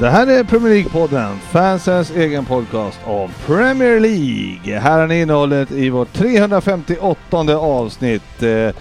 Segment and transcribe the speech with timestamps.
[0.00, 4.78] Det här är Premier League-podden, fansens egen podcast om Premier League.
[4.80, 8.42] Här är innehållet i vårt 358 avsnitt.
[8.42, 8.74] Eh,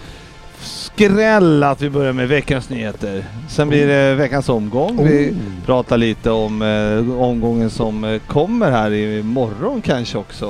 [0.60, 3.26] Skräll att vi börjar med veckans nyheter.
[3.50, 4.98] Sen blir det veckans omgång.
[5.04, 10.46] Vi pratar lite om eh, omgången som eh, kommer här i morgon kanske också.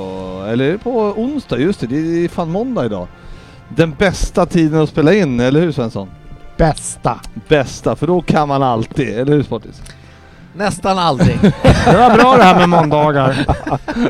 [0.48, 1.86] Eller på onsdag, just det.
[1.86, 3.08] Det är fan måndag idag.
[3.68, 6.08] Den bästa tiden att spela in, eller hur Svensson?
[6.56, 7.20] Bästa.
[7.48, 9.82] Bästa, för då kan man alltid, eller hur Sportis?
[10.56, 11.38] Nästan aldrig.
[11.84, 13.46] Det var bra det här med måndagar.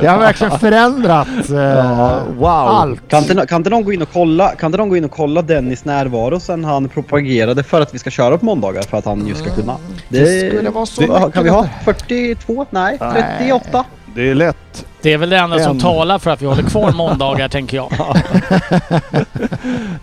[0.01, 2.47] Det har verkligen förändrat eh, wow.
[2.47, 3.09] allt.
[3.09, 5.11] Kan inte, kan inte någon gå in och kolla, kan inte någon gå in och
[5.11, 9.05] kolla Dennis närvaro sen han propagerade för att vi ska köra på måndagar för att
[9.05, 9.77] han just ska kunna?
[10.09, 11.93] Det skulle vara så det, Kan vi ha bättre.
[11.93, 12.65] 42?
[12.69, 12.99] Nej,
[13.39, 13.83] 38?
[14.15, 14.85] Det är lätt.
[15.01, 15.79] Det är väl det enda som En.
[15.79, 17.91] talar för att vi håller kvar måndagar, tänker jag.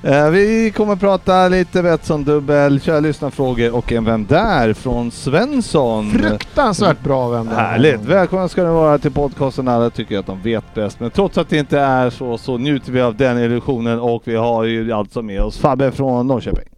[0.02, 4.72] Eh, vi kommer prata lite Betsson dubbel, köra lyssnarfrågor och en Vem där?
[4.74, 6.10] från Svensson.
[6.10, 7.56] Fruktansvärt bra vem det är.
[7.58, 8.00] Härligt!
[8.00, 9.68] Välkomna ska ni vara till podcasten.
[9.68, 11.00] Alla tycker att de vet bäst.
[11.00, 14.36] Men trots att det inte är så, så njuter vi av den illusionen och vi
[14.36, 16.68] har ju alltså med oss Fabbe från Norrköping.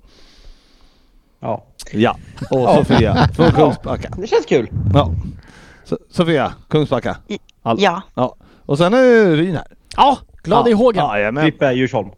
[1.41, 1.65] Ja.
[1.93, 2.17] Ja,
[2.51, 2.75] och.
[2.75, 4.09] Sofia från Kungsbacka.
[4.17, 4.69] Det känns kul.
[4.95, 5.11] Ja.
[5.89, 7.17] So- Sofia, Kungsbacka.
[7.63, 8.37] All- Ja, ja.
[8.67, 9.65] Och sen är Ryn här.
[9.97, 11.05] Ja, glad i hågen.
[11.35, 11.41] Ja.
[11.43, 12.11] Frippe Djursholm.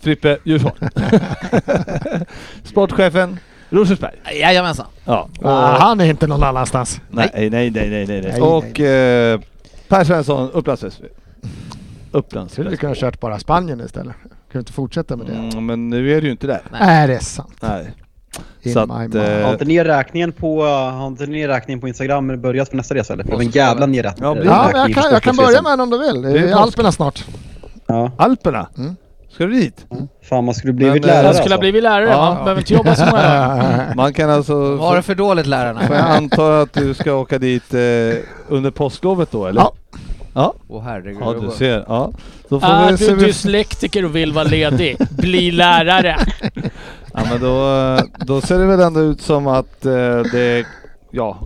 [0.00, 0.74] Frippe Djursholm.
[2.64, 3.38] Sportchefen
[3.70, 4.14] Rosersberg.
[4.40, 4.86] Jajamensan.
[5.04, 5.28] Ja.
[5.42, 7.00] Ah, han är inte någon annanstans.
[7.10, 8.22] Nej, nej, nej, nej, nej, nej.
[8.22, 9.40] Nej, Och eh,
[9.88, 11.06] Per Svensson, Upplands Väsby.
[12.10, 12.80] Upplands Skulle vi Väsby.
[12.80, 14.16] kunna kört bara Spanien istället.
[14.22, 15.32] Kan vi inte fortsätta med det?
[15.34, 16.62] Mm, men nu är det ju inte där.
[16.72, 17.56] Nej, det är sant.
[17.60, 17.90] Nej.
[18.62, 22.40] In Så att, eh, Har inte ni räkningen på, har inte ni räkningen på Instagram
[22.40, 23.24] börjat för nästa resa eller?
[23.24, 23.80] Var en jävla.
[23.82, 24.14] Ja, blir det?
[24.20, 24.34] Ja,
[24.72, 26.22] men jag kan, jag kan börja med den om du vill.
[26.22, 26.52] Det Det är.
[26.54, 27.24] Alperna snart.
[27.86, 28.10] Ja.
[28.18, 28.68] Alperna?
[28.78, 28.96] Mm.
[29.30, 29.86] Ska du dit?
[30.28, 31.60] Fan man skulle blivit Men, eh, lärare Jag skulle ha alltså.
[31.60, 32.34] blivit lärare, Ja.
[32.34, 33.92] man behöver inte jobba så många dagar.
[33.96, 34.76] Man kan alltså...
[34.76, 35.80] Var det för dåligt lärarna?
[35.80, 37.80] Får jag anta att du ska åka dit eh,
[38.48, 39.60] under påsklovet då eller?
[39.60, 39.72] Ja.
[40.34, 41.18] Ja, Åh herregud.
[41.20, 41.84] ja du ser.
[41.88, 42.10] Ja.
[42.48, 46.16] Då får Är vi se du vi- dyslektiker och vill vara ledig, bli lärare.
[47.16, 49.92] Ja men då, då ser det väl ändå ut som att eh,
[50.32, 50.66] det...
[51.10, 51.38] Ja.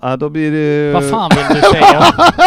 [0.00, 0.92] Ja, då blir det...
[0.92, 2.00] Vad fan vill du säga?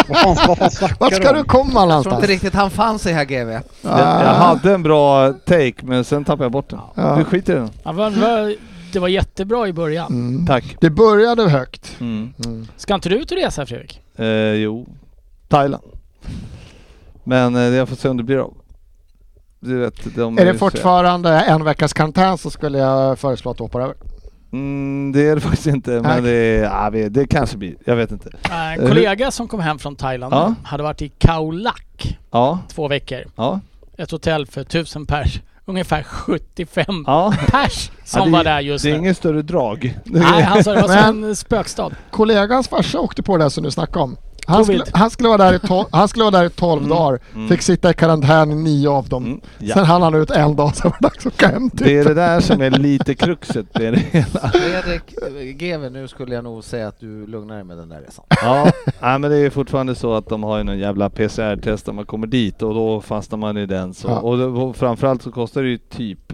[0.08, 1.46] Vad fan, vad fan snackar Vart ska du du om?
[1.46, 2.16] komma Jag tror någonstans?
[2.16, 3.50] inte riktigt han fann sig här GV.
[3.52, 3.62] Jag,
[4.00, 6.80] jag hade en bra take men sen tappade jag bort den.
[6.96, 7.16] Ja.
[7.16, 7.70] Vi skiter i den.
[7.84, 8.54] Ja, vad- vad-
[8.94, 10.08] Det var jättebra i början.
[10.14, 10.46] Mm.
[10.48, 10.78] Tack.
[10.82, 11.96] Det började högt.
[12.00, 12.34] Mm.
[12.46, 12.68] Mm.
[12.78, 14.02] Ska inte du ut och resa Fredrik?
[14.16, 14.86] Eh, jo,
[15.48, 15.84] Thailand.
[17.24, 18.54] Men eh, jag får se om det blir av.
[19.66, 23.58] Du vet, de Är det så- fortfarande en veckas karantän så skulle jag föreslå att
[23.58, 23.96] du hoppar över.
[24.54, 27.76] Mm, det är det faktiskt inte, men det, är, ja, vi- det kanske blir.
[27.86, 28.30] Jag vet inte.
[28.52, 30.54] En kollega som kom hem från Thailand Ja.
[30.64, 33.20] hade varit i Khao Lak Ja, två veckor.
[33.36, 33.60] ja,
[33.98, 35.42] Ett hotell för tusen pers.
[35.68, 37.34] Ungefär 75 ja.
[37.48, 39.00] pers som ja det, var där just Det är nu.
[39.00, 40.00] inget större drag.
[40.06, 41.92] Nej, han sa det var som en spökstad.
[42.12, 44.18] Kollegans farsa åkte på det som du snackade om.
[44.48, 46.90] Han skulle, han skulle vara där i, tol- han skulle vara där i 12 Mm.
[46.98, 47.20] dagar.
[47.36, 47.48] Mm.
[47.48, 49.26] Fick sitta i karantän i nio av dem.
[49.26, 49.74] Mm, ja.
[49.76, 51.80] Sen hann han ut en dag, så var det dags att åka hem typ.
[51.88, 54.50] Det är det där som är lite kruxet med det hela.
[54.52, 55.02] Fredrik
[55.38, 58.26] eh, GV, nu skulle jag nog säga att du lugnar dig med den där resan.
[58.42, 61.94] Ja, nej, men det är fortfarande så att de har ju någon jävla PCR-test när
[61.94, 63.94] man kommer dit och då fastnar man i den.
[63.94, 64.08] Så.
[64.08, 64.20] Ja.
[64.20, 66.34] Och, det, och framförallt så kostar det ju typ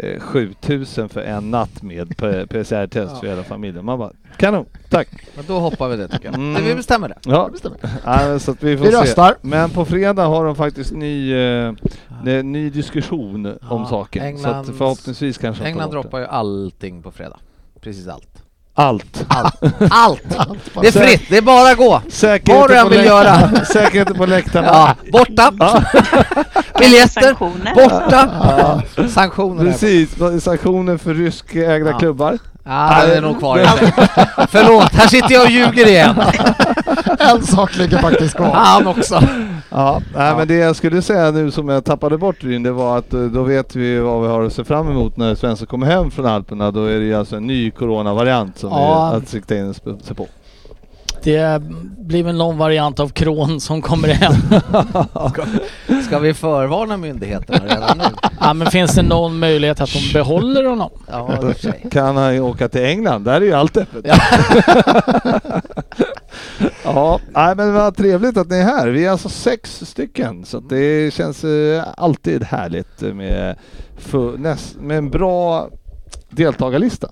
[0.00, 2.16] eh, eh, 7000 för en natt med
[2.48, 3.20] PCR-test Ja.
[3.20, 3.84] för hela familjen.
[3.84, 5.08] Man bara, kanon, tack.
[5.36, 6.34] Men då hoppar vi det tycker jag.
[6.34, 6.52] Mm.
[6.52, 7.18] Men vi bestämmer det.
[7.24, 7.78] Ja, bestämmer.
[8.04, 9.00] ja, så vi får Vi se.
[9.02, 9.34] röstar.
[9.40, 11.72] Men på fredag har de faktiskt ny, eh,
[12.44, 14.38] ny diskussion om Ja, saken.
[14.38, 17.36] så Englands- att förhoppningsvis kanske England droppar ju allting på fredag.
[17.80, 18.42] Precis allt.
[18.78, 19.24] Allt.
[19.28, 19.56] Allt!
[19.90, 20.82] Allt bara.
[20.82, 22.02] Det är fritt, det är bara att gå!
[22.46, 23.64] Vad du än på, vill göra.
[23.64, 24.66] säkerheten på läktarna.
[24.66, 25.52] Ja, borta!
[25.58, 25.82] Ja.
[26.78, 27.20] Biljetter!
[27.22, 27.74] sanktioner.
[27.74, 28.28] Borta!
[28.96, 29.08] Ja.
[29.08, 29.64] Sanktioner.
[29.64, 30.10] Precis,
[30.44, 31.98] sanktioner för ryskägda Ja.
[31.98, 32.38] klubbar.
[32.66, 33.58] Ja, den är nog kvar.
[34.48, 36.14] Förlåt, här sitter jag och ljuger igen.
[37.18, 38.50] En sak ligger faktiskt kvar.
[38.54, 39.22] Han också.
[39.70, 40.36] Ja, nej, Ja.
[40.36, 43.20] men det jag skulle säga nu som jag tappade bort Ryn, det var att eh,
[43.20, 46.26] då vet vi vad vi har att se fram emot när Svensson kommer hem från
[46.26, 46.70] Alperna.
[46.70, 49.10] Då är det ju alltså en ny coronavariant som Ja.
[49.10, 50.26] vi att sikta in sig på.
[51.26, 51.62] Det
[51.98, 54.32] blir väl någon variant av kron som kommer hem.
[56.06, 58.04] Ska vi förvarna myndigheterna redan nu?
[58.40, 60.90] Ja, men finns det någon möjlighet att de behåller honom?
[61.10, 61.52] Ja.
[61.90, 63.24] Kan han ju åka till England?
[63.24, 64.04] Där är ju allt öppet.
[66.84, 68.88] ja, nej, men vad trevligt att ni är här.
[68.88, 73.56] Vi är alltså sex stycken så det känns eh, alltid härligt med,
[73.98, 75.68] för, näst, med en bra
[76.30, 77.10] deltagarlista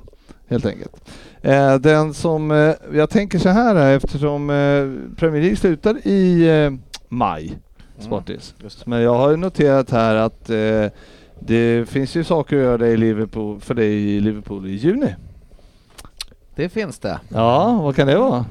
[0.48, 0.94] helt enkelt.
[1.44, 6.48] Eh, den som, eh, jag tänker så här eh, eftersom eh, Premier League slutar i
[6.48, 6.72] eh,
[7.08, 7.58] maj,
[7.98, 8.54] Sportis.
[8.62, 10.86] just Men jag har ju noterat här att eh,
[11.40, 15.14] det finns ju saker att göra i Liverpool, för dig i Liverpool i juni.
[16.54, 17.20] Det finns det.
[17.28, 18.44] Ja, vad kan det vara?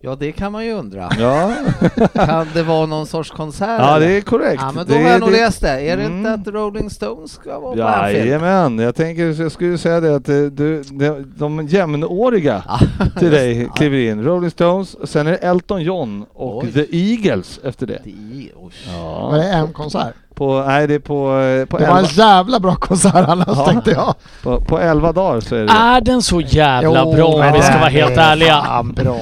[0.00, 1.10] Ja, det kan man ju undra.
[1.18, 1.52] Ja,
[2.14, 3.80] Kan det vara någon sorts konsert?
[3.80, 4.62] ja det är korrekt.
[4.62, 5.68] Ja, men då det, har jag nog det- läst det.
[5.90, 6.18] Är det Mm.
[6.18, 8.26] inte att Rolling Stones ska vara på Anfield?
[8.26, 12.78] Jajamän, jag tänker, jag skulle säga det att eh, du, de, de jämnåriga Ja,
[13.18, 14.24] till dig kliver in.
[14.24, 16.72] Rolling Stones, sen är det Elton John och Oj.
[16.72, 18.00] The Eagles efter det.
[18.04, 18.72] Det är- oj.
[19.02, 20.14] Var det en konsert?
[20.38, 23.48] På, nej, det är på, eh, på, Det var en elva, jävla bra konsert annars
[23.48, 23.66] Ja.
[23.66, 24.14] tänkte jag.
[24.42, 27.52] på, på elva dagar så är det Är den så jävla Jo, bra om men
[27.52, 28.62] vi ska vara helt är ärliga?
[28.66, 29.16] Fan bra.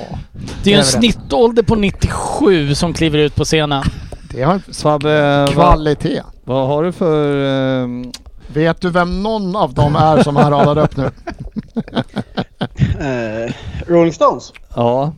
[0.62, 3.82] Det är ju en snittålder på 97 som kliver ut på scenen.
[4.34, 6.22] Det har vad, kvalitet.
[6.44, 7.44] vad har du för...
[7.84, 8.12] ehm,
[8.48, 11.10] Vet du vem någon av dem är som han radar upp nu?
[13.00, 13.52] Eh,
[13.86, 14.52] Rolling Stones?
[14.76, 15.12] ja,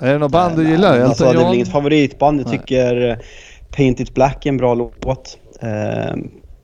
[0.00, 1.00] är det något band du gillar?
[1.00, 2.40] Alltså, det är väl inget favoritband.
[2.40, 3.18] Jag tycker
[3.76, 5.38] Paint It Black är en bra låt.
[5.60, 6.16] Eh,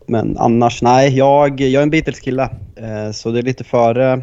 [0.08, 1.16] men annars, nej.
[1.18, 2.42] Jag, jag är en Beatles-kille.
[2.76, 4.22] Eh, så det är lite före,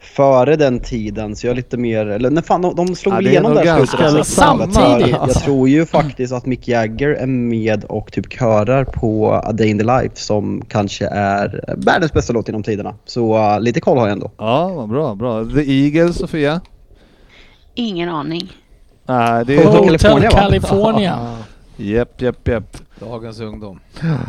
[0.00, 1.36] före den tiden.
[1.36, 2.06] Så jag är lite mer...
[2.06, 4.64] Eller när fan, de, de slog Ja, igenom där ganska slutet av samma.
[4.64, 4.74] 60-talet.
[4.74, 5.16] Samtidigt.
[5.20, 9.52] Jag, jag tror ju faktiskt att Mick Jagger är med och typ körar på A
[9.52, 12.94] Day in the Life som kanske är världens bästa låt genom tiderna.
[13.04, 14.30] Så eh, lite koll har jag ändå.
[14.38, 15.44] Ja, vad bra, bra.
[15.44, 16.60] The Eagles, Sofia?
[17.74, 18.52] Ingen aning.
[19.06, 19.98] Nej, det Hotel är...
[19.98, 20.40] California, va?
[20.40, 21.36] California.
[21.80, 22.76] Japp, japp, japp.
[22.98, 23.80] Dagens ungdom.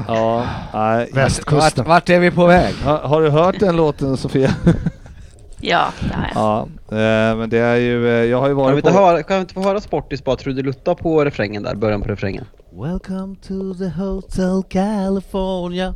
[0.08, 1.10] Ja, nej.
[1.14, 1.86] Vart, Västkusten.
[1.86, 2.76] vart är vi på väg?
[2.76, 4.52] Har, har du hört den låten Sofia?
[5.64, 6.32] Ja, det har jag.
[6.36, 6.62] ja,
[6.98, 8.98] eh, men det är ju, eh, jag har ju Kan vi, varit inte på...
[8.98, 12.46] höra, kan vi inte få höra Sportis bara trudelutta på refrängen där, början på refrängen?
[12.74, 15.96] Welcome to the Hotel California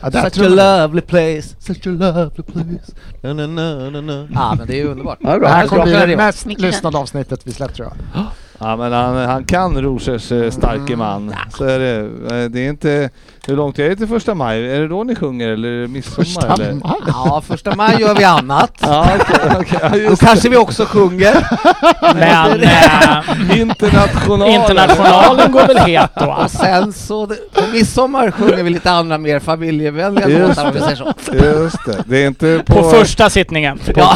[0.00, 2.92] Ja, där Such a lovely place, such a lovely place
[3.22, 4.28] na, na, na, na, na.
[4.34, 5.18] Ja men det är ju underbart.
[5.20, 8.24] Ja, det här kommer bli det mest lyssnade avsnittet vi släppt tror jag.
[8.60, 11.34] Ja men han, han kan Rosers eh, starke man.
[11.50, 11.96] Så är det.
[12.36, 13.10] Eh, Det är inte...
[13.46, 14.70] Hur långt är det till första maj?
[14.70, 16.72] Är det då ni sjunger eller är det midsommar Första eller?
[16.72, 16.92] maj.
[17.06, 18.72] Ja, första maj gör vi annat.
[18.80, 20.00] Ja, okej, okej.
[20.04, 21.48] Ja, Då kanske vi också sjunger.
[22.14, 22.68] Men eh,
[23.48, 23.60] det.
[23.60, 24.60] Internationalen.
[24.60, 26.36] internationalen går väl het då?
[26.44, 30.80] Och sen så, på midsommar sjunger vi lite andra mer familjevänliga Just låtar om vi
[30.80, 31.12] säger så.
[31.32, 32.04] Just det.
[32.06, 32.72] Det är inte på...
[32.74, 33.80] På första sittningen.
[33.96, 34.14] Ja,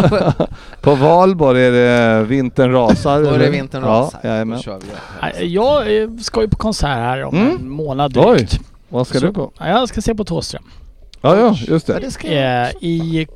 [0.80, 3.22] På valborg är det Vintern rasar.
[3.22, 4.20] då är det vintern rasar.
[4.22, 4.44] Ja.
[4.44, 4.86] Då kör vi.
[5.22, 7.56] Nej, Jag eh, ska ju på konsert här om Mm.
[7.60, 8.36] en månad Oj.
[8.36, 8.60] drygt.
[8.88, 9.52] Vad ska Så- du på?
[9.58, 10.62] Ja, Jag ska se på Thåström.
[11.20, 12.00] Ja, ja, just Ja, det.
[12.00, 12.64] det ska jag.
[12.66, 13.26] Eh, I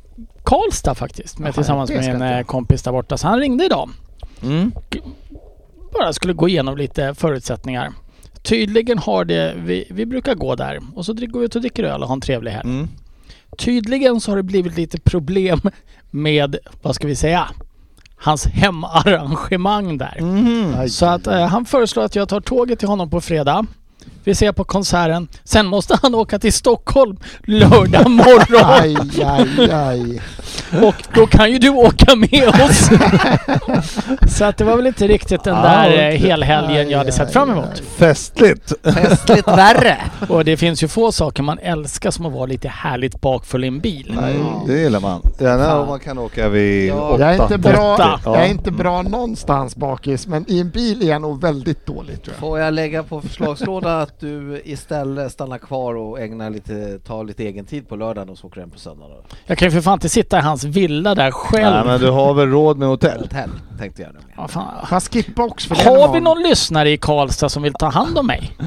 [0.43, 1.39] Karlstad faktiskt.
[1.39, 3.17] Med Jaha, tillsammans det med en eh, kompis där borta.
[3.17, 3.89] Så han ringde idag.
[4.43, 4.71] Mm.
[5.93, 7.91] Bara skulle gå igenom lite förutsättningar.
[8.41, 11.83] Tydligen har det, vi, vi brukar gå där och så går vi ut och dricker
[11.83, 12.69] öl och har en trevlig helg.
[12.69, 12.87] Mm.
[13.57, 15.59] Tydligen så har det blivit lite problem
[16.11, 17.47] med, vad ska vi säga,
[18.17, 20.17] hans hemarrangemang där.
[20.77, 23.65] Aj, Så att eh, han föreslår att jag tar tåget till honom på fredag.
[24.23, 25.27] Vi ser på konserten.
[25.43, 28.65] Sen måste han åka till Stockholm lördag morgon.
[28.81, 30.21] Aj, aj, aj.
[30.83, 32.89] Och då kan ju du åka med oss.
[34.37, 37.51] Så att det var väl inte riktigt den där eh, helhelgen jag hade sett fram
[37.51, 37.79] emot.
[37.97, 38.73] Festligt.
[38.83, 39.97] Festligt värre.
[40.29, 43.67] Och det finns ju få saker man älskar som att vara lite härligt bakfull i
[43.67, 44.17] en bil.
[44.21, 44.35] Nej,
[44.67, 45.21] det gillar man.
[45.39, 46.93] Gärna om man kan åka vid Ja.
[47.09, 47.21] åtta.
[47.23, 48.19] Jag är, inte bra, Åtta.
[48.25, 52.23] jag är inte bra någonstans bakis, men i en bil är jag nog väldigt dålig
[52.23, 52.39] tror jag.
[52.39, 57.43] Får jag lägga på förslagslådan att du istället stannar kvar och ägnar lite, tar lite
[57.43, 59.23] egen tid på lördagen och så åker du hem på söndag då?
[59.45, 61.75] Jag kan ju för fan inte sitta i hans villa där själv.
[61.75, 63.21] Nej, men du har väl råd med hotell?
[63.21, 63.49] Hotell
[63.79, 64.19] tänkte jag nu.
[64.37, 64.85] Ja, fan.
[64.89, 68.27] Fast skippa också för Har vi någon lyssnare i Karlstad som vill ta hand om
[68.27, 68.57] mig?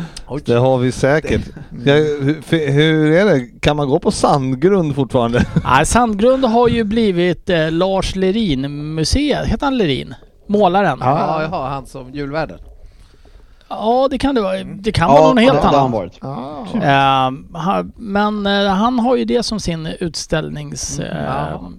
[0.45, 1.43] Det har vi säkert.
[1.85, 3.61] Ja, hur, hur är det?
[3.61, 5.45] Kan man gå på sandgrund fortfarande?
[5.65, 9.47] Nej, Sandgrund har ju blivit eh, Lars Lerin museet.
[9.47, 10.15] Heter han Lerin?
[10.47, 10.99] Målaren?
[11.01, 12.59] Ja, Ja, han som julvärden.
[14.11, 14.65] Det kan det vara.
[14.65, 15.93] Det kan vara någon det, helt det har han annan.
[15.93, 16.19] varit.
[16.23, 16.67] Ja.
[16.75, 20.99] Eh, ha- men eh, han har ju det som sin utställnings...
[20.99, 21.71] Mm, eh, ja.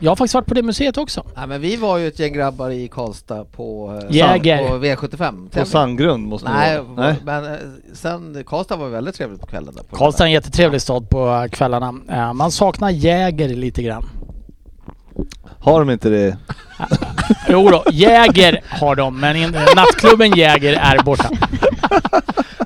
[0.00, 1.22] Jag har faktiskt varit på det museet också.
[1.36, 4.68] Nej men vi var ju ett gäng grabbar i Karlstad på, eh, Jäger.
[4.68, 5.48] på V75.
[5.60, 7.06] På sandgrund måste det Nej, vara.
[7.06, 7.16] Nej.
[7.24, 7.58] men
[7.94, 9.74] sen Karlstad var väldigt trevligt på kvällen.
[9.74, 11.94] Där på Karlstad är en jättetrevlig stad på kvällarna.
[12.10, 14.04] Eh, man saknar Jäger lite grann.
[15.60, 16.36] Har de inte det?
[17.48, 21.28] Jo då, Jäger har de, men in, nattklubben Jäger är borta.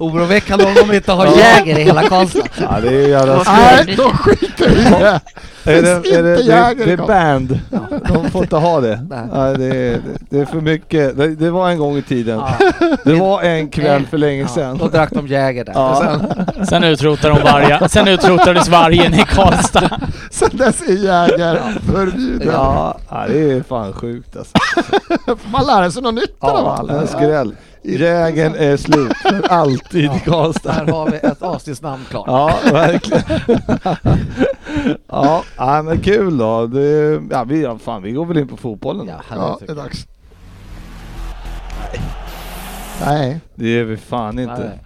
[0.01, 1.33] Oroväckande om de inte har Ja.
[1.39, 2.41] Jäger i hela Karlstad.
[2.61, 3.43] Ja, det är jävla.
[3.47, 5.21] Nej, då skiter i det.
[5.65, 7.59] Är det, Inte är det, det, Jäger det är band.
[8.09, 9.07] De får inte ha det.
[9.11, 9.57] Nej.
[9.59, 10.01] Det, är,
[10.31, 11.17] det är för mycket.
[11.17, 12.43] Det, det var en gång i tiden.
[13.05, 14.79] Det var en kväll för länge Ja, sedan.
[14.79, 15.73] då drack de Jäger där.
[15.73, 16.19] Ja.
[16.57, 17.89] Sen, Sen utrotar de vargar.
[17.89, 20.01] Sen utrotades vargen i Karlstad.
[20.31, 21.59] Sen dess är jägare
[21.93, 22.49] förbjuden.
[22.53, 24.53] Ja, ja, det är fan sjukt alltså.
[25.27, 26.91] Får man lära sig något nytt i alla Ja, fall.
[26.91, 27.57] en skräll.
[27.83, 30.73] Jägen är slut för alltid i Karlstad.
[30.85, 32.25] där har vi ett avsnittsnamn klart.
[32.27, 33.23] Ja, verkligen.
[35.07, 36.67] ja, ja, men kul då.
[36.67, 39.09] Det, ja, vi, ja, fan, vi går väl in på fotbollen.
[39.09, 40.07] Ja, Ja, det är dags.
[43.05, 43.41] Nej.
[43.55, 44.59] Det är vi fan inte.
[44.59, 44.79] Nej.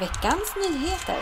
[0.00, 1.16] Veckans nyheter.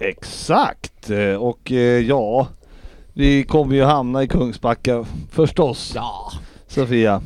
[0.00, 1.10] Exakt!
[1.38, 2.46] Och eh, ja,
[3.18, 5.92] vi kommer ju hamna i Kungsbacka förstås.
[5.94, 6.32] Ja.
[6.68, 7.22] Sofia,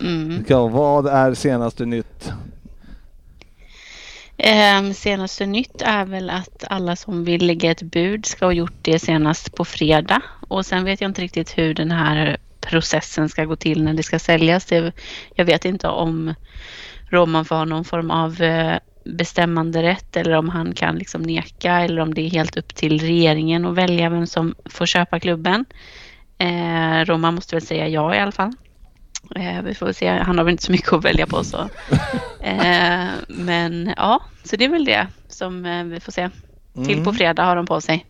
[0.00, 0.44] Mm.
[0.72, 2.32] vad är senaste nytt?
[4.36, 8.74] Ehm, senaste nytt är väl att alla som vill lägga ett bud ska ha gjort
[8.82, 10.22] det senast på fredag.
[10.48, 14.02] Och sen vet jag inte riktigt hur den här processen ska gå till när det
[14.02, 14.64] ska säljas.
[14.64, 14.92] Det,
[15.34, 16.34] jag vet inte om
[17.10, 18.42] Roman får ha någon form av
[19.06, 22.74] eh, bestämmande rätt eller om han kan liksom neka eller om det är helt upp
[22.74, 25.64] till regeringen att välja vem som får köpa klubben.
[26.38, 28.52] Eh, Roman måste väl säga ja i alla fall.
[29.36, 31.58] Eh, vi får väl se, han har väl inte så mycket att välja på så.
[32.46, 36.30] Eh, men ja, så det är väl det som eh, vi får se.
[36.74, 37.04] Till Mm.
[37.04, 38.06] på fredag har de på sig.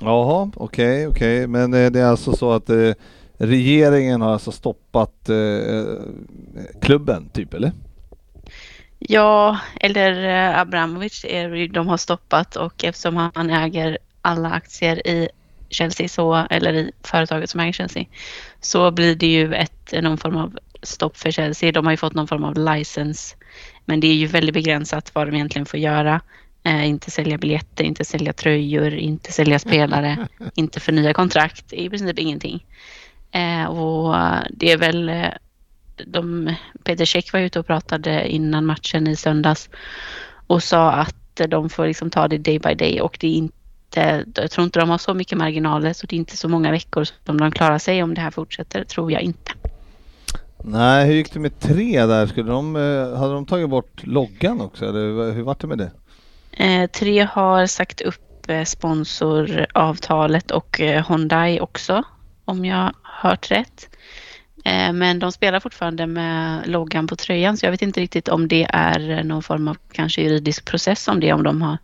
[0.00, 1.46] Jaha, okej, okej.
[1.46, 2.90] Men eh, det är alltså så att eh,
[3.38, 5.30] regeringen har alltså stoppat
[6.80, 7.72] klubben, typ eller?
[8.98, 15.28] Ja, eller eh, Abramovic är de har stoppat och eftersom han äger alla aktier i
[15.68, 18.04] Chelsea så, eller i företaget som äger Chelsea,
[18.60, 21.72] så blir det ju ett, någon form av stopp för Chelsea.
[21.72, 23.36] De har ju fått någon form av license,
[23.84, 26.20] men det är ju väldigt begränsat vad de egentligen får göra.
[26.62, 32.18] Eh, inte sälja biljetter, inte sälja tröjor, inte sälja spelare, inte förnya kontrakt, i princip
[32.18, 32.64] ingenting.
[33.30, 34.16] Eh, och
[34.50, 35.28] det är väl eh,
[36.06, 39.68] de, Peter Käck var ute och pratade innan matchen i söndags
[40.46, 44.24] och sa att de får liksom ta det day by day och det är inte,
[44.34, 47.06] jag tror inte de har så mycket marginaler så det är inte så många veckor
[47.26, 49.52] som de klarar sig om det här fortsätter, tror jag inte.
[50.64, 52.26] Nej, hur gick det med tre där?
[52.26, 55.78] Skulle de, eh, hade de tagit bort loggan också eller hur- hur var det med
[55.78, 55.90] det?
[56.64, 62.02] Eh, tre har sagt upp eh, sponsoravtalet och eh, Hyundai också,
[62.44, 63.88] om jag hört rätt.
[64.66, 68.48] Eh, men de spelar fortfarande med loggan på tröjan så jag vet inte riktigt om
[68.48, 71.78] det är någon form av kanske juridisk process om det, om de har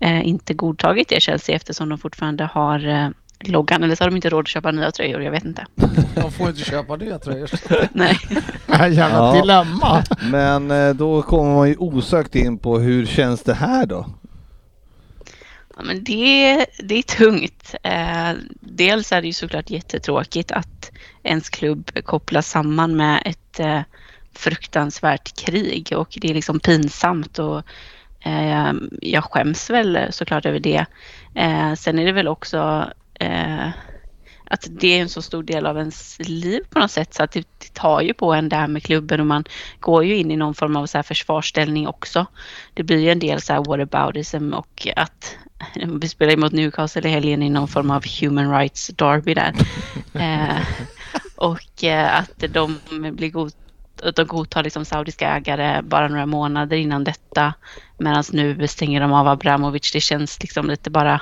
[0.00, 3.08] eh, inte godtagit det Chelsea eftersom de fortfarande har eh,
[3.40, 5.66] loggan eller så har de inte råd att köpa nya tröjor, jag vet inte.
[6.14, 7.50] De får inte köpa nya tröjor.
[7.92, 8.18] Nej.
[8.68, 9.40] Jävla Ja.
[9.40, 10.04] dilemma.
[10.30, 14.06] Men då kommer man ju osökt in på hur känns det här då?
[15.76, 17.74] Ja, men det, det är tungt.
[17.82, 20.90] Eh, dels är det ju såklart jättetråkigt att
[21.28, 23.80] ens klubb kopplas samman med ett eh,
[24.34, 27.62] fruktansvärt krig och det är liksom pinsamt och
[28.20, 30.86] eh, jag skäms väl såklart över det.
[31.34, 33.68] Eh, sen är det väl också eh,
[34.50, 37.32] att det är en så stor del av ens liv på något sätt så att
[37.32, 39.44] det, det tar ju på en det här med klubben och man
[39.80, 42.26] går ju in i någon form av så här försvarsställning också.
[42.74, 45.36] Det blir ju en del så här whataboutism och att
[46.00, 49.54] vi spelar emot Newcastle i helgen i någon form av human rights derby där.
[50.14, 50.62] eh,
[51.36, 52.78] och eh, att de
[53.12, 53.52] blir god,
[54.02, 57.54] att de godtar liksom saudiska ägare bara några månader innan detta.
[57.98, 59.92] Medan nu stänger de av Abramovic.
[59.92, 61.20] Det känns liksom lite bara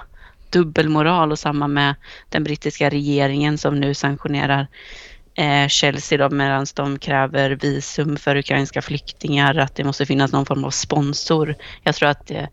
[0.50, 1.94] dubbelmoral och samma med
[2.28, 4.66] den brittiska regeringen som nu sanktionerar
[5.38, 10.46] Eh, Chelsea då medan de kräver visum för ukrainska flyktingar, att det måste finnas någon
[10.46, 11.54] form av sponsor.
[11.82, 12.48] Jag tror att det,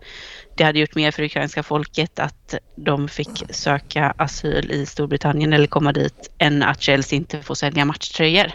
[0.57, 5.67] det hade gjort mer för ukrainska folket att de fick söka asyl i Storbritannien eller
[5.67, 8.51] komma dit än att Chelsea inte får sälja matchtröjor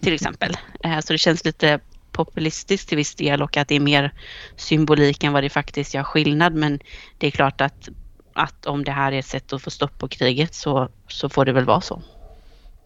[0.00, 0.56] till exempel.
[0.84, 1.80] Eh, så det känns lite
[2.12, 4.12] populistiskt till viss del och att det är mer
[4.56, 6.54] symbolik än vad det faktiskt gör skillnad.
[6.54, 6.80] Men
[7.18, 7.88] det är klart att,
[8.32, 11.44] att om det här är ett sätt att få stopp på kriget så, så får
[11.44, 12.02] det väl vara så.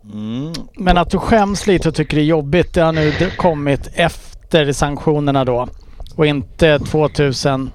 [0.05, 0.53] Mm.
[0.77, 4.73] Men att du skäms lite och tycker det är jobbigt, det har nu kommit efter
[4.73, 5.69] sanktionerna då.
[6.17, 7.71] Och inte 2004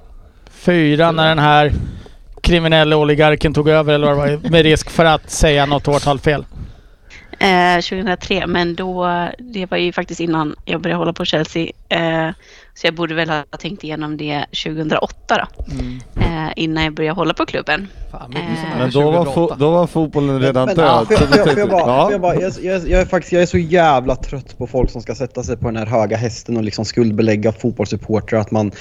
[1.11, 1.73] när den här
[2.41, 6.19] kriminella oligarken tog över eller vad det var, med risk för att säga något årtal
[6.19, 6.45] fel.
[7.39, 9.07] Eh, 2003, men då,
[9.39, 11.71] det var ju faktiskt innan jag började hålla på Chelsea.
[11.89, 12.29] Eh,
[12.77, 15.73] Så jag borde väl ha tänkt igenom det 2008 då.
[16.21, 17.87] Eh, innan jag började hålla på klubben.
[18.11, 19.53] Fan, mycket Eh, Men då var, 2008.
[19.55, 21.07] fo- då var fotbollen redan Men, död.
[21.07, 22.03] så jag, bara, ja.
[22.03, 24.89] får jag, bara, jag, jag, jag, är faktiskt, jag är så jävla trött på folk
[24.89, 28.39] som ska sätta sig på den här höga hästen och liksom skuldbelägga fotbollssupportrar.
[28.39, 28.71] Att man,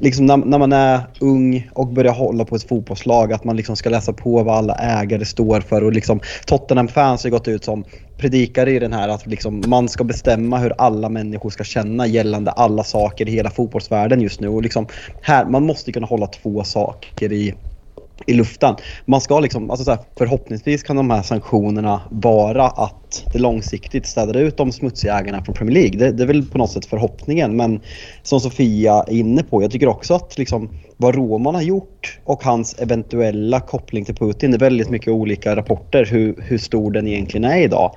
[0.00, 3.76] liksom när, när man är ung och börjar hålla på ett fotbollslag, att man liksom
[3.76, 5.84] ska läsa på vad alla ägare står för.
[5.84, 7.84] Och liksom, Tottenham-fans har gått ut som
[8.16, 12.50] predikar i den här att liksom man ska bestämma hur alla människor ska känna gällande
[12.50, 14.48] alla saker i hela fotbollsvärlden just nu.
[14.48, 14.86] Och liksom
[15.20, 17.54] här, man måste kunna hålla två saker i
[18.26, 18.74] i luften.
[19.04, 24.06] Man ska liksom, alltså så här, förhoppningsvis kan de här sanktionerna vara att det långsiktigt
[24.06, 25.98] städar ut de smutsiga ägarna från Premier League.
[25.98, 27.56] Det, det är väl på något sätt förhoppningen.
[27.56, 27.80] Men
[28.22, 32.44] som Sofia är inne på, jag tycker också att liksom, vad Roman har gjort och
[32.44, 37.06] hans eventuella koppling till Putin, det är väldigt mycket olika rapporter hur, hur stor den
[37.06, 37.96] egentligen är idag.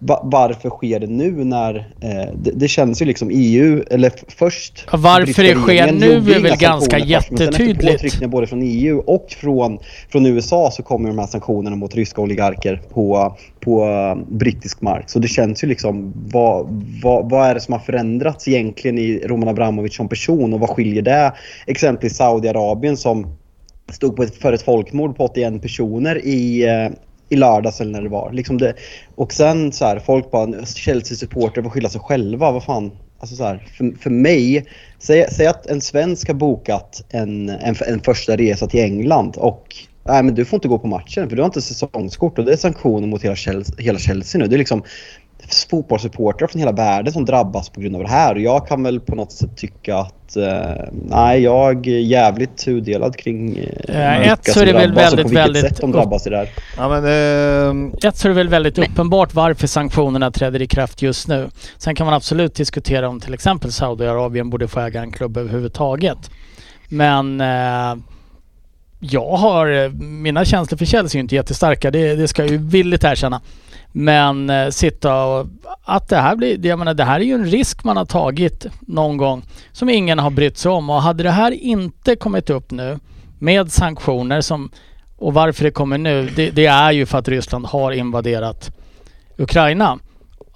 [0.00, 4.86] Va- varför sker det nu när eh, det, det känns ju liksom EU, eller först...
[4.92, 7.92] Ja, varför det sker nu är väl ganska först, men jättetydligt.
[7.92, 12.20] påtryckningar både från EU och från, från USA så kommer de här sanktionerna mot ryska
[12.20, 15.10] oligarker på, på eh, brittisk mark.
[15.10, 19.20] Så det känns ju liksom, vad, vad, vad är det som har förändrats egentligen i
[19.24, 21.32] Roman Abramovic som person och vad skiljer det
[21.66, 23.36] exempelvis Saudiarabien som
[23.92, 26.90] stod på ett, för ett folkmord på 81 personer i, eh,
[27.28, 28.32] i lördags eller när det var.
[28.32, 28.74] Liksom det,
[29.14, 32.90] och sen så här, folk bara, Chelsea-supportrar får skylla sig själva, vad fan.
[33.18, 34.66] Alltså så här, för, för mig,
[34.98, 39.76] säg, säg att en svensk har bokat en, en, en första resa till England och
[40.06, 42.52] Nej men du får inte gå på matchen för du har inte säsongskort och det
[42.52, 44.46] är sanktioner mot hela Chelsea, hela Chelsea nu.
[44.46, 44.82] Det är liksom
[45.70, 48.34] fotbollssupportrar från hela världen som drabbas på grund av det här.
[48.34, 53.16] Och jag kan väl på något sätt tycka att eh, nej, jag är jävligt tudelad
[53.16, 55.80] kring eh, Eh, ett så är det väl drabbas och väldigt, på vilket väldigt sätt
[55.80, 56.48] de drabbas i det här.
[56.76, 61.02] Ja, men, ehm, Ett så är det väl väldigt uppenbart varför sanktionerna träder i kraft
[61.02, 61.50] just nu.
[61.78, 66.30] Sen kan man absolut diskutera om till exempel Saudiarabien borde få äga en klubb överhuvudtaget.
[66.88, 67.96] Men eh,
[69.00, 72.50] jag har, eh, mina känslor för Chelsea är ju inte jättestarka, det, det ska jag
[72.50, 73.40] ju villigt erkänna.
[73.96, 75.46] Men eh, sitta och,
[75.84, 78.66] att det här blir, jag menar det här är ju en risk man har tagit
[78.80, 82.70] någon gång som ingen har brytt sig om och hade det här inte kommit upp
[82.70, 82.98] nu
[83.38, 84.70] med sanktioner som
[85.16, 88.70] och varför det kommer nu, det, det är ju för att Ryssland har invaderat
[89.38, 89.98] Ukraina.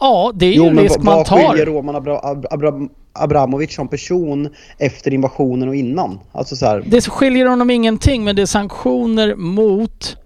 [0.01, 1.49] Ja, det är ju en men risk vad- man vad tar.
[1.49, 2.73] skiljer Roman Abra, Abra,
[3.13, 6.21] Abramovic som person efter invasionen och innan?
[6.33, 10.17] Alltså så här, Det skiljer honom ingenting, men det är sanktioner mot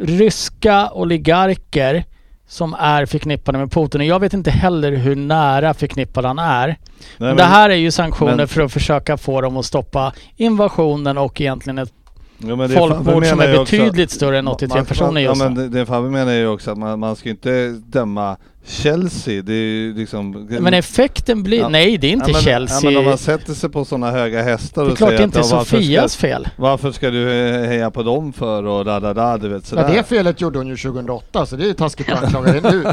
[0.00, 2.04] ryska oligarker
[2.48, 4.00] som är förknippade med Putin.
[4.00, 6.66] Och jag vet inte heller hur nära förknippad han är.
[6.66, 6.76] nej,
[7.18, 10.12] Men men- det här är ju sanktioner men- för att försöka få dem att stoppa
[10.36, 11.92] invasionen och egentligen ett
[12.38, 15.54] Ja, men det folkmord som är betydligt större än 83 man- personer just ja, men
[15.54, 19.42] det, det Fabbe menar ju också att man, man ska inte döma Chelsea.
[19.42, 20.46] Det är ju liksom...
[20.60, 21.58] Men effekten blir...
[21.58, 21.68] Ja.
[21.68, 22.78] Nej, det är inte ja, men, Chelsea.
[22.82, 25.18] Ja, men om man sätter sig på sådana höga hästar det är och klart säger
[25.18, 26.48] det inte är att, Sofias ska, fel.
[26.56, 27.28] Varför ska du
[27.66, 29.82] heja på dem för och da da da, du vet sådär.
[29.88, 32.70] Ja, det felet gjorde hon ju 2008 så det är ju taskigt att anklaga henne
[32.72, 32.84] nu.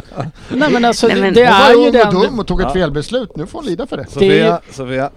[0.50, 2.22] Nej men alltså Nej, det, men- det Hon var är ju ju ung och den...
[2.22, 2.74] dum och tog ett Ja.
[2.74, 3.36] felbeslut.
[3.36, 4.06] Nu får hon lida för det.
[4.10, 5.10] Sofia, Sofia.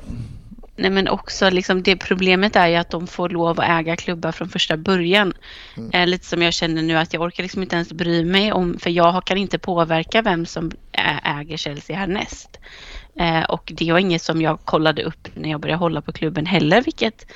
[0.78, 4.32] Nej men också liksom det problemet är ju att de får lov att äga klubbar
[4.32, 5.32] från första början.
[5.92, 8.78] Eh, lite som jag känner nu att jag orkar liksom inte ens bry mig om,
[8.78, 10.70] för jag kan inte påverka vem som
[11.22, 12.58] äger Chelsea härnäst.
[13.20, 16.46] Eh, och det var inget som jag kollade upp när jag började hålla på klubben
[16.46, 17.26] heller, vilket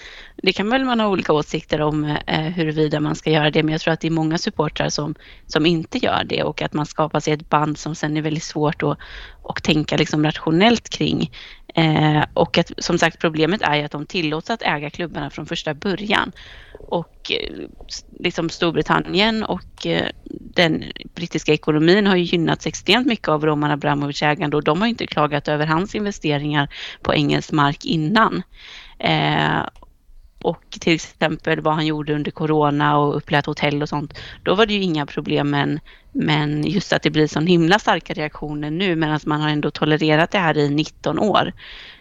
[0.43, 3.73] det kan väl man ha olika åsikter om eh, huruvida man ska göra det, men
[3.73, 5.15] jag tror att det är många supportrar som,
[5.47, 8.43] som inte gör det och att man skapar sig ett band som sen är väldigt
[8.43, 8.99] svårt att
[9.43, 11.31] och tänka liksom rationellt kring.
[11.75, 15.47] Eh, och att, som sagt problemet är ju att de tillåts att äga klubbarna från
[15.47, 16.33] första början.
[16.89, 17.67] Och eh,
[18.21, 20.09] liksom Storbritannien och eh,
[20.55, 24.89] den brittiska ekonomin har ju gynnats extremt mycket av Roman Abramovic ägande och de har
[24.89, 26.69] ju inte klagat över hans investeringar
[27.03, 28.43] på engelsk mark innan.
[28.99, 29.63] Eh,
[30.45, 34.19] och till exempel vad han gjorde under corona och upplät hotell och sånt.
[34.43, 35.81] Då var det ju inga problem men,
[36.13, 40.31] men just att det blir sån himla starka reaktioner nu medan man har ändå tolererat
[40.31, 41.53] det här i 19 år.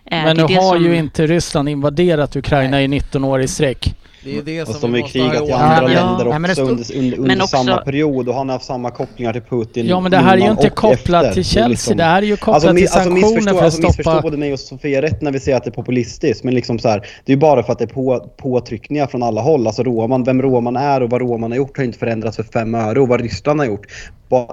[0.06, 3.96] Eh, Men nu har som- ju inte Ryssland invaderat Ukraina i 19 år i sträck.
[4.24, 6.18] Det är det som de vi har måste ju ha i krigat i andra Ja.
[6.18, 8.66] länder Nej, det också stod- under, under, under också- samma period och han har haft
[8.66, 11.34] samma kopplingar till Putin Ja men det här är ju inte kopplat efter.
[11.34, 11.68] till Chelsea.
[11.68, 14.12] liksom- Det här är ju kopplat Alltså, till alltså sanktioner missförstå, för att alltså, missförstå
[14.12, 14.22] stoppa...
[14.22, 16.44] både mig och Sofia rätt när vi säger att det är populistiskt.
[16.44, 19.24] Men liksom så här, det är ju bara för att det är på, påtryckningar från
[19.24, 19.68] alla håll.
[19.68, 22.76] Alltså Roman, vem Roman är och vad Roman har gjort har inte förändrats för fem
[22.76, 23.00] öre.
[23.00, 23.88] Och vad Ryssland har gjort.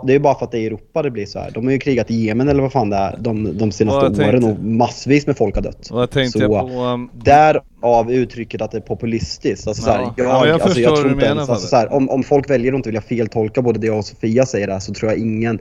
[0.05, 1.51] Det är ju bara för att det är i Europa det blir så här.
[1.51, 4.29] De har ju krigat i Jemen eller vad fan det är de, de senaste Ja,
[4.29, 5.89] åren tänkte- och massvis med folk har dött.
[5.91, 6.81] Vad tänkte Så- jag på?
[6.83, 7.11] Um,
[7.83, 9.69] Därav uttrycket att det är populistiskt.
[9.69, 10.15] Alltså, så här, Ja.
[10.17, 11.71] jag, Ja, jag alltså, förstår jag tror du inte menar, ens, alltså, Fabbe.
[11.71, 14.47] så här, om, om folk väljer att inte vilja feltolka både det jag och Sofia
[14.47, 15.59] säger här så tror jag ingen...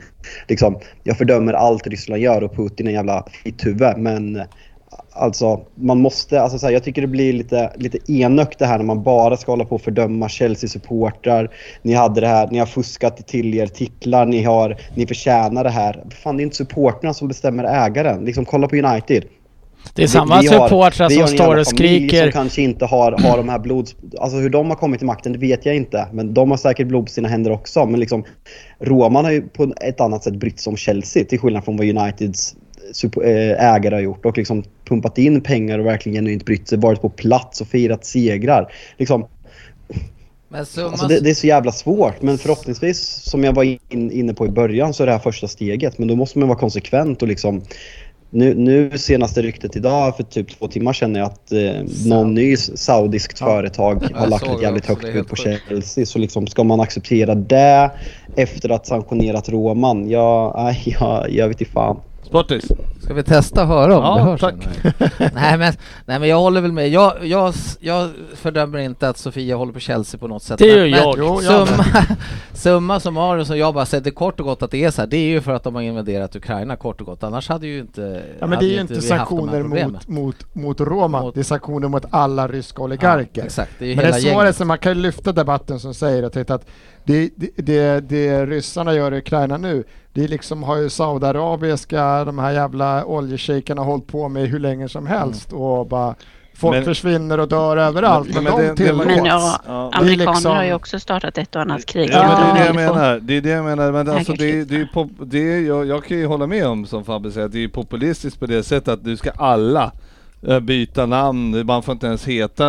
[0.48, 4.42] Liksom, jag fördömer allt Ryssland gör och Putin är en jävla fitthuvud men
[5.12, 8.78] Alltså, man måste, alltså så här, jag tycker det blir lite, lite enögt det här
[8.78, 11.50] när man bara ska hålla på och fördöma Chelsea-supportrar.
[11.82, 15.70] Ni hade det här, ni har fuskat till er titlar, ni, har, ni förtjänar det
[15.70, 16.04] här.
[16.24, 18.26] Fan, det är inte supportrarna som bestämmer ägaren.
[18.26, 19.24] Liksom, kolla på United.
[19.94, 22.24] Det är samma Vi- vi har- supportrar vi som har en står och skriker.
[22.24, 23.96] Som kanske inte har, har de här blods...
[24.20, 26.08] Alltså hur de har kommit till makten, det vet jag inte.
[26.14, 27.86] Men de har säkert blod på sina händer också.
[27.86, 28.24] Men liksom,
[28.80, 31.88] Roman har ju på ett annat sätt brytt sig om Chelsea till skillnad från vad
[31.90, 32.56] Uniteds
[33.24, 34.26] eh, ägare har gjort.
[34.26, 36.78] Och liksom pumpat in pengar och verkligen genuint brytt sig.
[36.78, 38.72] Varit på plats och firat segrar.
[38.98, 39.28] Liksom.
[40.54, 44.46] Alltså det, det är så jävla svårt men förhoppningsvis som jag var in, inne på
[44.46, 47.28] i början så är det här första steget men då måste man vara konsekvent och
[47.28, 47.62] liksom
[48.30, 52.58] nu, nu senaste ryktet idag för typ två timmar sedan är att eh, någon ny
[52.58, 55.36] saudiskt företag har lagt ett jävligt högt bud på.
[55.36, 57.92] Chelsea så liksom ska man acceptera det
[58.36, 60.10] efter att sanktionerat Roman?
[60.10, 62.00] Ja, jag, jag vet inte fan.
[62.28, 62.72] Sportis.
[63.02, 64.40] Ska vi testa och höra om Ja, det hörs?
[64.42, 64.56] tack.
[65.34, 65.74] nej, men,
[66.06, 66.90] nej men jag håller väl med.
[66.90, 70.60] Jag, jag, jag fördömer inte att Sofia håller på Chelsea på något sätt.
[70.60, 71.18] Det gör men, jag.
[71.18, 71.86] Men Jo, jag summa,
[72.54, 75.08] summa summarum så jag bara sätter kort och gott att det är så här.
[75.08, 77.24] Det är ju för att de har invaderat Ukraina kort och gott.
[77.24, 78.24] Annars hade ju inte...
[78.40, 81.88] Ja men det är ju inte sanktioner mot, mot, mot Roma, Mot- det är sanktioner
[81.88, 83.42] mot alla ryska oligarker.
[83.42, 84.56] Ja, exakt, det är ju Men det hela är svårare, gänget.
[84.56, 86.66] så man kan ju lyfta debatten som säger att, att
[87.08, 92.40] det, det, det, det ryssarna gör i Ukraina nu, det liksom har ju saudiarabiska, de
[92.40, 96.16] här jävla oljeshejkerna hållit på med hur länge som helst och bara
[96.56, 98.34] folk Men- försvinner och dör överallt.
[98.36, 99.06] Men, men de det- det- tillåts.
[99.06, 99.92] Men ja, Ja.
[99.94, 102.10] Amerikaner liksom- har ju också startat ett och annat krig.
[102.14, 103.20] Ja, men det är det jag menar.
[103.20, 103.92] Det är det jag menar.
[103.92, 106.86] Men alltså det, det är pop, det är, jag, jag kan ju hålla med om
[106.86, 109.92] som Fabbe säger, att det är populistiskt på det sättet att du ska alla
[110.48, 111.66] eh, byta namn.
[111.66, 112.66] Man får inte ens heta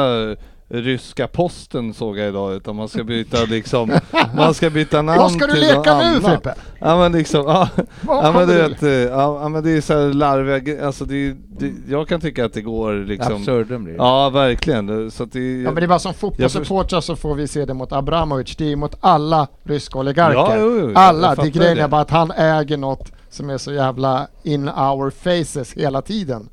[0.70, 3.92] Ryska posten såg jag idag utan man ska byta liksom,
[4.36, 6.20] man ska byta namn Vad ska du till leka nu.
[6.20, 6.54] Frippe?
[6.80, 7.68] Ja men liksom, ja,
[8.06, 11.72] ja men du vet, eh, ja, men det är så här larviga alltså det, det,
[11.88, 13.98] jag kan tycka att det går liksom Absurdum blir det.
[13.98, 17.48] Ja verkligen, så att det Ja men det är bara som fotbollssupportrar så får vi
[17.48, 20.38] se det mot Abramovic, det är mot alla ryska oligarker.
[20.38, 23.72] Ja, jo, jo, alla, det grejen är bara att han äger något som är så
[23.72, 26.48] jävla in our faces hela tiden.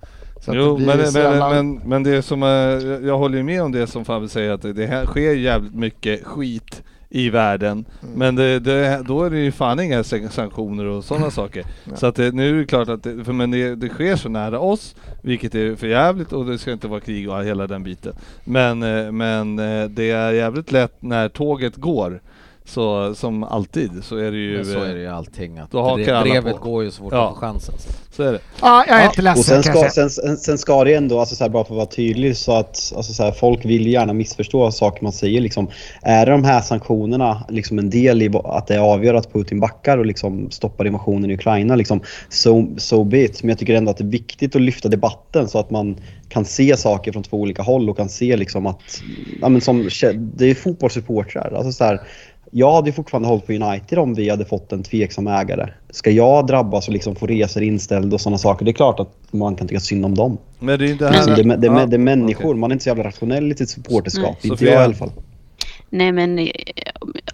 [0.54, 3.88] Jo, det men, men, jävla- men, men det som, jag- håller ju med om det
[3.88, 7.86] som Fabbe säger att det, här sker jävligt mycket skit i världen.
[8.04, 8.16] Mm.
[8.20, 11.66] Men det, det, då är det ju fan inga san- sanktioner och sådana saker.
[11.96, 14.30] Så att det, nu är det klart att det, för men det, det sker så
[14.30, 17.84] nära oss, vilket är för jävligt och det ska inte vara krig och hela den
[17.84, 18.14] biten.
[18.44, 22.22] Men, eh, men eh, det är jävligt lätt när tåget går,
[22.66, 24.56] så som alltid så är det ju...
[24.56, 25.58] Men så är det eh, ju allting.
[25.58, 26.58] Att Då hakar på.
[26.58, 27.24] går ju så fort Ja.
[27.24, 27.76] man får chansen.
[28.12, 28.40] Så är det.
[28.62, 31.36] Ja, jag är Ja, inte ledsen Och sen ska, sen, sen ska det ändå, alltså
[31.36, 34.14] så här, bara för att vara tydlig, så att alltså så här, folk vill gärna
[34.14, 35.42] missförstå saker man säger.
[35.42, 35.68] Liksom,
[36.02, 40.06] är de här sanktionerna liksom en del i att det avgör att Putin backar och
[40.06, 41.76] liksom stoppar invasionen i Ukraina?
[41.76, 43.44] Liksom, so, so be it.
[43.44, 45.98] Men jag tycker ändå att det är viktigt att lyfta debatten så att man
[46.30, 48.82] kan se saker från två olika håll och kan se liksom att,
[49.42, 51.54] ja, men som, det är fotbollssupportrar.
[51.58, 52.02] Alltså så här,
[52.58, 55.70] jag hade ju fortfarande hållit på United om vi hade fått en tveksam ägare.
[55.90, 58.66] Ska jag drabbas och liksom få resor inställda och sådana saker?
[58.66, 60.38] Det är klart att man kan tycka synd om dem.
[60.60, 61.12] Men det är inte här...
[61.36, 62.60] det, är- det, är- Ja, det är människor, okej.
[62.60, 64.24] man är inte så jävla rationell i sitt supporterskap.
[64.26, 64.36] Nej.
[64.44, 64.72] Inte Sofia?
[64.74, 65.12] jag i alla fall.
[65.90, 66.48] Nej men eh,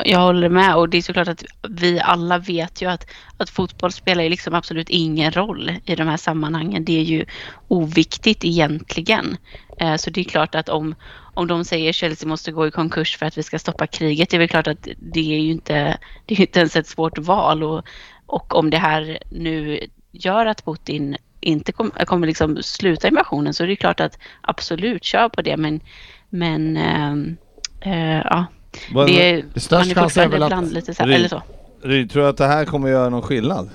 [0.05, 3.07] jag håller med och det är såklart att vi alla vet ju att,
[3.37, 6.85] att fotboll spelar ju liksom absolut ingen roll i de här sammanhangen.
[6.85, 7.25] Det är ju
[7.67, 9.37] oviktigt egentligen.
[9.79, 10.95] Eh, Så det är klart att om,
[11.33, 14.37] om de säger Chelsea måste gå i konkurs för att vi ska stoppa kriget, det
[14.37, 17.63] är väl klart att det är ju inte, det är inte ens ett svårt val.
[17.63, 17.83] Och,
[18.25, 19.79] och om det här nu
[20.11, 25.03] gör att Putin inte kom, kommer liksom sluta invasionen så är det klart att absolut
[25.03, 25.57] kör på det.
[25.57, 25.79] Men,
[26.29, 27.37] men ehm,
[27.81, 28.45] eh, ja,
[28.89, 31.41] det det man största är chansen är fortfarande ibland lite så här, eller så.
[31.81, 33.69] Tror du att det här kommer göra någon skillnad?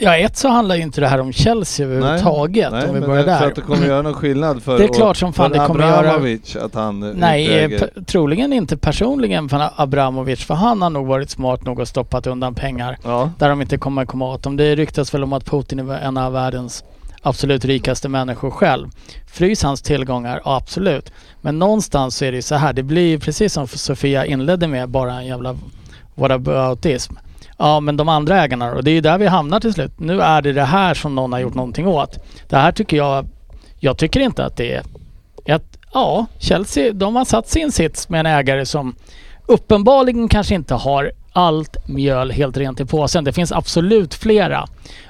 [0.00, 3.08] Ja, ett så handlar ju inte det här om Chelsea överhuvudtaget Nej, om vi men
[3.08, 3.46] börjar tror där.
[3.46, 5.98] att det kommer göra någon skillnad för Det är klart som fan det kommer göra-
[5.98, 11.64] Abramovic att han Nej, troligen inte personligen för Abramovic, för han har nog varit smart
[11.64, 14.56] nog att stoppat undan pengar Ja, där de inte kommer komma åt dem.
[14.56, 16.84] Det ryktas väl om att Putin är en av världens
[17.22, 18.88] absolut rikaste människor själv.
[19.32, 20.40] Frys hans tillgångar?
[20.44, 21.12] Ja, absolut.
[21.40, 24.66] Men någonstans så är det ju så här, det blir ju precis som Sofia inledde
[24.68, 25.56] med, bara en jävla
[26.14, 27.14] whataboutism.
[27.62, 29.92] Ja, men de andra ägarna och det är ju där vi hamnar till slut.
[30.00, 32.18] Nu är det det här som någon har gjort någonting åt.
[32.48, 33.26] Det här tycker jag,
[33.78, 34.82] jag tycker inte att det är
[35.44, 38.94] ett, ja, Chelsea, de har satt sin sits med en ägare som
[39.46, 43.24] uppenbarligen kanske inte har allt mjöl helt rent i påsen.
[43.24, 44.66] Det finns absolut flera.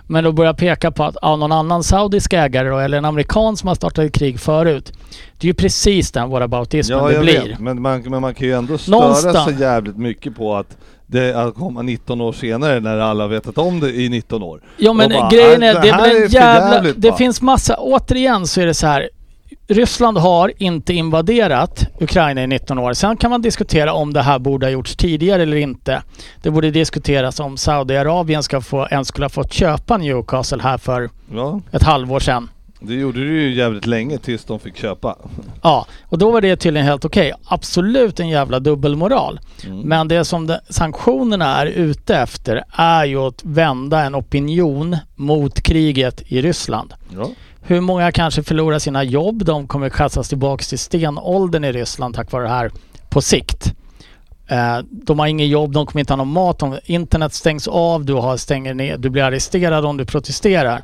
[0.07, 3.57] Men att börja peka på att ja, någon annan saudisk ägare då, eller en amerikan
[3.57, 4.93] som har startat ett krig förut.
[5.39, 7.49] Det är ju precis den whataboutismen Ja, det blir.
[7.49, 7.59] vet.
[7.59, 9.45] Men man, men man kan ju ändå störa Någonstans.
[9.45, 10.77] så jävligt mycket på att
[11.13, 14.61] det att komma 19 år senare när alla vetat om det i 19 år.
[14.77, 16.93] Ja men bara, grejen "Nej, är, det det är väl en jävla...
[16.97, 17.75] Det va?" finns massa...
[17.79, 19.09] Återigen så är det så här.
[19.69, 22.93] Ryssland har inte invaderat Ukraina i 19 år.
[22.93, 26.03] Sen kan man diskutera om det här borde ha gjorts tidigare eller inte.
[26.43, 31.11] Det borde diskuteras om Saudiarabien ska få, ens skulle ha fått köpa Newcastle här för
[31.35, 32.49] Ja, ett halvår sedan.
[32.85, 35.17] Det gjorde det ju jävligt länge tills de fick köpa.
[35.63, 37.33] Ja, och då var det tydligen helt okej.
[37.45, 39.41] Absolut en jävla dubbelmoral.
[39.67, 39.81] Mm.
[39.81, 45.61] Men det som de, sanktionerna är ute efter är ju att vända en opinion mot
[45.61, 46.95] kriget i Ryssland.
[47.17, 47.29] Ja.
[47.63, 49.45] Hur många kanske förlorar sina jobb?
[49.45, 52.71] De kommer kastas tillbaks till stenåldern i Ryssland tack vare det här
[53.11, 53.75] på sikt.
[54.47, 58.15] Eh, de har inget jobb, de kommer inte ha någon mat, internet stängs av, du,
[58.15, 60.83] har, stänger ner, du blir arresterad om du protesterar.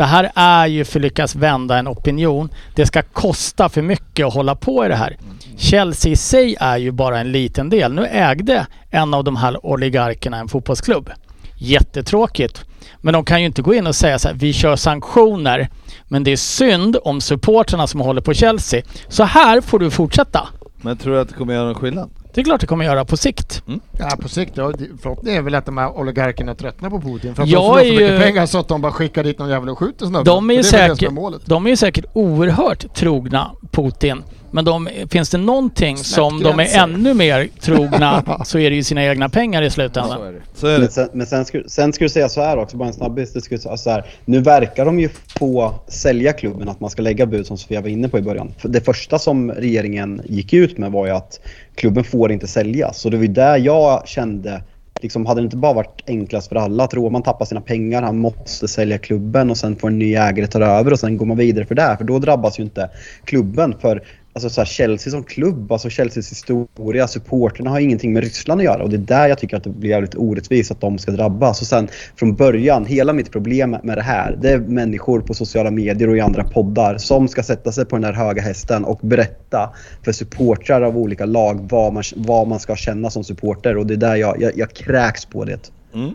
[0.00, 2.48] Det här är ju för att lyckas vända en opinion.
[2.74, 5.16] Det ska kosta för mycket att hålla på i det här.
[5.56, 7.92] Chelsea i sig är ju bara en liten del.
[7.92, 11.10] Nu ägde en av de här oligarkerna en fotbollsklubb.
[11.56, 12.64] Jättetråkigt.
[13.00, 15.68] Men de kan ju inte gå in och säga så här, vi kör sanktioner.
[16.08, 18.82] Men det är synd om supportrarna som håller på Chelsea.
[19.08, 20.48] Så här får du fortsätta.
[20.76, 22.10] Men tror du att det kommer göra någon skillnad?
[22.34, 23.62] Det är klart det kommer göra på sikt.
[23.98, 24.52] Ja, på sikt.
[24.56, 27.34] Ja, förhoppningen är väl att de här oligarkerna tröttnar på Putin.
[27.34, 29.38] För att Jag de får så mycket ju- pengar så att de bara skickar dit
[29.38, 30.24] någon jävel och skjuter snubben.
[30.24, 31.42] De är ju säkert, är målet.
[31.46, 34.22] de är ju säkert oerhört trogna Putin.
[34.50, 38.82] Men de, finns det någonting som de är ännu mer trogna så är det ju
[38.82, 40.22] sina egna pengar i Så slutändan.
[40.22, 40.40] är det.
[40.54, 40.90] Så är Men det.
[40.92, 43.32] sen, men sen, skulle, sen skulle jag säga så här också, bara en snabbis.
[43.32, 45.08] Det skulle säga så här, nu verkar de ju
[45.38, 48.52] få sälja klubben, att man ska lägga bud som Sofia var inne på i början.
[48.58, 51.40] För det första som regeringen gick ut med var ju att
[51.74, 52.98] klubben får inte säljas.
[53.00, 54.62] Så det var ju där jag kände,
[55.00, 58.18] liksom, hade det inte bara varit enklast för alla att Roman tappar sina pengar, han
[58.18, 61.36] måste sälja klubben och sen får en ny ägare ta över och sen går man
[61.36, 61.94] vidare för det.
[61.98, 62.90] För då drabbas ju inte
[63.24, 63.74] klubben.
[63.80, 64.02] För
[64.32, 68.64] Alltså så här, Chelsea som klubb, alltså Chelseas historia, supporterna har ingenting med Ryssland att
[68.64, 71.12] göra och det är där jag tycker att det blir jävligt orättvist att de ska
[71.12, 71.60] drabbas.
[71.60, 75.70] Och sen från början, hela mitt problem med det här, det är människor på sociala
[75.70, 79.00] medier och i andra poddar som ska sätta sig på den där höga hästen och
[79.02, 79.70] berätta
[80.04, 83.94] för supportrar av olika lag vad man, vad man ska känna som supporter och det
[83.94, 85.70] är där jag, jag, jag kräks på det.
[85.94, 86.10] Mm.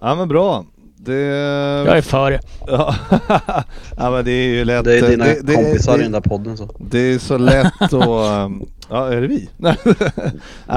[0.00, 0.64] Ja men bra.
[1.04, 1.12] Det...
[1.86, 2.40] Jag är för det.
[3.96, 4.10] Ja.
[4.10, 4.84] men det är ju lätt.
[4.84, 6.68] Det är dina det, det, kompisar i det, den där podden så.
[6.78, 7.92] Det är så lätt att...
[8.90, 9.48] ja, är det vi?
[9.56, 9.76] Nej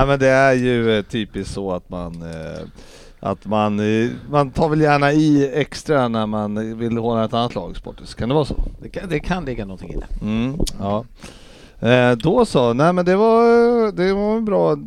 [0.08, 2.22] men det är ju eh, typiskt så att man...
[2.22, 2.62] eh,
[3.20, 7.56] Att man, eh, man tar väl gärna i extra när man vill hålla ett annat
[7.56, 8.14] lag sportis.
[8.14, 8.56] Kan det vara så?
[8.82, 10.26] Det kan, det kan ligga någonting i det.
[10.26, 11.06] Mm, ja.
[11.80, 12.74] Eh, då så.
[12.74, 14.78] Nej men det var, det var en bra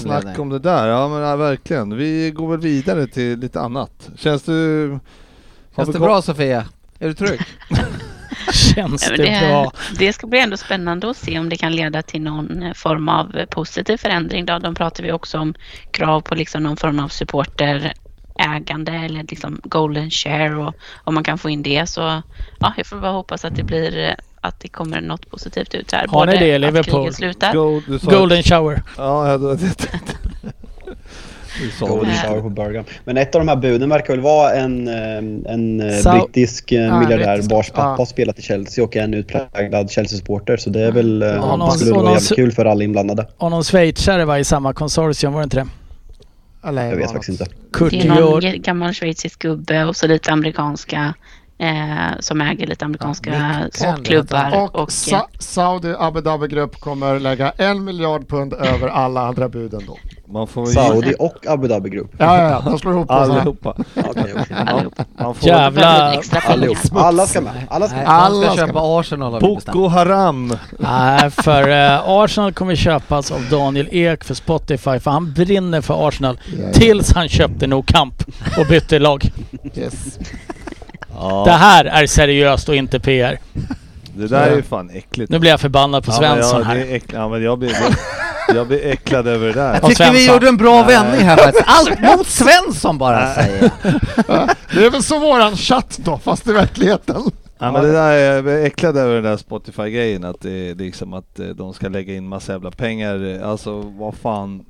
[0.00, 0.42] snack Inledning.
[0.42, 0.88] om det där.
[0.88, 1.96] Ja men ja, verkligen.
[1.96, 4.10] Vi går väl vidare till lite annat.
[4.16, 4.52] Känns det...
[4.52, 6.66] har Känns det bra Sofia?
[6.98, 7.40] Är du trygg?
[8.52, 9.72] Känns det men bra?
[9.98, 13.08] det ska bli ändå spännande att se om det kan leda till någon eh, form
[13.08, 14.46] av eh, positiv förändring.
[14.46, 14.58] Då.
[14.58, 15.54] De pratar vi också om
[15.90, 21.38] krav på liksom någon form av supporterägande eller liksom golden share och om man kan
[21.38, 22.22] få in det så
[22.58, 25.92] ja, jag får bara hoppas att det blir eh, att det kommer något positivt ut
[25.92, 26.06] här.
[26.08, 27.00] Har ni det i Liverpool?
[27.02, 27.52] kriget slutar.
[27.54, 28.82] Go, du sa- Golden shower.
[28.96, 29.58] Ja, jag,
[31.78, 32.84] sa Golden shower på burgaren.
[33.04, 34.94] Men ett av de här buden verkar väl vara en, eh,
[35.52, 39.14] en eh, Sau- brittisk Ja, miljardär vars pappa har spelat i Chelsea och är en
[39.14, 40.56] utpräglad Chelsea-supporter.
[40.56, 43.26] Så det är väl, någon- det skulle vara jävligt kul för alla inblandade.
[43.36, 45.66] Och någon schweizare var i samma konsortium, var det inte det?
[46.68, 47.12] Eller Jag vet något.
[47.12, 47.52] faktiskt inte.
[47.72, 51.14] Kurt Det är någon gammal schweizisk gubbe och så lite amerikanska
[51.64, 53.30] eh, som äger lite amerikanska
[53.64, 54.44] Nick Candy klubbar.
[54.44, 59.20] heter Och, Och, Sa- Saudi Abu Dhabi Grupp kommer lägga en miljard pund över alla
[59.20, 59.96] andra buden då.
[60.26, 62.10] Man får Saudi och Abu Dhabi Group.
[62.18, 62.62] Ja, ja, ja.
[62.70, 63.74] De slår ihop allihopa.
[63.96, 64.56] Okej, okej.
[64.66, 64.94] allihop.
[65.18, 65.70] Man får Jävlar.
[65.98, 66.52] Behöver extra pengar.
[66.52, 66.76] Allihop.
[66.96, 67.52] Alla ska med.
[67.70, 68.08] Alla ska med.
[68.08, 69.40] Alla ska ska köpa Arsenal.
[69.40, 70.56] Boko Haram.
[70.78, 76.08] Nej, för eh, Arsenal kommer köpas av Daniel Ek för Spotify för han brinner för
[76.08, 76.72] Arsenal Ja, ja.
[76.72, 78.14] tills han köpte No Camp
[78.58, 79.30] och bytte lag.
[79.74, 80.18] Yes.
[81.14, 83.38] Ja, Det här är seriöst och inte PR.
[84.16, 85.30] det där är ju fan äckligt.
[85.32, 86.74] Nu blir jag förbannad på Ja, men Svensson ja, här.
[86.74, 87.70] det är äck, ja, men jag blir,
[88.48, 89.80] jag, jag blir äcklad över det där.
[89.82, 90.86] Och Tycker vi gjorde en bra Nej.
[90.86, 91.64] vändning här faktiskt.
[91.66, 93.70] Allt mot Svensson bara säger
[94.26, 94.48] jag.
[94.74, 97.22] Det är väl som våran chatt då, fast i verkligheten.
[97.58, 100.74] Ja, men det där är, jag är äcklad över den där Spotify-grejen, att det är
[100.74, 103.40] liksom att eh, de ska lägga in massa jävla pengar.
[103.44, 104.64] Alltså vad fan.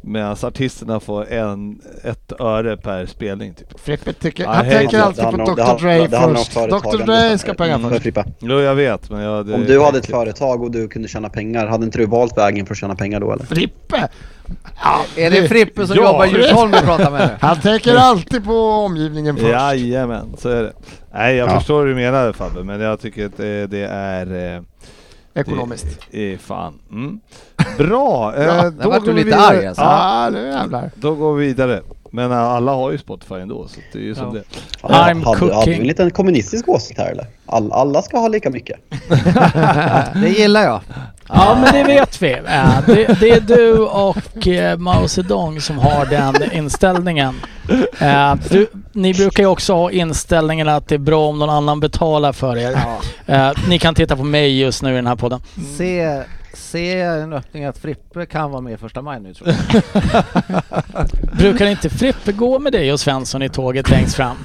[0.00, 3.80] Medan artisterna får en, ett öre per spelning typ.
[3.80, 6.54] Frippe tycker, han hej, tänker alltid på Dr Dre först.
[6.54, 7.04] Dr.
[7.04, 7.90] Dre ska ha pengar Mm.
[7.90, 8.16] först.
[8.40, 9.46] Jo jag vet men jag...
[9.46, 12.38] Det, Om du hade ett företag och du kunde tjäna pengar, hade inte du valt
[12.38, 13.44] vägen för att tjäna pengar då eller?
[13.44, 14.08] Frippe!
[14.84, 16.02] Ja, Är det Frippe som Ja.
[16.02, 17.34] jobbar i Djursholm vi pratar med nu?
[17.46, 19.48] Han tänker alltid på omgivningen först.
[19.48, 20.72] Jajamän, så är det.
[21.14, 21.58] Nej jag Ja.
[21.58, 24.56] förstår vad du menar Fabbe, men jag tycker att det, det är...
[24.56, 24.62] Eh,
[25.34, 26.00] Ekonomiskt.
[26.10, 26.74] det är fan.
[26.90, 27.20] Mm.
[27.78, 28.34] Bra!
[28.36, 29.56] Eh, då vart går du vi lite vidare.
[29.58, 29.82] arg, alltså.
[29.82, 30.90] Ja, nu jävlar.
[30.94, 31.80] då går vi vidare.
[32.12, 34.32] Men eh, alla har ju Spotify ändå, så det är ju som Ja.
[34.32, 35.80] det Hade, I'm hade, hade du cooking.
[35.80, 37.26] en liten kommunistisk åsikt här eller?
[37.46, 38.76] All, alla ska ha lika mycket.
[40.22, 40.80] Det gillar jag.
[41.28, 42.28] Ja men det vet vi.
[42.86, 47.34] Det, det är du och eh, Mao Zedong som har den inställningen.
[47.98, 51.80] Eh, du, ni brukar ju också ha inställningen att det är bra om någon annan
[51.80, 52.78] betalar för er.
[53.26, 55.40] Eh, ni kan titta på mig just nu i den här podden.
[55.78, 56.22] Se,
[56.58, 59.82] se en öppning att Frippe kan vara med första maj nu tror jag.
[61.38, 64.36] Brukar inte Frippe gå med dig och Svensson i tåget längst fram?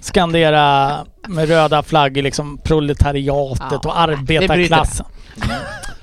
[0.00, 0.90] Skandera
[1.28, 5.06] med röda flaggor liksom proletariatet Ja, och arbetarklassen.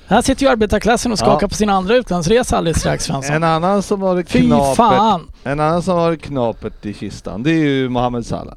[0.06, 1.48] Här sitter ju arbetarklassen och skakar Ja.
[1.48, 3.34] på sin andra utlandsresa alldeles strax Svensson.
[3.34, 5.30] En annan som har fan!
[5.44, 8.54] en annan som har det knapert i kistan, det är ju Mohamed Salah.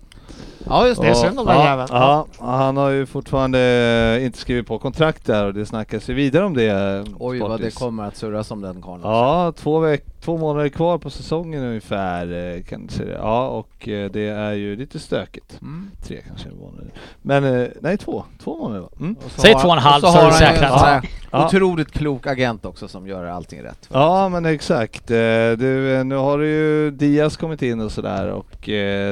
[0.70, 1.88] Ja just Det synd om den ja, jäveln.
[1.92, 6.46] ja, han har ju fortfarande inte skrivit på kontrakt där och det snackas ju vidare
[6.46, 7.04] om det.
[7.20, 7.78] Oj vad det Sportis.
[7.78, 9.02] kommer att surras om den karln.
[9.04, 13.04] Ja, två, veck- två månader kvar på säsongen ungefär eh, kanske.
[13.04, 15.58] Ja, och eh, det är ju lite stökigt.
[15.62, 15.92] Mm.
[16.04, 16.92] Tre kanske månader.
[17.22, 18.24] Men eh, nej, två.
[18.44, 18.90] Två månader va?
[19.00, 19.16] Mm.
[19.38, 21.04] Säg har- två och en halv så har du säkrat.
[21.32, 21.46] Ja.
[21.46, 23.90] Otroligt klok agent också som gör allting rätt.
[23.92, 25.08] Ja men exakt.
[25.08, 28.56] Du, nu har det ju Diaz kommit in och sådär och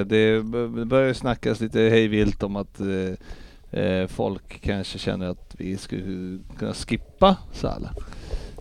[0.05, 0.43] det
[0.85, 2.81] börjar ju snackas lite hejvilt om att
[4.07, 7.91] folk kanske känner att vi skulle kunna skippa Salah.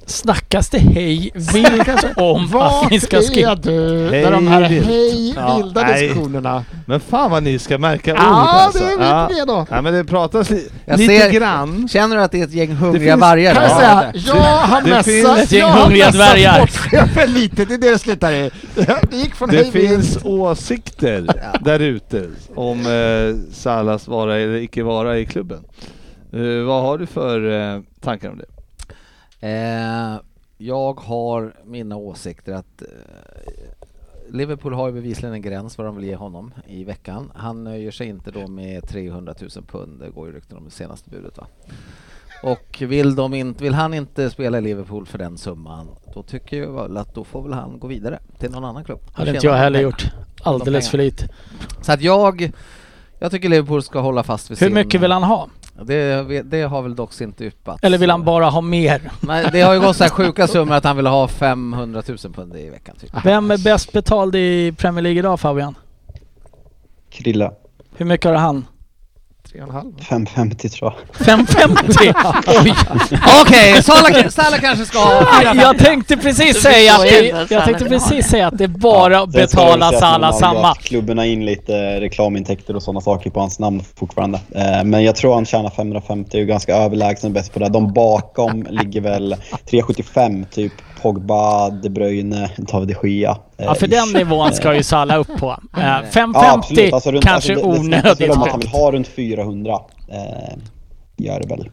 [0.06, 3.54] Snackas det hej vilt om att ni ska är skippa?
[3.54, 4.86] du Hej med de här vilt.
[4.86, 6.02] hej Ja, vilda nej.
[6.02, 6.64] diskussionerna?
[6.86, 8.84] Men fan vad ni ska märka ord Ja, alltså.
[8.84, 9.44] det är vi Ja.
[9.44, 9.66] då.
[9.70, 11.88] Ja men det pratas li Jag lite ser- grann.
[11.88, 14.82] Känner du att det är ett gäng hungriga finns- vargar Kan jag säga, jag har
[14.82, 16.66] det finns messat, ett gäng jag har hungriga dvärgar.
[16.66, 18.50] sportchefen lite, det är det det slutar i.
[18.74, 20.24] Det gick från Det hej finns vilt.
[20.26, 21.26] åsikter
[21.60, 25.60] där ute om eh, Salas vara eller icke vara i klubben.
[26.32, 28.44] Eh, vad har du för eh, tankar om det?
[29.40, 30.20] Eh,
[30.58, 32.88] jag har mina åsikter att eh,
[34.30, 37.32] Liverpool har ju bevisligen en gräns vad de vill ge honom i veckan.
[37.34, 40.70] Han nöjer sig inte då med 300 000 pund, det går ju rykten om det
[40.70, 41.46] senaste budet va.
[42.42, 46.56] Och vill, de inte, vill han inte spela i Liverpool för den summan, då tycker
[46.56, 49.00] jag väl att då får väl han gå vidare till någon annan klubb.
[49.12, 50.04] Hade inte jag heller gjort.
[50.42, 51.28] Alldeles för lite.
[51.82, 52.52] Så att jag,
[53.18, 54.74] jag tycker Liverpool ska hålla fast vid Hur sin...
[54.74, 55.48] mycket vill han ha?
[55.84, 57.82] Det, det har väl dock inte yppats.
[57.82, 59.10] Eller vill han bara ha mer?
[59.20, 62.18] Men det har ju gått så här sjuka summor att han vill ha 500 000
[62.18, 63.10] pund i veckan typ.
[63.24, 65.74] Vem är bäst betald i Premier League idag Fabian?
[67.10, 67.52] Krille.
[67.96, 68.64] Hur mycket har han?
[69.52, 69.92] Tre och en halv.
[70.08, 71.26] 550 tror jag.
[71.26, 71.92] 550?
[72.46, 72.74] Oj!
[73.42, 78.26] Okej, Salah, Salah kanske ska ha Jag tänkte precis säga att det, jag tänkte precis
[78.26, 80.32] säga att det är bara att Sen ska jag väl betala säga att Salah man
[80.32, 80.60] har samma.
[80.62, 84.40] lagt klubbarna in lite reklamintäkter och sådana saker på hans namn fortfarande.
[84.54, 87.68] Eh, Men jag tror han tjänar 550 och är ganska överlägsen bäst på det.
[87.68, 89.36] De bakom ligger väl
[89.70, 93.30] 375 typ Pogba, De Bruyne, David de Gea.
[93.30, 95.46] eh, Ja för den nivån ska ju Salah upp på.
[95.76, 96.92] Eh, Ja, 550 absolut.
[96.94, 98.76] Alltså runt- kanske alltså det- det onödigt om att han vill högt.
[98.80, 99.78] ha runt 400.
[100.08, 100.56] Eh,
[101.16, 101.68] gör det väl.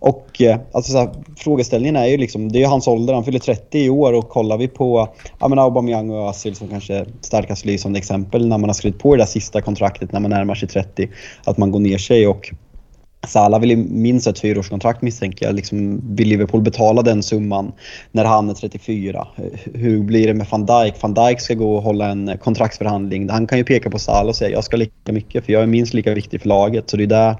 [0.00, 3.24] Och eh, alltså så här, frågeställningen är ju liksom, det är ju hans ålder, han
[3.24, 5.08] fyller 30 i år och kollar vi på
[5.40, 9.16] ja, men Aubameyang och Özil som kanske starkast lysande exempel när man har skrivit på
[9.16, 11.08] det där sista kontraktet när man närmar sig 30,
[11.44, 12.50] att man går ner sig och
[13.26, 15.54] Salah vill ju minst ett fyraårskontrakt misstänker jag.
[15.54, 17.72] Liksom, vill Liverpool betala den summan
[18.12, 19.28] när han är 34?
[19.74, 20.94] Hur blir det med van Dijk?
[21.02, 23.28] Van Dijk ska gå och hålla en kontraktsförhandling.
[23.28, 25.66] Han kan ju peka på Salah och säga jag ska lika mycket för jag är
[25.66, 26.90] minst lika viktig för laget.
[26.90, 27.36] Så det är där,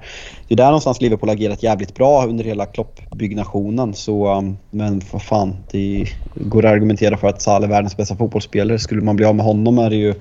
[0.47, 3.93] det är där någonstans Liverpool har agerat jävligt bra under hela Klopp-byggnationen.
[3.93, 8.15] Så, um, men vad fan, det går att argumentera för att Salah är världens bästa
[8.15, 8.79] fotbollsspelare.
[8.79, 10.13] Skulle man bli av med honom är det ju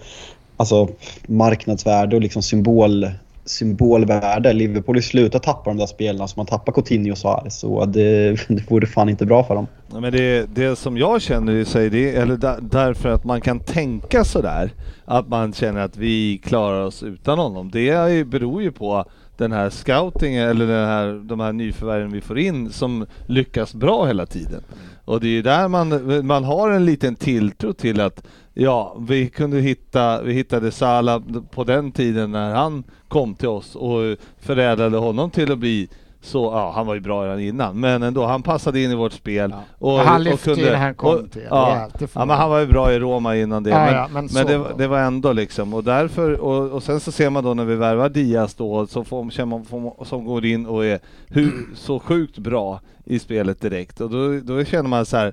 [0.57, 0.88] alltså,
[1.27, 3.07] marknadsvärde och liksom symbol
[3.48, 4.52] symbolvärde.
[4.52, 7.58] Liverpool har ju slutat tappa de där spelarna som man tappar Coutinho och Suarez.
[7.58, 9.66] Så det, det vore fan inte bra för dem.
[9.92, 13.40] Ja, men det, det som jag känner i sig, det, eller där, därför att man
[13.40, 14.70] kan tänka sådär,
[15.04, 17.70] att man känner att vi klarar oss utan honom.
[17.70, 19.04] Det beror ju på
[19.38, 24.07] den här scoutingen, eller den här, de här nyförvärven vi får in som lyckas bra
[24.07, 24.62] hela tiden.
[25.05, 29.29] Och det är ju där man, man har en liten tilltro till att ja, vi
[29.29, 34.01] kunde hitta, vi hittade Salah på den tiden när han kom till oss och
[34.38, 35.88] förädlade honom till att bli
[36.20, 39.12] så, ja han var ju bra redan innan, men ändå, han passade in i vårt
[39.12, 39.50] spel.
[39.50, 39.62] Ja.
[39.78, 41.42] Och, han och lyfte ju när han kom till.
[41.50, 43.71] Ja, ja, men han var ju bra i Roma innan det.
[43.71, 47.00] Ja, men ja, men men det, det var ändå liksom, och därför, och, och sen
[47.00, 50.25] så ser man då när vi värvar Diaz då, så får, känner man, får, som
[50.25, 54.00] går in och är hur, så sjukt bra i spelet direkt.
[54.00, 55.33] Och då, då känner man så här.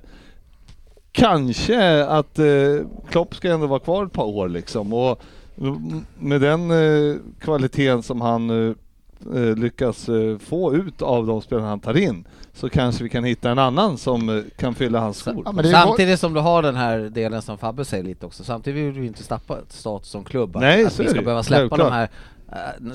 [1.12, 2.46] Kanske att eh,
[3.10, 4.92] Klopp ska ändå vara kvar ett par år liksom.
[4.92, 5.22] Och
[6.18, 8.74] med den eh, kvaliteten som han eh,
[9.56, 13.50] lyckas eh, få ut av de spelarna han tar in så kanske vi kan hitta
[13.50, 15.42] en annan som eh, kan fylla hans skor.
[15.56, 18.94] Ja, Samtidigt som du har den här delen som Fabbe säger lite också, samtidigt vill
[18.94, 20.56] du inte tappa status som klubb.
[20.56, 21.24] att- Nej, att så vi ska det.
[21.24, 22.08] behöva släppa de här,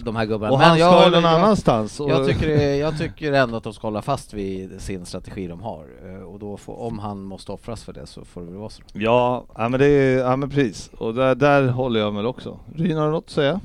[0.01, 0.51] de här gubbarna.
[0.53, 1.99] och han ska jag, någon jag, annanstans.
[1.99, 5.47] Och, jag, tycker, det- jag tycker ändå att de ska hålla fast vid sin strategi
[5.47, 5.85] de har.
[6.05, 8.69] Eh, Och då får, om han måste offras för det så får det väl vara
[8.69, 8.81] så.
[8.93, 10.89] Ja, ja men det är, ja men precis.
[10.97, 12.59] Och där, där håller jag väl också.
[12.75, 13.59] Ryn har du något att säga?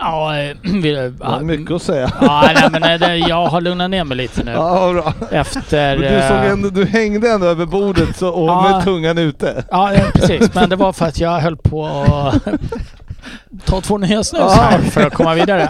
[0.00, 2.10] Ja, eh, vi, Jag har mycket att säga.
[2.20, 4.50] ja, nej, men eh, det, jag har lugnat ner mig lite nu.
[4.52, 5.14] Ja, bra.
[5.30, 5.98] Efter...
[5.98, 8.70] Men du, såg eh, ändå, du hängde ändå över bordet så, och Ja.
[8.76, 9.64] med tungan ute.
[9.70, 10.54] Ja, ja, precis.
[10.54, 12.42] Men det var för att jag höll på att
[13.64, 14.62] ta två nya snus Ja.
[14.70, 15.68] här för att komma vidare.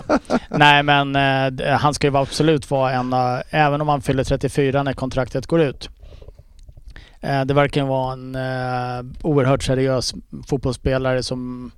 [0.50, 3.14] Nej, men eh, han ska ju absolut vara en
[3.50, 5.88] även om han fyller 34 när kontraktet går ut.
[7.20, 10.14] Eh, det verkar vara en eh, oerhört seriös
[10.48, 11.70] fotbollsspelare som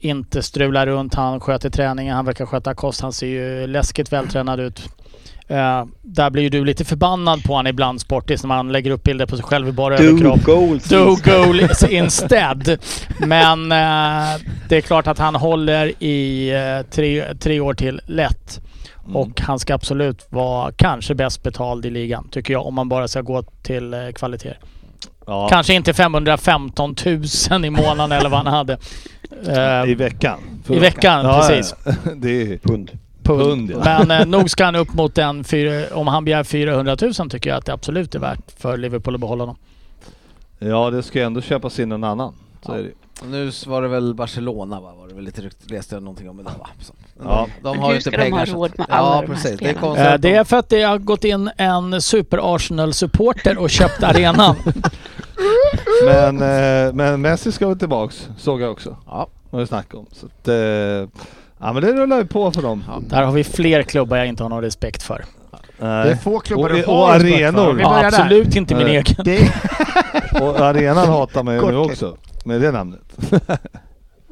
[0.00, 1.14] inte strular runt.
[1.14, 3.00] Han sköter träningen, han verkar sköta kost.
[3.00, 4.88] Han ser ju läskigt vältränad ut.
[5.48, 9.02] Eh, där blir ju du lite förbannad på han ibland Sportis när man lägger upp
[9.02, 10.42] bilder på sig själv i bara överkropp.
[10.42, 10.84] Goals.
[10.84, 12.78] Do goals instead.
[13.18, 18.60] Men eh, det är klart att han håller i eh, tre, tre år till lätt.
[19.04, 19.16] Mm.
[19.16, 23.08] Och han ska absolut vara kanske bäst betald i ligan, tycker jag, om man bara
[23.08, 24.58] ska gå till eh, kvaliteter.
[25.26, 26.94] Ja, Kanske inte 515
[27.50, 28.78] 000 i månaden eller vad han hade.
[29.46, 30.38] Eh, I veckan.
[30.68, 31.74] I veckan, precis.
[31.84, 32.90] Ja, det är, Pund.
[33.22, 33.40] pund.
[33.42, 33.78] pund, ja.
[34.06, 37.50] Men eh, nog ska han upp mot den, fyra, om han begär 400 000 tycker
[37.50, 39.56] jag att det absolut är värt för Liverpool att behålla honom.
[40.58, 42.34] ja, det ska ju ändå köpas in någon annan.
[42.66, 42.78] Så Ja.
[42.78, 42.90] är det.
[43.22, 44.92] Och Nu var det väl Barcelona va?
[45.00, 46.68] Var det väl lite rykt, läste jag någonting om idag va?
[46.80, 46.92] Så,
[47.24, 47.46] Ja.
[47.62, 48.46] De, har hur ju inte ska de ha pengar.
[48.46, 49.58] så- råd med alla ja, de här precis.
[49.60, 53.58] Det är Eh, Det de- är för att det har gått in en super Arsenal-supporter
[53.58, 54.56] och köpt arenan.
[56.04, 56.36] Men,
[56.86, 58.96] eh, men Messi ska väl tillbaks, såg jag också.
[59.06, 59.26] Ja.
[59.50, 60.06] Vad vi snackade om.
[60.12, 62.84] Så att, eh, ja men det rullar ju på för dem.
[62.88, 63.00] Ja.
[63.08, 65.24] Där har vi fler klubbar jag inte har någon respekt för.
[65.78, 67.44] Det är få klubbar Och- du och har respekt för.
[67.44, 67.72] arenor.
[67.74, 68.20] Vi Ja, börjar där.
[68.20, 68.96] absolut inte min Nej.
[68.96, 69.16] egen.
[69.24, 69.52] Det,
[70.42, 72.16] Och arenan hatar man ju nu också.
[72.44, 73.00] Med det namnet.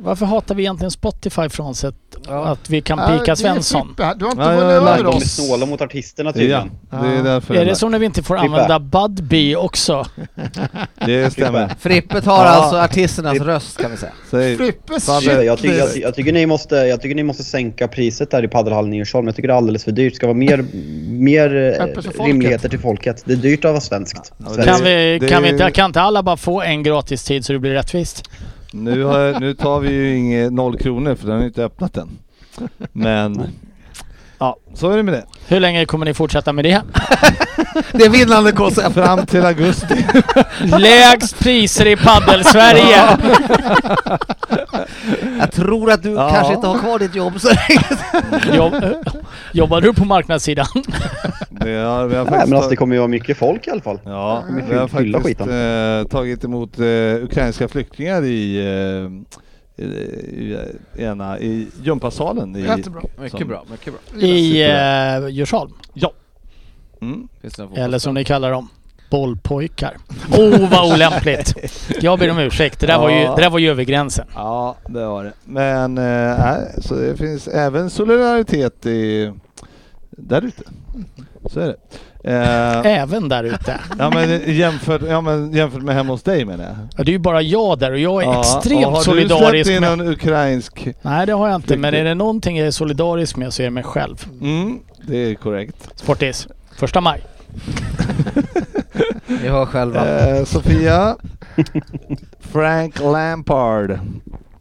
[0.01, 1.95] Varför hatar vi egentligen Spotify frånsett
[2.29, 2.45] Ja.
[2.47, 3.87] att vi kan Ja, pika det är Svensson?
[3.87, 4.15] Frippe.
[4.19, 5.25] Du har inte Ja, vunnit jag över lärde De är oss.
[5.37, 6.71] snåla mot artisterna Ja, tydligen.
[6.91, 8.53] det är därför Är det, som när vi inte får Frippe.
[8.53, 10.07] använda Budbee också?
[11.07, 11.75] det stämmer.
[11.81, 12.49] Frippe tar Ja.
[12.49, 14.13] alltså artisternas röst kan vi säga.
[14.31, 15.31] Säg, Frippe Fan, shit.
[15.31, 18.45] det- Jag tycker, jag, jag, tycker ni måste, jag tycker ni måste sänka priset där
[18.45, 19.27] i padelhallen i Djursholm.
[19.27, 20.13] Jag tycker det är alldeles för dyrt.
[20.13, 20.65] Det ska vara mer,
[21.09, 23.23] mer eh, rimligheter till folket.
[23.25, 24.33] Det är dyrt att vara svenskt.
[24.39, 24.65] Ja, Svenskt.
[24.65, 27.53] Kan, vi, det- kan, vi inte, kan inte alla bara få en gratis tid så
[27.53, 28.23] det blir rättvist?
[28.73, 32.09] Nu, har, nu tar vi ju inget noll kronor för den har inte öppnat än.
[32.93, 33.43] Men
[34.39, 35.25] ja, så är det med det.
[35.49, 36.83] Hur länge kommer ni fortsätta med det?
[37.93, 38.95] Det är vinnande koncept.
[38.95, 40.05] Fram till augusti.
[40.79, 43.03] Lägst priser i paddel-Sverige!
[45.39, 46.31] Jag tror att du Ja.
[46.35, 48.57] kanske inte har kvar ditt jobb så länge.
[48.57, 48.75] Jobb,
[49.53, 50.67] jobbar du på marknadssidan?
[51.51, 53.81] Det har, vi har Nej, men alltså det kommer ju vara mycket folk i alla
[53.81, 53.99] fall.
[54.05, 56.85] Ja, vi har faktiskt eh, tagit emot eh,
[57.25, 59.11] ukrainska flyktingar i, eh,
[59.79, 62.57] i, i, ena, i gympasalen.
[62.57, 63.03] I, Jättebra.
[63.19, 64.21] Mycket som- bra, mycket bra.
[64.21, 65.73] I eh, Djursholm.
[67.01, 67.29] Mm.
[67.41, 68.69] Finns det någon Eller som ni kallar dem,
[69.11, 69.97] bollpojkar.
[70.39, 71.55] Oh vad olämpligt!
[72.01, 74.27] Jag ber om ursäkt, det där, var, ju, det där var ju över gränsen.
[74.35, 75.33] Ja, det var det.
[75.45, 79.33] Men eh, nej, så det finns även solidaritet i,
[80.11, 80.63] där ute.
[81.51, 81.77] Så är det.
[82.25, 83.81] Eh, Även där ute.
[83.99, 86.75] ja, men jämfört, ja, men jämfört med hemma hos dig menar jag.
[86.97, 89.65] Ja, det är ju bara jag där och jag är Ja, extremt har solidarisk du
[89.65, 89.99] släppt in med...
[89.99, 90.89] någon ukrainsk?
[91.03, 93.65] Nej det har jag inte, men är det någonting jag är solidarisk med så är
[93.65, 94.27] det mig själv.
[94.41, 95.89] Mm, det är korrekt.
[95.95, 96.49] Sportis.
[96.77, 97.21] Första maj.
[99.27, 100.29] Ni hör själva.
[100.39, 101.17] Eh, Sofia.
[102.41, 103.99] Frank Lampard.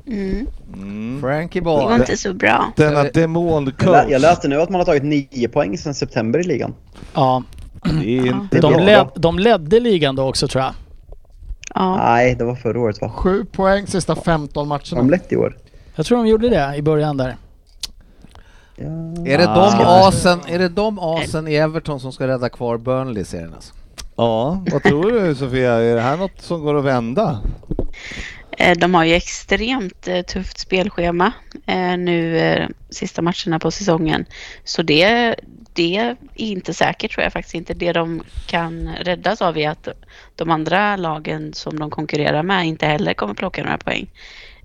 [0.08, 0.47] Mm.
[0.74, 1.22] Mm.
[1.22, 2.72] Frankie Det var inte så bra.
[2.76, 3.72] Denna Jag- demon
[4.10, 6.74] Jag, läste nu att man har tagit 9 poäng sedan september i ligan.
[7.14, 7.43] Ja,
[8.01, 8.84] Det är inte de, bra.
[8.84, 10.74] led, de ledde ligan då också tror jag.
[11.76, 11.97] Ja.
[11.97, 13.10] Nej, det var förra året va?
[13.10, 15.10] Sju poäng sista 15 Har de matcherna.
[15.12, 15.58] lett i år?
[15.95, 17.36] Jag tror de gjorde det i början där.
[18.76, 18.86] Ja.
[19.26, 23.22] Är det, de asen, är det de asen i Everton som ska rädda kvar Burnley
[23.22, 23.74] i serien alltså?
[24.16, 25.74] Ja, vad tror du Sofia?
[25.74, 27.39] Är det här något som går att vända?
[28.58, 31.32] Eh, De har ju extremt eh, tufft spelschema
[31.66, 34.26] eh, nu sista matcherna på säsongen.
[34.64, 35.36] Så det,
[35.74, 37.74] det är inte säkert tror jag faktiskt inte.
[37.74, 39.88] Det de kan räddas av är att
[40.36, 44.08] de andra lagen som de konkurrerar med inte heller kommer plocka några poäng.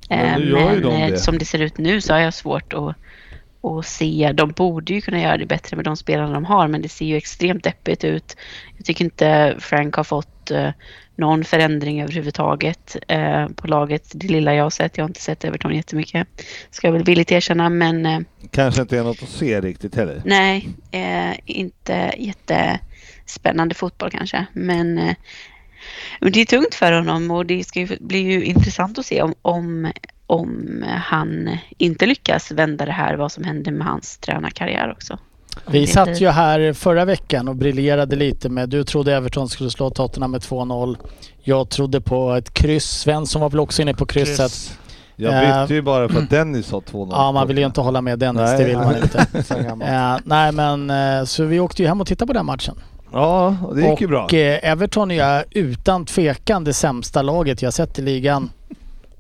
[0.09, 2.97] Men Men de som det ser ut nu så har jag svårt att,
[3.63, 4.33] att se.
[4.35, 7.07] De borde ju kunna göra det bättre med de spelarna de har men det ser
[7.07, 8.37] ju extremt deppigt ut.
[8.77, 10.51] Jag tycker inte Frank har fått
[11.17, 14.11] någon förändring överhuvudtaget eh, på laget.
[14.15, 14.97] Det lilla jag har sett.
[14.97, 16.29] Jag har inte sett Everton jättemycket.
[16.71, 20.23] Ska jag väl villigt erkänna men eh, Kanske inte är något att se riktigt heller.
[20.25, 24.47] nej, eh, inte jättespännande fotboll kanske.
[24.53, 25.15] Men, eh,
[26.21, 29.23] men det är tungt för honom och det ska ju, blir ju intressant att se
[29.23, 29.93] om, om,
[30.27, 35.19] om han inte lyckas vända det här, vad som händer med hans tränarkarriär också.
[35.67, 39.91] Vi satt ju här förra veckan och briljerade lite med, du trodde Everton skulle slå
[39.91, 40.97] Tottenham med 2-0.
[41.43, 42.85] Jag trodde på ett kryss.
[42.91, 44.39] Svensson var väl också inne på krysset.
[44.39, 44.79] Kryss.
[45.17, 47.09] Jag Eh, bytte ju bara för att Dennis sa 2-0.
[47.13, 48.59] Ja, man vill ju inte hålla med Dennis, Nej.
[48.59, 49.27] det vill man inte.
[49.87, 52.75] Eh, nej men eh, så vi åkte ju hem och tittade på den matchen.
[53.13, 54.25] Ja, och det gick ju bra.
[54.25, 58.51] Och Everton är utan tvekan det sämsta laget jag sett i ligan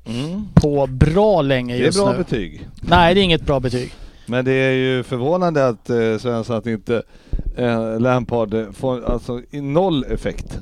[0.07, 0.47] Mm.
[0.55, 2.19] på bra länge Det är just bra nu.
[2.19, 2.69] betyg.
[2.81, 3.93] Nej, det är inget bra betyg.
[4.27, 7.03] Men det är ju förvånande att eh, Svensson att inte
[7.57, 10.59] eh, Lampard eh, får alltså i noll effekt.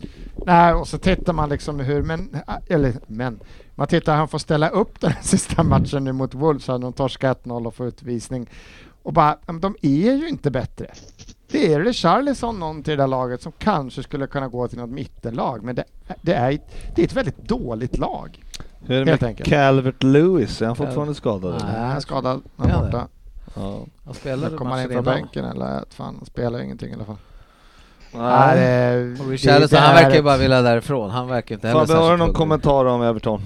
[0.46, 2.36] Nej, och så tittar man liksom hur, men,
[2.66, 3.40] eller men,
[3.74, 6.92] man tittar han får ställa upp den här sista matchen nu mot Wolves, hade de
[6.92, 8.48] torskat 1-0 och får utvisning.
[9.02, 10.86] Och bara, de är ju inte bättre.
[11.50, 14.90] Det är Richarlison någon till det där laget som kanske skulle kunna gå till något
[14.90, 15.84] mittenlag, men det,
[16.22, 16.58] det, är,
[16.94, 18.42] det är ett väldigt dåligt lag.
[18.86, 19.44] Hur är det med.
[19.44, 20.62] Calvert Lewis?
[20.62, 21.62] Är han fortfarande skadad?
[21.64, 21.80] Nej.
[21.80, 23.08] han är skadad, han är borta.
[23.54, 23.86] Ja.
[24.04, 27.16] Han spelade kommer han in från bänken eller fan, han spelar ingenting i alla fall.
[28.14, 28.56] Nej.
[28.56, 31.10] det- Och det- Richarlison, det han verkar ju bara vilja därifrån.
[31.10, 33.40] Han verkar inte heller Fabbe, har du någon kommentar om Everton?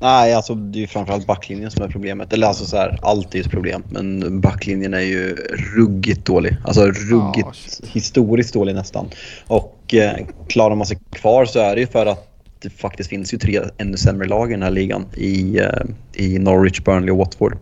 [0.00, 2.32] Nej, alltså det är ju framförallt backlinjen som är problemet.
[2.32, 3.82] Eller alltså så här, allt är ett problem.
[3.90, 5.34] Men backlinjen är ju
[5.76, 6.56] ruggigt dålig.
[6.64, 7.84] Alltså ruggigt, shit.
[7.88, 9.08] historiskt dålig nästan.
[9.46, 12.27] Och eh, klarar man sig kvar så är det ju för att
[12.60, 15.06] det faktiskt finns ju tre ännu sämre lag i den här ligan.
[15.16, 15.82] I, eh,
[16.14, 17.56] i Norwich, Burnley och Watford.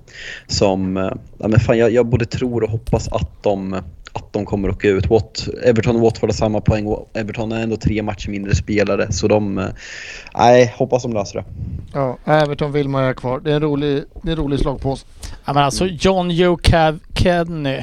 [0.46, 3.72] Som, eh, ja men fan jag, jag både tror och hoppas att de,
[4.12, 5.06] att de kommer att åka ut.
[5.10, 9.12] Wat, Everton och Watford har samma poäng och Everton är ändå tre matcher mindre spelare.
[9.12, 9.66] Så de, eh,
[10.34, 11.44] nej, hoppas de löser det.
[11.92, 13.40] Ja, Everton vill man ha kvar.
[13.40, 15.06] Det är en rolig, det är en rolig slagpåse.
[15.44, 17.82] Ja, men alltså John Joe Cav- Kedney,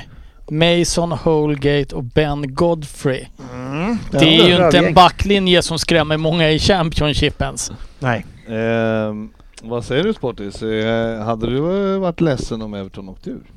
[0.49, 3.25] Mason Holgate och Ben Godfrey.
[4.11, 7.71] Det är ju inte en backlinje som skrämmer många i Championship ens.
[7.99, 8.25] Nej.
[8.47, 9.29] Ehm,
[9.61, 10.61] vad säger du Sportis?
[10.63, 13.51] Eh, hade du eh, varit ledsen om Everton åkte ur?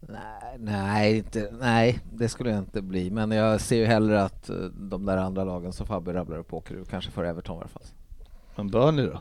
[0.00, 3.10] Nej, nej, inte, nej, det skulle jag inte bli.
[3.10, 6.52] Men jag ser ju hellre att eh, de där andra lagen som Fabbe rabblar upp
[6.52, 6.84] åker ur.
[6.84, 7.82] Kanske för Everton i alla fall.
[8.56, 9.20] Men Burnley då?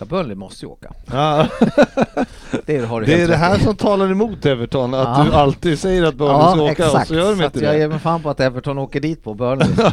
[0.00, 0.92] Ja, Burnley måste ju åka.
[1.12, 1.46] Ja.
[2.66, 3.60] Det har du Det är det här i.
[3.62, 5.24] som talar emot Everton, att Ja.
[5.24, 7.74] du alltid säger att Burnley ska åka och så gör de Så inte att jag
[7.74, 7.88] ger det.
[7.88, 9.68] mig fan på att Everton åker dit på Burnley.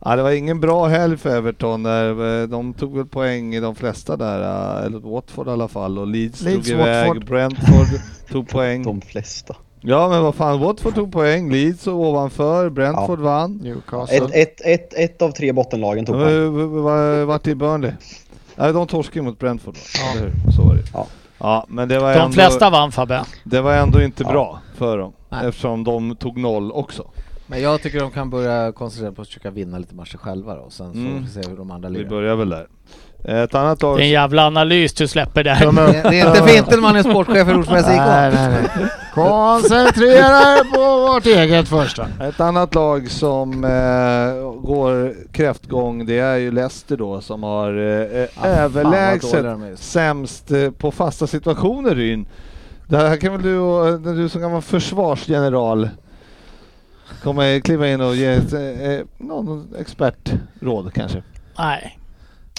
[0.00, 1.82] ja, det var ingen bra helg för Everton.
[1.82, 2.46] Där.
[2.46, 4.40] De tog väl poäng i de flesta där,
[4.86, 5.98] eller Watford i alla fall.
[5.98, 7.24] Och Leeds, Leeds, drog iväg, Watford.
[7.26, 7.86] Brentford
[8.30, 8.82] tog poäng.
[8.82, 9.56] De flesta.
[9.82, 13.56] Ja men vad fan, Watford tog poäng, Leeds och ovanför, Brentford vann.
[13.56, 14.16] Newcastle.
[14.16, 16.82] Ett, ett, ett, ett av tre bottenlagen tog poäng.
[16.82, 17.92] Vad vart i Burnley?
[18.60, 19.80] Nej, de torskade mot Brentford va?
[19.98, 20.10] Ja.
[20.18, 20.52] Eller hur?
[20.52, 20.82] Så var det.
[20.92, 21.06] Ja.
[21.38, 23.24] Ja, men det var, De ändå, flesta vann Fabbe.
[23.44, 24.30] det var ändå inte Ja.
[24.32, 25.12] bra för dem.
[25.28, 25.46] Nej.
[25.48, 27.10] Eftersom de tog noll också.
[27.46, 30.70] Men jag tycker de kan börja koncentrera på att försöka vinna lite matcher själva då.
[30.70, 31.12] Sen så Mm.
[31.12, 32.08] får vi se hur de andra Vi lirar.
[32.08, 32.66] börjar väl där.
[33.24, 33.96] Ett annat lag...
[33.96, 35.72] Det är en jävla analys du släpper där.
[35.72, 37.96] Det, det är inte för inte man är sportchef i Rosenbergs IK.
[37.96, 38.88] Nej, nej, nej.
[39.14, 42.06] Koncentrera er på vårt eget första.
[42.20, 48.26] Ett annat lag som eh, går kräftgång det är ju Leicester då som har eh,
[48.40, 49.76] vad överlägset är.
[49.76, 52.26] sämst eh, på fasta situationer Ryn.
[52.86, 53.58] Det här kan väl du,
[53.98, 55.88] när du som gammal försvarsgeneral
[57.22, 61.22] komma kliva in och ge ett, eh, någon expertråd kanske?
[61.58, 61.99] Nej,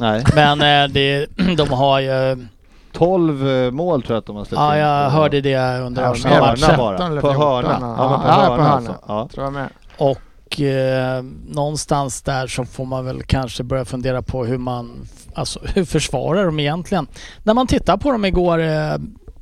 [0.02, 0.24] Nej.
[0.36, 1.26] men eh, det,
[1.58, 2.48] de har ju...
[2.94, 4.82] 12 eh, mål tror jag att de har släppt Ja, in.
[4.82, 6.32] jag hörde det under Ja, matchen.
[6.32, 6.98] Hörna bara.
[6.98, 7.78] 13 eller På 14, hörna.
[7.98, 7.98] ja.
[7.98, 8.70] Ja, på hörna, på hörna.
[8.76, 8.96] alltså.
[9.08, 9.30] Ja.
[9.34, 9.70] Tror jag med.
[9.98, 15.60] Och eh, någonstans där så får man väl kanske börja fundera på hur man, alltså
[15.76, 17.08] hur försvarar de egentligen?
[17.44, 18.94] När man tittar på dem igår eh,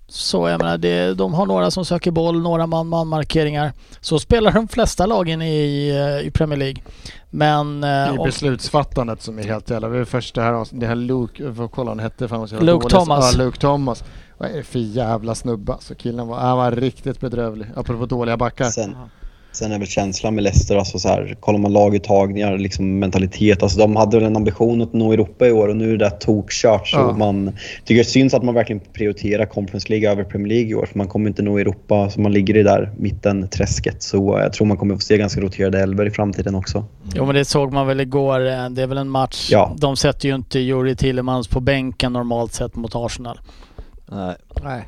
[0.09, 3.73] så jag menar, det, de har några som söker boll, några man-man markeringar.
[4.01, 6.83] Så spelar de flesta lagen i, eh, i Premier League.
[7.29, 7.83] Men...
[7.83, 9.87] I Eh, om, beslutsfattandet som är helt jävla...
[9.87, 12.71] Vi är första här, det här Luke, får kolla vad han hette var jävla Luke
[12.71, 12.89] dålig.
[12.89, 13.33] Thomas.
[13.33, 14.03] Ja, Luke Thomas.
[14.37, 15.77] Vad är det för jävla snubba?
[15.79, 17.67] Så killen var, han var riktigt bedrövlig.
[17.75, 18.65] Apropå dåliga backar.
[18.65, 18.95] Sen,
[19.51, 23.63] Sen är väl känslan med Leicester, alltså så här, kollar man laguttagningar, liksom mentalitet.
[23.63, 25.97] Alltså de hade väl en ambition att nå Europa i år och nu är det
[25.97, 26.87] där tokkört.
[26.87, 27.15] Så Ja.
[27.17, 27.51] man
[27.85, 30.85] tycker det syns att man verkligen prioriterar Conference League över Premier League i år.
[30.85, 34.03] För man kommer inte nå Europa, så man ligger i där mitten träsket.
[34.03, 36.85] Så jag tror man kommer få se ganska roterade elver i framtiden också.
[37.15, 38.47] Jo men det såg man väl igår.
[38.47, 39.47] eh, Det är väl en match.
[39.51, 39.75] Ja.
[39.77, 43.39] De sätter ju inte Juri Tillemans på bänken normalt sett mot Arsenal.
[44.11, 44.35] Nej.
[44.63, 44.81] Nej.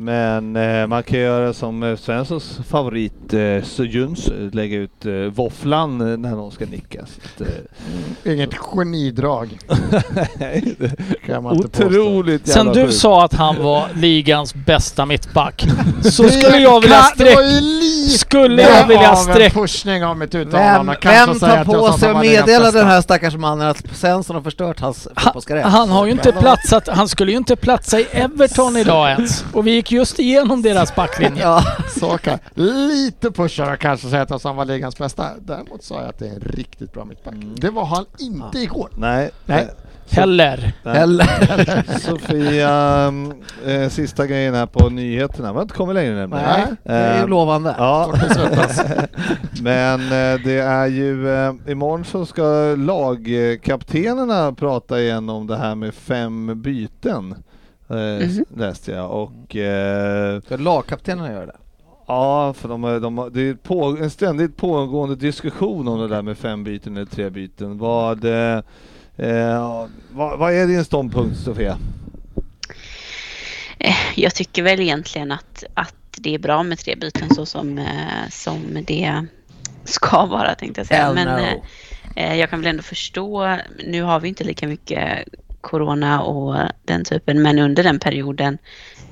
[0.00, 5.12] Men eh, man kan göra som eh, Svenssons favorit eh, Jöns, eh, lägga ut eh,
[5.12, 7.08] våfflan eh, när någon ska nickas.
[7.24, 9.58] Att, eh, Inget genidrag
[11.26, 11.86] kan man inte.
[11.86, 12.98] Otroligt Sen jävla du sjukt.
[12.98, 15.66] sa att han var ligans bästa mittback
[16.02, 17.42] så skulle jag vilja Ka- Det var sträcka...
[17.48, 19.44] ju lite Skulle jag vilja av sträcka...
[19.44, 20.96] en pushning av mitt Vem, uttalande.
[21.02, 24.42] Vem säga tar på att sig att meddela den här stackars mannen att Svensson har
[24.42, 25.64] förstört hans fotbollskarriär?
[25.64, 29.44] Han har ju inte platsat, han skulle ju inte platsa i Everton idag ens.
[29.52, 31.42] Och vi gick just igenom deras backlinje.
[31.48, 31.62] Ja.
[31.88, 35.26] Så kan Lite pushare kanske säga att han var ligans bästa.
[35.40, 37.34] Däremot sa jag att det är en riktigt bra mittback.
[37.56, 38.90] Det var han inte igår.
[38.96, 39.30] Nej.
[39.46, 39.62] Nej.
[39.62, 39.68] eh,
[40.10, 40.72] Heller.
[40.82, 40.98] nej.
[40.98, 41.98] Eller?
[41.98, 42.70] Sofia,
[43.08, 43.32] mm,
[43.66, 45.52] eh, sista grejen här på nyheterna.
[45.52, 46.44] Vi har inte kommit längre nämligen.
[46.44, 47.74] Nej, det är ju Eh, lovande.
[47.78, 48.12] Ja,
[49.62, 55.74] men eh, det är ju eh, imorgon så ska lagkaptenerna prata igen om det här
[55.74, 57.34] med fem byten.
[57.88, 58.44] Mhm.
[58.56, 61.56] Läste jag och eh, Ska lagkaptenerna göra det?
[62.06, 66.22] ja, för de, de, har- det är på, en ständigt pågående diskussion om det där
[66.22, 67.78] med fem byten eller tre byten.
[67.78, 68.62] Vad, eh,
[69.16, 71.78] eh, vad, vad är din ståndpunkt Sofia?
[73.78, 77.86] Eh, Jag tycker väl egentligen att, att det är bra med tre byten så som,
[78.30, 79.24] som det
[79.84, 81.04] ska vara tänkte jag säga.
[81.04, 81.62] Hell Men no.
[82.16, 85.28] eh, jag kan väl ändå förstå, nu har vi inte lika mycket
[85.68, 88.58] corona och den typen, men under den perioden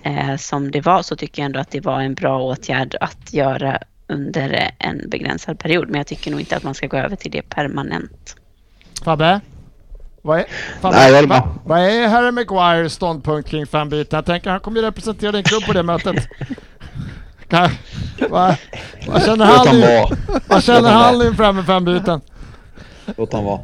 [0.02, 3.32] eh, som det var så tycker jag ändå att det var en bra åtgärd att
[3.32, 5.88] göra under en begränsad period.
[5.88, 8.36] Men jag tycker nog inte att man ska gå över till det permanent.
[9.04, 9.40] Fabbe?
[10.22, 10.46] Vad är,
[10.80, 14.16] Fabbe, Nej, jag va, vad är Harry Maguires ståndpunkt kring fembyten?
[14.16, 16.28] Jag tänker han kommer ju representera din klubb på det mötet.
[17.48, 17.70] Kan,
[18.30, 18.56] vad,
[19.06, 22.20] vad känner han, han han inför med fembyten?
[23.16, 23.60] Låt han vara.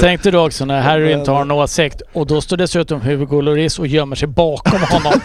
[0.00, 3.78] Tänkte du också när Harry inte har en åsikt och då står dessutom Hugo Lloris
[3.78, 5.20] och gömmer sig bakom honom.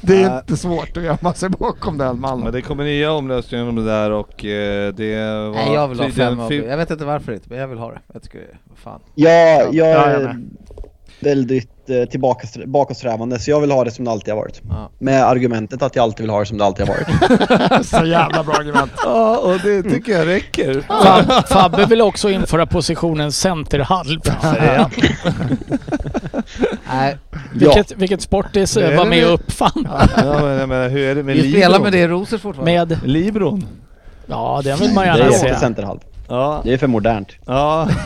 [0.00, 2.52] Det är inte svårt att gömma sig bakom den Men mannen.
[2.52, 6.10] det kommer nya omröstningar om det där och eh, det var Nej, jag vill ha
[6.10, 8.00] fem av Jag vet inte varför inte, men jag vill ha det.
[8.12, 9.00] Jag tycker, vad fan.
[9.14, 10.36] Ja, jag Ja, jag är
[11.20, 14.62] väldigt eh, tillbaka, bakåtsträvande så jag vill ha det som det alltid har varit.
[14.70, 14.90] Ja.
[14.98, 17.86] Med argumentet att jag alltid vill ha det som det alltid har varit.
[17.86, 18.92] Så jävla bra argument.
[19.04, 20.80] Ja, och det tycker jag räcker.
[20.80, 24.20] Fab, Fabbe vill också införa positionen centerhalv.
[24.42, 24.90] Ja.
[26.92, 27.16] Nej,
[27.54, 29.88] Vilket, vilket Sportis Det är var det med och uppfann.
[30.16, 32.72] Ja, men jag menar, hur är det med vi spelar med det i Rosers fortfarande.
[32.96, 32.98] Med...
[33.04, 33.66] Libron?
[34.26, 35.54] Ja, det vill man Det är gärna se.
[35.56, 35.98] centerhalv.
[36.28, 36.60] Ja.
[36.64, 37.28] Det är för modernt.
[37.46, 37.88] Ja.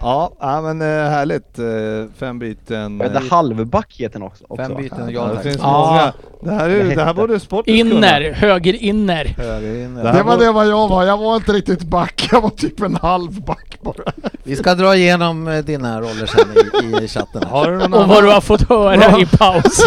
[0.00, 1.58] ja, ja, men eh, härligt.
[1.58, 2.98] Eh, Fem byten.
[2.98, 4.44] Vad heter halvback heter den också?
[4.56, 5.86] Fem byten, Ja, ja det finns Ja.
[5.88, 6.12] många.
[6.40, 9.24] Det här, är, det här borde sporten Inner, höger inner.
[9.24, 10.12] kunna.
[10.12, 11.04] Det var det vad jag var.
[11.04, 12.28] Jag var inte riktigt back.
[12.32, 14.12] Jag var typ en halv back bara.
[14.42, 17.42] Vi ska dra igenom eh, dina roller sen i, i chatten.
[17.42, 19.86] Har du, någon Och vad du har fått höra i paus.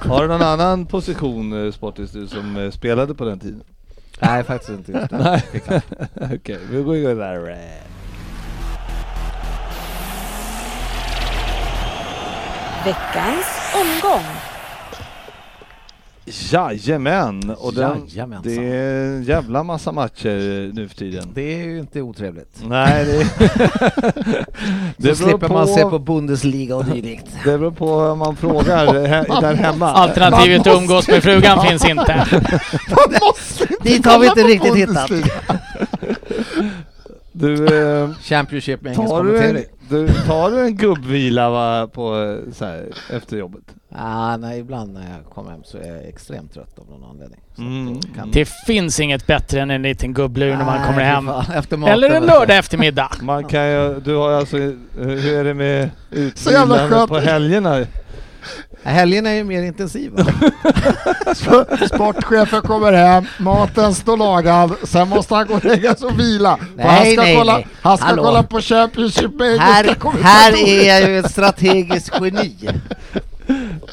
[0.00, 3.62] har du någon annan position eh, Sportis du som eh, spelade på den tiden?
[4.22, 5.18] Nej, faktiskt inte just det.
[5.18, 5.82] Nej.
[6.34, 7.38] Okej, vi går igång där.
[12.84, 14.24] Veckans omgång.
[16.24, 17.54] Jajamän!
[17.58, 18.54] Och den, Jajamensan.
[18.54, 21.28] det är en jävla massa matcher nu för tiden.
[21.34, 22.62] Det är ju inte otrevligt.
[22.64, 23.18] Nej, det,
[24.96, 27.26] det Så slipper man se på Bundesliga och dylikt.
[27.44, 29.92] Det beror på om man frågar he, där hemma.
[29.92, 32.26] Alternativet att umgås med frugan finns inte.
[32.70, 35.10] Man måste inte Dit har vi inte på riktigt hittat.
[37.32, 42.38] Du, eh, Championship med engelsk tar, du en, du, tar du en gubbvila va, på,
[42.52, 43.62] så här, efter jobbet?
[43.96, 47.40] Ah, nej, ibland när jag kommer hem så är jag extremt trött av någon anledning.
[47.56, 48.00] Så Mm.
[48.16, 51.26] kan- Det finns inget bättre än en liten gubblur när man kommer hem.
[51.26, 51.92] fan, Efter maten.
[51.92, 53.10] Eller en lördag eftermiddag.
[53.22, 54.56] Man kan ju, du har alltså,
[54.96, 55.90] hur är det med
[56.36, 57.08] skönt.
[57.10, 57.84] på helgerna?
[58.84, 60.12] Helgen är ju mer intensiv.
[60.12, 60.24] va?
[61.86, 66.58] Sportchefen kommer hem, maten står lagad, sen måste han gå och lägga sig och vila.
[66.76, 67.66] Nej, han ska, nej, kolla, nej.
[67.82, 68.22] Han ska Hallå.
[68.22, 72.56] kolla på Championship med här, här är jag ju ett strategiskt geni.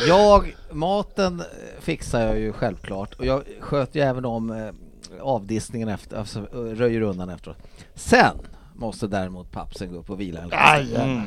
[0.07, 1.43] Jag, maten
[1.79, 4.71] fixar jag ju självklart och jag sköter ju även om eh,
[5.21, 7.57] avdisningen avdiskningen efter, alltså röjer undan efteråt.
[7.95, 8.37] Sen
[8.79, 10.95] måste däremot pappsen gå upp och vila Aj.
[10.95, 11.23] Mm.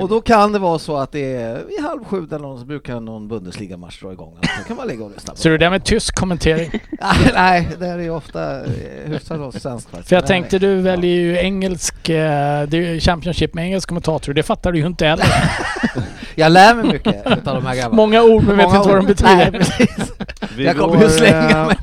[0.00, 2.64] Och då kan det vara så att det är vid halv sju eller någon, så
[2.64, 4.38] brukar någon Bundesliga-match dra igång.
[4.40, 6.70] Då kan man ligga och lyssna på Så det där med tysk kommentering?
[7.00, 8.70] Nej, Nej, det är ju ofta eh,
[9.04, 10.08] hyfsat svenskt faktiskt.
[10.08, 14.32] För jag tänkte du väljer ju engelsk, eh, det är ju Championship med engelsk kommentator.
[14.32, 15.26] Det fattar du ju inte heller.
[16.34, 17.96] Jag lär mig mycket utav de här grabbarna.
[17.96, 19.36] Många ord men vet inte vad de betyder.
[19.36, 20.12] Nej, precis.
[20.56, 21.76] Vi Jag kommer ju slänga eh, mig.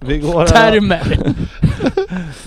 [0.00, 1.34] Vi går, Termer.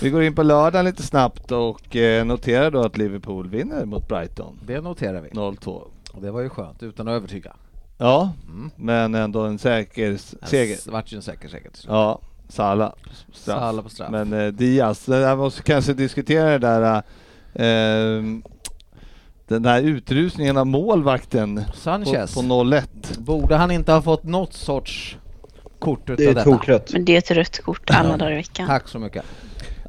[0.00, 4.08] vi går in på lördagen lite snabbt och eh, noterar då att Liverpool vinner mot
[4.08, 4.58] Brighton.
[4.66, 5.28] Det noterar vi.
[5.28, 5.82] 0-2.
[6.12, 7.56] Och det var ju skönt, utan att övertyga.
[7.98, 8.70] Ja, Mm.
[8.76, 10.16] men ändå en säker
[10.46, 10.76] seger.
[10.84, 11.90] Det vart ju en säker seger till slut.
[11.92, 12.92] Ja, Salah.
[13.32, 13.58] Straff.
[13.58, 14.10] Salah på straff.
[14.10, 16.96] Men eh, Diaz, det där måste kanske diskutera det där
[17.54, 18.22] eh,
[19.48, 22.34] den där utrusningen av målvakten på, Sanchez.
[22.34, 22.82] på 0-1.
[23.18, 25.16] Borde han inte ha fått något sorts
[25.78, 26.44] kort utav Det är detta?
[26.50, 26.92] tokrött.
[26.92, 28.66] Men det är ett rött kort alla dagar i veckan.
[28.66, 29.24] Tack så mycket.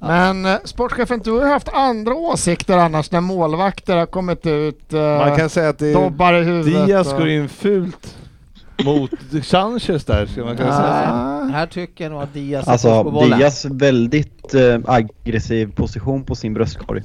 [0.01, 4.93] Men eh, sportchefen, du har haft andra åsikter annars när målvakter har kommit ut.
[4.93, 6.85] Eh, Man kan säga att det är dobbar i huvudet.
[6.87, 8.15] Diaz och- går in fult
[8.83, 9.11] mot
[9.43, 11.49] Sanchez där, ska man kunna säga.
[11.53, 13.39] Här tycker jag nog att Diaz är Alltså först på bollen.
[13.39, 17.01] Diaz väldigt eh, aggressiv position på sin bröstkorg.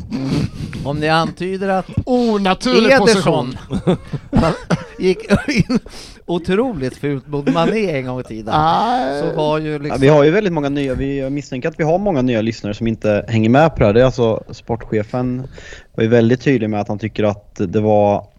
[0.84, 3.56] Om ni antyder att Onaturlig position.
[3.82, 4.02] Ederson
[4.98, 5.78] gick in
[6.26, 8.54] otroligt fult mot Mané en gång i tiden.
[8.54, 9.22] Nej.
[9.22, 10.00] Så var ju Ja, liksom...
[10.00, 12.86] vi har ju väldigt många nya, vi misstänker att vi har många nya lyssnare som
[12.86, 13.92] inte hänger med på det här.
[13.92, 15.46] Det är alltså sportchefen
[15.94, 18.29] var ju väldigt tydlig med att han tycker att det var mm,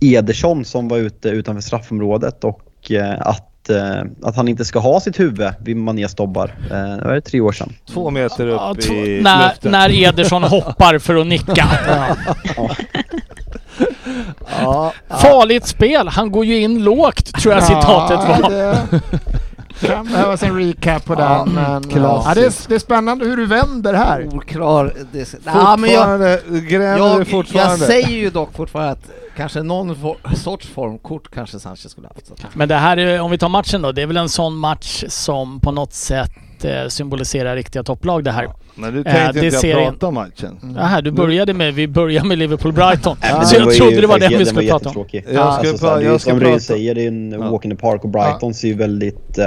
[0.00, 5.00] Ederson som var ute utanför straffområdet och eh, att, eh, att han inte ska ha
[5.00, 6.54] sitt huvud vid Manés dobbar.
[6.70, 7.72] Eh, det var tre år sedan.
[7.92, 9.72] Två meter upp Ja, två- i när, luften.
[9.72, 11.66] när Ederson hoppar för att nicka.
[14.60, 16.08] Ja, Farligt spel.
[16.08, 18.50] Han går ju in lågt tror jag citatet var.
[18.50, 18.76] Det
[19.80, 21.54] kan behövas en recap på Ja, den.
[21.54, 22.28] Men, klassiskt.
[22.28, 24.26] ja, det, är, det är spännande hur du vänder här.
[24.34, 24.92] Oklar...
[25.12, 27.86] Det, ja, men jag, fortfarande, gräver jag, jag fortfarande?
[27.86, 32.32] säger ju dock fortfarande att kanske någon for, sorts formkort kanske Sanchez skulle haft.
[32.52, 33.92] Men det här, är, om vi tar matchen då.
[33.92, 36.30] Det är väl en sån match som på något sätt
[36.64, 38.48] eh, symboliserar riktiga topplag det här.
[38.74, 40.58] Men nu Eh, tänkte det inte ser jag prata om matchen.
[40.62, 40.76] Mm.
[40.76, 43.16] Jaha, du började med, vi börjar med Liverpool-Brighton.
[43.22, 45.04] men så jag trodde det var den vi skulle prata om.
[45.12, 46.94] Jag ska alltså, så pra- här, det är jag ju ska som prata- Röj säger,
[46.94, 47.50] det är en Ja.
[47.50, 49.38] walk in the park och Brighton ser ju väldigt...
[49.38, 49.46] Eh,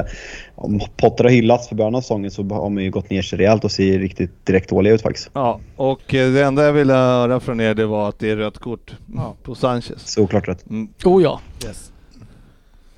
[0.55, 3.39] om Potter har hyllats för början av säsongen så har man ju gått ner sig
[3.39, 5.29] rejält och ser riktigt direkt dåliga ut faktiskt.
[5.33, 8.35] Ja, och eh, det enda jag ville höra från er det var att det är
[8.35, 9.35] rött kort Ja.
[9.43, 10.07] på Sanchez.
[10.13, 10.69] Såklart rätt.
[10.69, 10.87] Mm.
[11.05, 11.39] Oh ja.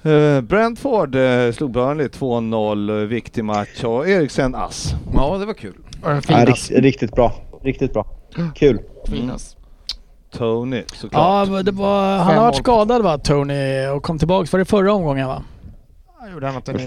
[0.04, 4.94] Eh, Brentford eh, slog Burnley 2-0, eh, viktig match och Eriksen ass.
[5.14, 5.74] Ja, det var kul.
[6.04, 6.10] Ja,
[6.46, 7.34] rikt, riktigt bra.
[7.64, 8.06] Riktigt bra.
[8.56, 8.80] Kul.
[9.08, 9.56] finas.
[10.38, 11.48] Tony såklart.
[11.50, 14.94] Ja, det var, han har varit skadad va, Tony, och kom tillbaka för det förra
[14.94, 15.44] omgången va?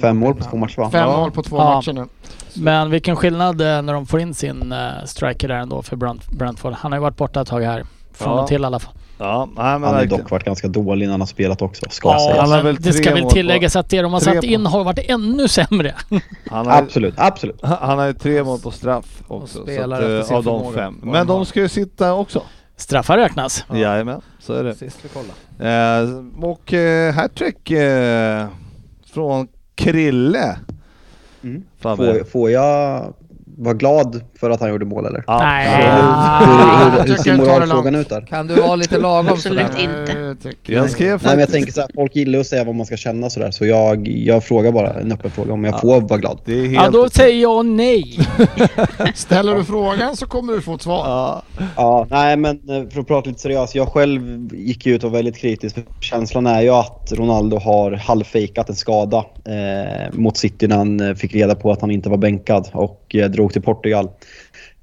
[0.01, 0.91] Fem mål på två matcher va?
[0.91, 1.17] Fem Ja.
[1.17, 1.65] mål på två Ja.
[1.75, 2.07] matcher nu.
[2.55, 6.73] Men vilken skillnad när de får in sin striker där ändå för Brent, Brentford.
[6.73, 7.85] Han har ju varit borta ett tag här.
[8.13, 8.43] Från Ja.
[8.43, 8.95] och till i alla fall.
[9.19, 12.09] Ja, nej, men Han har dock varit ganska dålig när han har spelat också, ska
[12.09, 12.51] Ja, sägas.
[12.51, 14.67] han väl det ska väl mål på- tilläggas att det de har tre satt in
[14.67, 15.95] har varit ännu sämre.
[16.51, 17.59] Han har, Absolut, absolut.
[17.63, 19.59] han har ju tre mål på straff också.
[19.59, 21.01] Så spelar att, eh, av de fem.
[21.03, 22.43] Men de ska ju sitta också.
[22.77, 23.65] Straffar räknas.
[23.71, 23.77] Ja.
[23.77, 24.75] Jajamän, så är det.
[24.75, 26.03] Sist vi kollade.
[26.39, 28.47] Eh, och eh, hattrick eh,
[29.15, 30.57] från Krille.
[31.43, 31.63] Mm.
[31.81, 33.13] Får, får jag
[33.59, 35.25] vara glad för att han gjorde mål eller?
[35.27, 35.67] Ja, Nej.
[35.67, 36.03] absolut.
[36.03, 38.21] Hur, Ah, hur, hur tycker ser moralfrågan ut där?
[38.21, 39.83] Kan du vara lite lagom Absolut sådär?
[40.31, 40.73] inte.
[40.73, 41.53] Jag skrev Nej men jag faktiskt...
[41.53, 44.45] tänker så här, folk gillar att säga vad man ska känna sådär så jag, jag
[44.45, 45.79] frågar bara en öppen fråga om jag Ja.
[45.79, 46.39] får vara glad.
[46.45, 46.75] Det är helt...
[46.75, 48.19] Ja, då säger jag nej.
[49.15, 51.05] Ställer du frågan så kommer du få ett svar.
[51.07, 51.43] Ja,
[51.77, 53.75] Ja, nej men eh, för att prata lite seriöst.
[53.75, 55.75] Jag själv gick ju ut och var väldigt kritisk.
[55.75, 61.01] För känslan är ju att Ronaldo har halvfejkat en skada eh, mot City när han
[61.01, 64.09] eh, fick reda på att han inte var bänkad och eh, drog till Portugal.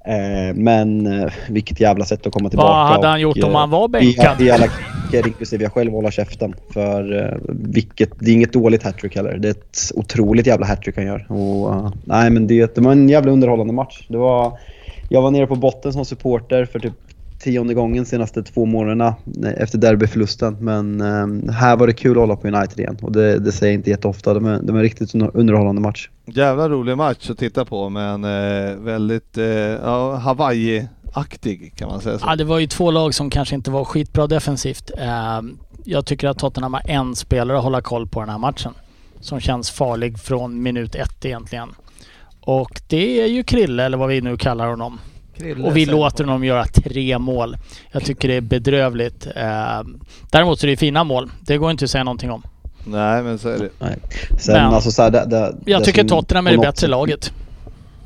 [0.04, 2.68] Eh, men eh, vilket jävla sätt att komma tillbaka.
[2.68, 4.36] Vad hade han och, gjort om eh, han var bänkad?
[4.38, 6.54] vi alla kritiker, inklusive jag själv, hålla käften.
[6.72, 9.38] För vilket, det är inget dåligt hattrick heller.
[9.38, 11.32] Det är ett otroligt jävla hattrick han gör.
[11.32, 14.06] Och, nej men det, det var en jävla underhållande match.
[14.08, 14.58] Det var,
[15.08, 16.92] jag var nere på botten som supporter för typ
[17.40, 19.14] tionde gången senaste två månaderna
[19.44, 20.56] eh, efter derbyförlusten.
[20.60, 23.72] Men eh, här var det kul att hålla på United igen och det, det säger
[23.72, 24.34] jag inte jätteofta.
[24.34, 26.08] Var, det var en riktigt under- underhållande match.
[26.26, 29.36] jävla rolig match att titta på men eh, väldigt
[29.82, 32.26] ja, Hawaii-aktig kan man säga så.
[32.28, 34.90] Ja, det var ju två lag som kanske inte var skitbra defensivt.
[35.84, 38.72] Jag tycker att Tottenham har en spelare att hålla koll på den här matchen.
[39.20, 41.68] Som känns farlig från minut ett egentligen.
[42.40, 44.98] Och det är ju Krille, eller vad vi nu kallar honom.
[45.40, 47.56] Krille Och vi låter honom göra tre mål.
[47.92, 49.26] Jag tycker det är bedrövligt.
[49.36, 49.80] Eh,
[50.30, 51.30] Däremot så är det fina mål.
[51.40, 52.42] Det går inte att säga någonting om.
[52.84, 53.70] Nej men så är det.
[54.38, 56.66] Sen Men- alltså så här, det, det, Jag det tycker som Tottenham är det något
[56.66, 57.32] bättre sätt- laget.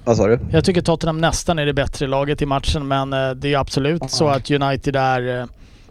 [0.04, 0.38] Vad sa du?
[0.52, 3.56] Jag tycker Tottenham nästan är det bättre laget i matchen men eh, det är ju
[3.56, 5.46] absolut så att United är eh,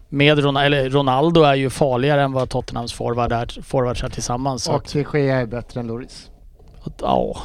[0.10, 4.70] med Ron eller Ronaldo är ju farligare än vad Tottenhams forward är, forwards är tillsammans.
[4.70, 6.30] Och att, Gea är bättre än Loris.
[7.02, 7.38] ja,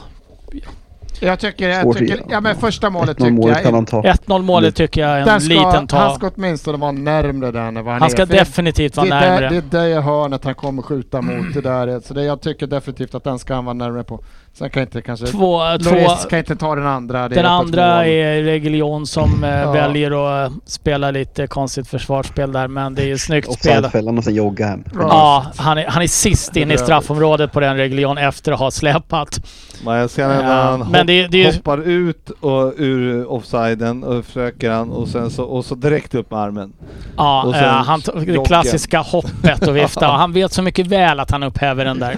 [1.20, 4.02] Jag tycker, jag tycker ja men första målet tycker jag kan han ta.
[4.02, 6.14] 1-0 målet tycker jag är Den en ska, liten Han ta.
[6.14, 8.26] ska åtminstone vara närmre där än vad han, Han ska är.
[8.26, 9.62] Definitivt vara det, är där, närmre.
[9.70, 11.54] det är det hörnet han kommer skjuta mot.
[11.54, 12.00] Det där.
[12.00, 14.24] Så det, jag tycker definitivt att den ska han vara närmare på.
[14.54, 15.26] Sen kan inte kanske...
[15.26, 17.28] Två, två, kan inte ta den andra.
[17.28, 19.72] Det den andra är Reguilon som eh, Ja.
[19.72, 20.10] väljer
[20.44, 23.72] att eh, spela lite konstigt försvarsspel där men det är ju snyggt spel.
[23.72, 24.84] Offsidefällan och sen jogga hem.
[24.94, 28.70] Ja, han är, han är sist in i straffområdet på den Reguilon efter att ha
[28.70, 29.40] släpat.
[29.84, 34.24] Men jag ser när Ja, han hopp, det- det hoppar ut och, ur offsiden och
[34.24, 36.72] försöker han och sen så, och så direkt upp med armen.
[37.16, 40.10] Ja, Och sen eh, han tog det klassiska hoppet och vifta.
[40.12, 42.16] Och han vet så mycket väl att han upphäver den där.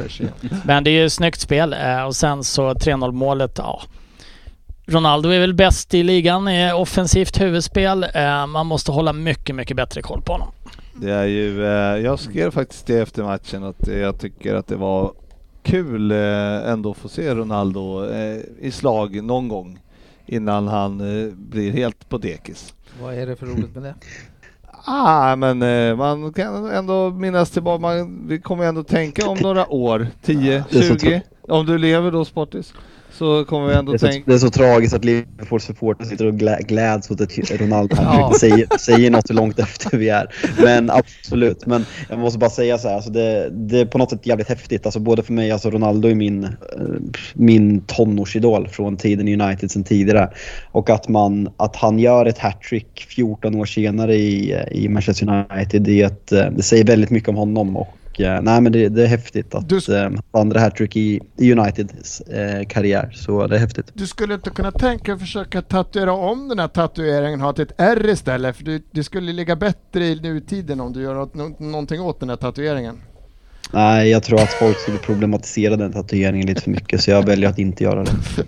[0.64, 1.72] Men det är ju snyggt spel.
[1.84, 3.82] eh, Och sen så 3-0 målet, ja.
[4.86, 8.06] Ronaldo är väl bäst i ligan i offensivt huvudspel.
[8.14, 10.48] Eh, Man måste hålla mycket, mycket bättre koll på honom.
[10.94, 11.70] Det är ju, eh,
[12.04, 15.12] jag skrev faktiskt det efter matchen att jag tycker att det var
[15.62, 18.06] kul eh, ändå att få se Ronaldo
[18.60, 19.78] i slag någon gång
[20.26, 20.98] innan han
[21.36, 22.74] blir helt på dekis.
[23.02, 23.94] Vad är det för roligt med det?
[24.84, 29.68] Ah, men eh, man kan ändå minnas tillbaka, man, vi kommer ändå tänka om några
[29.72, 32.72] år, 10, Det är så 20, om du lever då Sportis,
[33.12, 36.06] så kommer vi ändå Det är, så, tänka det är så tragiskt att Liverpools supportrar
[36.06, 38.32] sitter och glä, gläds åt ett Ronaldo Ja.
[38.40, 40.34] säger, säger något långt efter vi är.
[40.62, 41.66] Men absolut.
[41.66, 44.48] Men jag måste bara säga så här, alltså det, det är på något sätt jävligt
[44.48, 44.86] häftigt.
[44.86, 46.50] Alltså både för mig, alltså Ronaldo är min, eh,
[47.34, 50.30] min tonårsidol från tiden i United sen tidigare.
[50.72, 55.82] Och att, man, att han gör ett hattrick 14 år senare i, i Manchester United,
[55.82, 57.76] det, ett, eh, det säger väldigt mycket om honom.
[57.76, 61.52] Och, eh, nej, men det, det är häftigt att Du- eh, andra hattrick i, i
[61.52, 63.10] Uniteds eh, karriär.
[63.14, 63.86] Så det är häftigt.
[63.94, 67.72] Du skulle inte kunna tänka att försöka tatuera om den här tatueringen och ha ett
[67.78, 68.56] R istället?
[68.56, 72.20] För du, det skulle ligga bättre i nutiden om du gör något, nå- någonting åt
[72.20, 72.96] den här tatueringen.
[73.72, 77.50] Nej, jag tror att folk skulle problematisera den tatueringen lite för mycket så jag väljer
[77.50, 78.10] att inte göra det.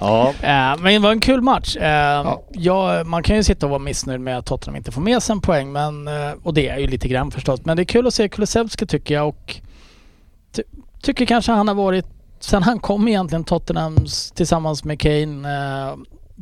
[0.00, 1.76] Ja, Eh, Men det var en kul match.
[1.76, 5.22] Eh, ja, man kan ju sitta och vara missnöjd med att Tottenham inte får med
[5.22, 5.72] sig en poäng.
[5.72, 7.60] Men, eh, och det är ju lite grann förstås.
[7.64, 9.28] Men det är kul att se Kulusevski tycker jag.
[9.28, 9.56] Och
[10.52, 10.62] ty
[11.02, 12.06] tycker kanske han har varit,
[12.40, 15.48] sen han kom egentligen Tottenhams tillsammans med Kane,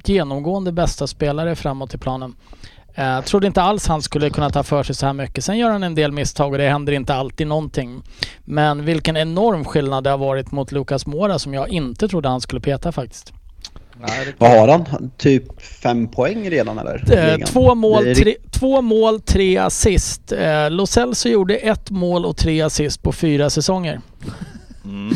[0.05, 2.35] genomgående bästa spelare framåt i planen.
[2.95, 5.45] Eh, trodde inte alls han skulle kunna ta för sig så här mycket.
[5.45, 8.03] Sen gör han en del misstag och det händer inte alltid någonting.
[8.45, 12.41] Men vilken enorm skillnad det har varit mot Lucas Moura som jag inte trodde han
[12.41, 13.33] skulle peta faktiskt.
[14.01, 15.11] Nej, Vad har han?
[15.17, 17.13] Typ fem poäng redan eller?
[17.33, 20.33] Eh, två, mål, är tre, två mål, tre assist.
[20.33, 24.01] Eh, Lo Celso gjorde ett mål och tre assist på fyra säsonger.
[24.85, 25.15] mm.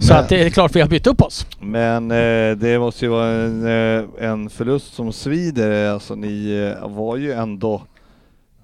[0.00, 1.46] Så Men- att det är klart vi har bytt upp oss.
[1.60, 3.66] Men eh, det måste ju vara en,
[3.98, 5.88] eh, en förlust som svider.
[5.90, 7.82] Alltså ni eh, var ju ändå,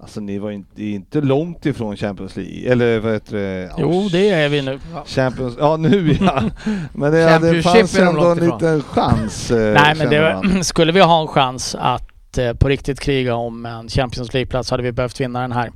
[0.01, 3.71] alltså ni var inte, inte långt ifrån Champions League, eller vad heter det?
[3.77, 4.79] Jo, det är vi nu.
[5.05, 6.43] Champions, ja nu ja.
[6.93, 8.57] Men det, det fanns ändå en långt ifrån.
[8.59, 9.51] liten chans.
[9.51, 13.65] Eh, Nej men det, skulle vi ha en chans att eh, på riktigt kriga om
[13.65, 15.71] en Champions League-plats hade vi behövt vinna den här.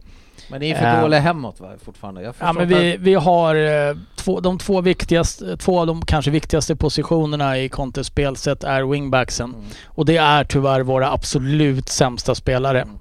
[0.49, 1.01] Men ni är för Eh.
[1.01, 2.21] dåliga hemåt va, fortfarande?
[2.21, 6.31] Jag Ja men vi, vi har eh, två, de två viktigaste, två av de kanske
[6.31, 9.49] viktigaste positionerna i Contes spelsätt är wingbacksen.
[9.49, 9.65] Mm.
[9.85, 12.81] Och det är tyvärr våra absolut sämsta spelare.
[12.81, 12.95] Mm.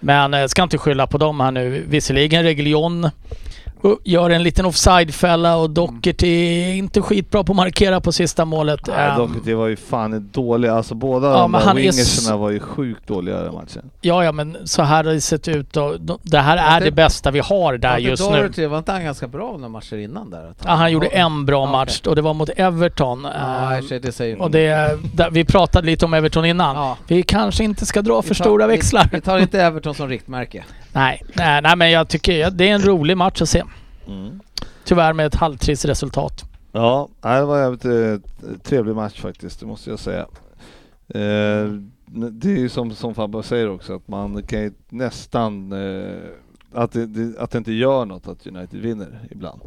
[0.00, 1.84] Men jag ska inte skylla på dem här nu.
[1.88, 3.10] Visserligen Reglion
[4.04, 8.80] gör en liten offside-fälla och Doherty är inte skitbra på att markera på sista målet.
[8.86, 10.68] Nej, Ehm, Doherty var ju fan dålig.
[10.68, 13.90] Alltså båda Ja, de där wingerserna var ju sjukt dåliga den matchen.
[14.00, 16.86] Ja, ja, men så här har det sett ut och de- det här är det-
[16.86, 18.36] det bästa vi har där just nu.
[18.36, 20.50] Doherty, var inte han ganska bra några matcher innan där?
[20.50, 23.24] Att Ja, han gjorde en bra Ja, match och det var mot Everton.
[23.34, 26.76] Ja, Ehm, det säger och det, där, vi pratade lite om Everton innan.
[26.76, 26.96] Ja.
[27.06, 29.08] Vi kanske inte ska dra för Vi tar- stora vi- växlar.
[29.12, 30.64] Vi tar inte Everton som riktmärke.
[30.92, 33.62] Nej, nej, nej, men jag tycker det är en rolig match att se.
[34.08, 34.40] Mm.
[34.84, 36.44] Tyvärr med ett halvtrist resultat.
[36.72, 40.26] Ja, nej, det var en jävligt eh, trevlig match faktiskt, det måste jag säga.
[41.08, 41.72] Eh,
[42.30, 45.72] det är ju som, som Fabbe säger också, att man kan ju nästan...
[45.72, 46.16] Eh,
[46.74, 49.60] att, det, det, att det inte gör något att United vinner ibland.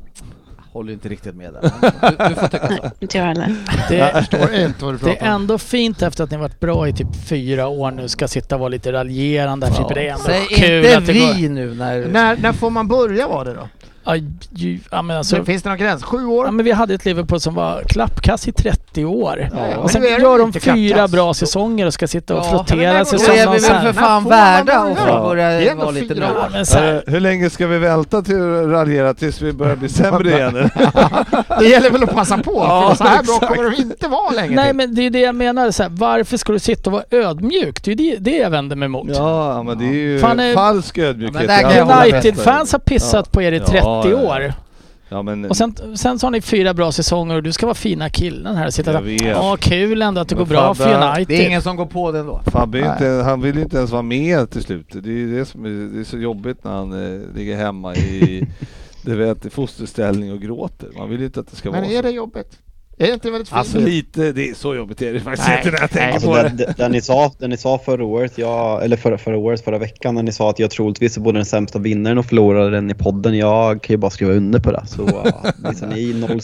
[0.71, 1.61] Håller inte riktigt med där.
[2.17, 2.91] Du, du får tycka så.
[2.99, 3.55] Inte jag heller.
[3.89, 5.41] Det, Förstår inte vad du det pratar är om.
[5.41, 8.59] ändå fint efter att ni varit bra i typ fyra år nu ska sitta och
[8.59, 9.67] vara lite raljerande.
[9.67, 9.75] Ja.
[9.87, 11.33] Typ, det är ändå Säg kul inte att det går...
[11.33, 12.07] vi nu när...
[12.07, 13.69] När, när får man börja var det då?
[14.03, 14.15] Ja,
[14.49, 16.03] ju, ja, men alltså, Men finns det någon gräns?
[16.03, 16.45] Sju år?
[16.45, 19.49] ja, men vi hade ett Liverpool som var klappkass i 30 30 år.
[19.53, 19.77] Ja.
[19.77, 21.11] Och sen gör de fyra kackas.
[21.11, 23.93] bra säsonger och ska sitta och Ja, frottera sig som är någon sån väl här...
[23.93, 25.17] för fan värda att börja?
[25.17, 26.13] få börja vara lite
[26.73, 30.29] här, Eh, hur länge ska vi vänta till att raljera tills vi börjar bli sämre
[30.29, 30.53] igen?
[31.59, 34.31] Det gäller väl att passa på, Ja, för så här bra kommer de inte vara
[34.31, 36.91] länge Nej men det är det jag menar, så här, varför ska du sitta och
[36.91, 37.83] vara ödmjuk?
[37.83, 39.07] Det är det, det jag vänder mig emot.
[39.13, 41.49] ja, men det är ju Fan, eh, falsk Ja, ödmjukhet.
[42.13, 43.31] United-fans har pissat Ja.
[43.33, 44.15] på er i Ja, 30 ja, ja.
[44.15, 44.53] år.
[45.13, 47.75] Ja, men, Och sen, sen så har ni fyra bra säsonger och du ska vara
[47.75, 49.27] fina killen här och sitta där.
[49.27, 51.27] Ja, kul ändå att det Men går bra Fabbe, för United.
[51.27, 52.41] Det är ingen som går på den då.
[52.45, 54.87] Fabbe är inte, han vill ju inte ens vara med till slut.
[54.89, 58.47] Det är det som är, det är så jobbigt när han eh, ligger hemma i
[59.03, 60.89] du vet, i fosterställning och gråter.
[60.97, 62.01] Man vill ju inte att det ska Men vara är så.
[62.01, 62.59] det jobbigt?
[63.01, 63.57] Är det inte väldigt fint?
[63.57, 66.21] Alltså lite, det är så jobbigt är det faktiskt Nej, inte när jag tänker nej.
[66.27, 66.73] på Alltså, det.
[66.77, 70.15] det, ni sa, det ni sa förra året, jag, eller förra, förra året, förra veckan,
[70.15, 73.37] när ni sa att jag troligtvis är både den sämsta vinnaren och förloraren i podden.
[73.37, 74.83] Jag kan ju bara skriva under på det.
[74.87, 75.03] Så
[75.69, 76.39] visar, ni noll,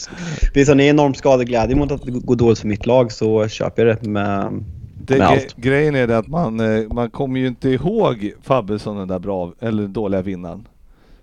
[0.54, 3.96] visar ni enorm skadeglädje mot att det går dåligt för mitt lag så köper jag
[4.02, 4.64] det med,
[5.06, 5.56] det med gre- allt.
[5.56, 9.18] grejen är det att man, eh, man kommer ju inte ihåg Fabbe som den där
[9.18, 10.66] bra, eller dåliga vinnaren.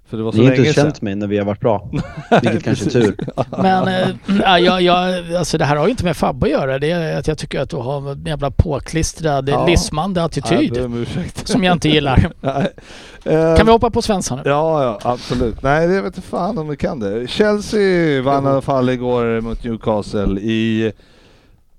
[0.10, 0.86] För det var så Ni har länge inte sedan.
[0.86, 1.90] känt mig när vi har varit bra.
[2.42, 3.16] Vilket kanske är tur.
[3.62, 4.08] Men äh,
[4.42, 6.80] ja, jag, jag, alltså det här har ju inte med Fabbe att göra.
[6.80, 9.66] Det är att jag tycker att du har en jävla påklistrad, Ja.
[9.68, 10.78] lismande Ja, jag attityd.
[10.96, 11.48] ursäkt.
[11.48, 12.32] som jag inte gillar.
[12.42, 12.68] Nej.
[13.24, 14.50] Eh, Kan vi hoppa på Svensson nu?
[14.50, 15.64] Ja, ja, absolut.
[15.64, 17.28] Nej, det vet inte fan om vi kan det.
[17.28, 20.92] Chelsea vann i alla fall igår mot Newcastle i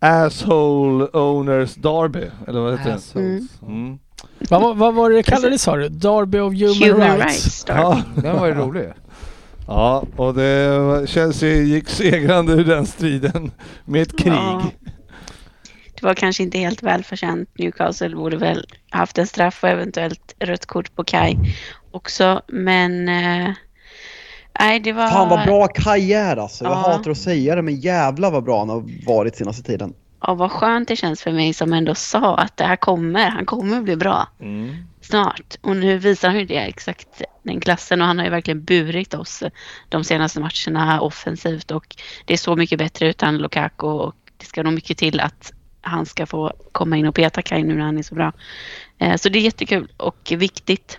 [0.00, 3.44] Asshole Owners Derby, eller vad heter Assholes.
[3.60, 3.66] det?
[3.66, 3.98] Mm.
[4.50, 5.88] Vad, vad, var det kallades sa du?
[5.88, 7.44] Derby of Human, Human Rights.
[7.44, 7.64] rights.
[7.68, 8.88] Ja, Den var ju rolig.
[9.66, 13.50] ja, och det, Chelsea gick segrande ur den striden
[13.84, 14.32] med ett krig.
[14.32, 14.62] Ja.
[16.00, 17.48] Det var kanske inte helt välförtjänt.
[17.58, 21.36] Newcastle borde väl haft en straff och eventuellt rött kort på Kai
[21.90, 22.42] också.
[22.48, 23.50] Men eh,
[24.60, 25.08] nej, det var...
[25.08, 26.64] Fan vad bra Kaj är alltså.
[26.64, 26.76] Jag Ja.
[26.76, 29.94] hatar att säga det men jävla vad bra han har varit senaste tiden.
[30.26, 33.30] Ja, vad skönt det känns för mig som ändå sa att det här kommer.
[33.30, 34.76] Han kommer bli bra Mm.
[35.00, 35.54] snart.
[35.60, 39.14] Och nu visar han ju det exakt den klassen och han har ju verkligen burit
[39.14, 39.42] oss
[39.88, 44.62] de senaste matcherna offensivt och det är så mycket bättre utan Lukaku och det ska
[44.62, 47.98] nog mycket till att han ska få komma in och peta Kaj nu när han
[47.98, 48.32] är så bra.
[48.98, 50.98] Eh, Så det är jättekul och viktigt.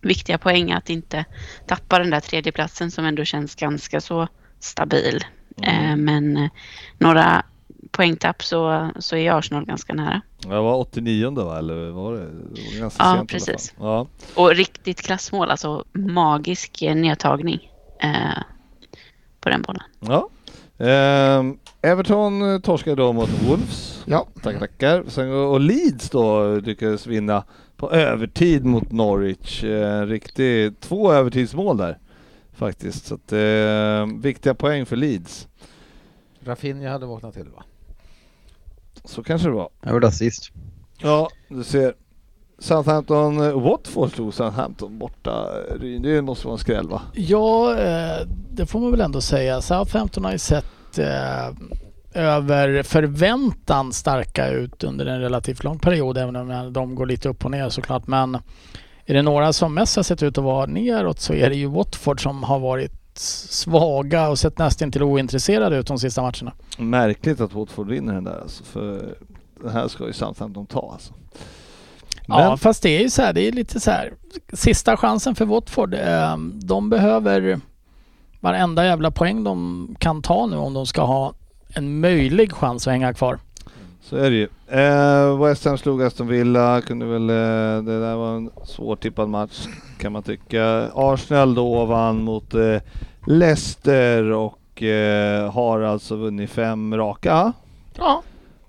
[0.00, 1.24] Viktiga poäng att inte
[1.66, 4.28] tappa den där tredjeplatsen som ändå känns ganska så
[4.60, 5.24] stabil.
[5.62, 6.50] Eh, Men eh,
[6.98, 7.42] några
[7.90, 10.20] poängtapp så, så är Arsenal ganska nära.
[10.48, 12.18] Jag var 89 va, eller var det?
[12.26, 13.74] det var ganska Ja, precis.
[13.78, 14.06] Ja.
[14.34, 17.70] Och riktigt klassmål, alltså magisk eh, nedtagning
[18.00, 18.42] eh,
[19.40, 19.82] på den bollen.
[20.00, 20.28] ja.
[20.78, 24.02] Ehm, Everton eh, torskade då mot Wolves.
[24.06, 24.26] Ja.
[24.42, 25.04] Tackar, tackar.
[25.08, 27.44] Sen, och Leeds då lyckades vinna
[27.76, 29.64] på övertid mot Norwich.
[29.64, 31.98] Eh, riktigt, två övertidsmål där
[32.54, 33.06] faktiskt.
[33.06, 35.48] Så att, eh, viktiga poäng för Leeds.
[36.44, 37.64] Rafinha hade vaknat till va?
[39.06, 39.68] Så kanske det var.
[39.80, 40.50] Jag gjorde assist.
[40.98, 41.94] Ja, du ser.
[42.58, 45.46] Southampton, eh, Watford slog Southampton borta.
[45.80, 47.02] Ryn, Det måste vara en skräll va?
[47.14, 49.60] Ja, eh, det får man väl ändå säga.
[49.60, 51.48] Southampton har ju sett eh,
[52.14, 57.44] över förväntan starka ut under en relativt lång period, även om de går lite upp
[57.44, 58.06] och ner såklart.
[58.06, 58.34] Men
[59.06, 61.66] är det några som mest har sett ut att vara neråt så är det ju
[61.66, 66.52] Watford som har varit svaga och sett nästan till ointresserade ut de sista matcherna.
[66.78, 69.16] Märkligt att Watford vinner den där alltså, för
[69.62, 71.14] den här ska ju Southampton ta alltså.
[72.28, 74.12] Men, Ja, fast det är ju så här, det är lite så här,
[74.52, 75.94] sista chansen för Watford.
[75.94, 77.60] Eh, de behöver
[78.40, 81.34] varenda jävla poäng de kan ta nu om de ska ha
[81.68, 83.38] en möjlig chans att hänga kvar.
[84.08, 84.48] Så är det ju.
[84.68, 89.66] Eh, West Ham slog Aston Villa, kunde väl, eh, det där var en svårtippad match
[89.98, 90.90] kan man tycka.
[90.94, 92.76] Arsenal då vann mot eh,
[93.26, 97.52] Leicester och eh, har alltså vunnit fem raka
[97.98, 98.22] Ja,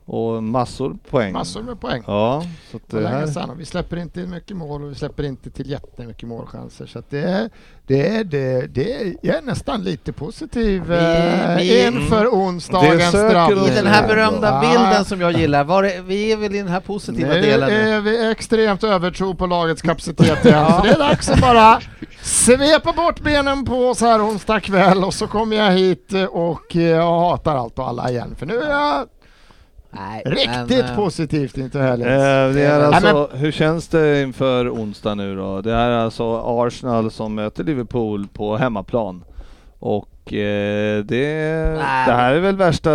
[0.09, 1.33] och massor poäng.
[1.33, 2.03] massor med poäng.
[2.07, 3.27] Ja, så att Och det här...
[3.27, 3.55] sedan.
[3.57, 6.85] Vi släpper inte in mycket mål och vi släpper inte till jättemycket målchanser.
[6.85, 7.49] Så att det, är,
[7.87, 12.27] det, är, det, det är, jag är nästan lite positiv Vi- eh, vi- inför Det
[12.29, 16.55] onsdagens oss I den här berömda bilden som jag gillar, var det, vi är väl
[16.55, 17.75] i den här positiva Nu delen nu?
[17.89, 20.65] är vi extremt övertro på lagets kapacitet igen.
[20.71, 21.79] Så det är dags att bara
[22.21, 26.75] svepa bort benen på oss här onsdag kväll och så kommer jag hit eh, och
[26.75, 28.35] eh, jag hatar allt och alla igen.
[28.39, 29.05] För nu är jag
[29.91, 32.07] Nej, riktigt men, eh, positivt inför Eh, helgen.
[32.09, 35.61] det är Nej, alltså, hur känns det inför onsdag nu då?
[35.61, 39.23] Det är alltså Arsenal som möter Liverpool på hemmaplan.
[39.79, 41.25] Och eh, det,
[42.05, 42.89] det här är väl värsta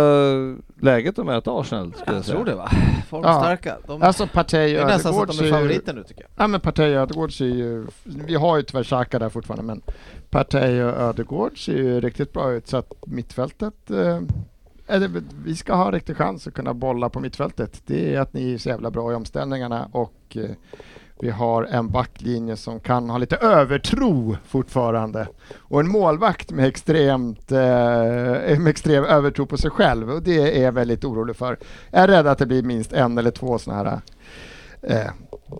[0.81, 2.69] läget att möta Arsenal skulle jag, Jag tror det va?
[3.09, 3.77] Formstarka.
[3.87, 6.29] De, Alltså Partey det och är nästan så att de är favoriter nu tycker jag.
[6.43, 7.85] Ja men Partey och Ödegård ser ju...
[8.03, 9.81] Vi har ju tyvärr Xhaka där fortfarande men
[10.29, 14.19] Partey och Ödegård ser ju riktigt bra ut så att mittfältet eh,
[15.43, 17.81] vi ska ha en riktig chans att kunna bolla på mittfältet.
[17.85, 20.49] Det är att ni är så jävla bra i omställningarna och eh,
[21.19, 25.27] vi har en backlinje som kan ha lite övertro fortfarande.
[25.55, 27.57] Och en målvakt med extremt eh,
[28.59, 31.57] med extrem övertro på sig själv och det är jag väldigt orolig för.
[31.91, 34.01] Jag är rädd att det blir minst en eller två sådana här
[34.81, 35.11] eh,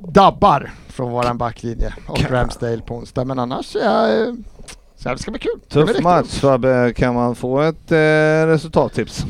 [0.02, 3.26] dabbar från våran backlinje och Ramsdale på onsdag.
[3.26, 4.34] Men annars är jag, eh,
[5.04, 5.60] så det ska bli kul.
[5.70, 6.40] Tuff match.
[6.40, 6.94] Fabbe.
[6.96, 9.26] Kan man få ett eh, resultattips?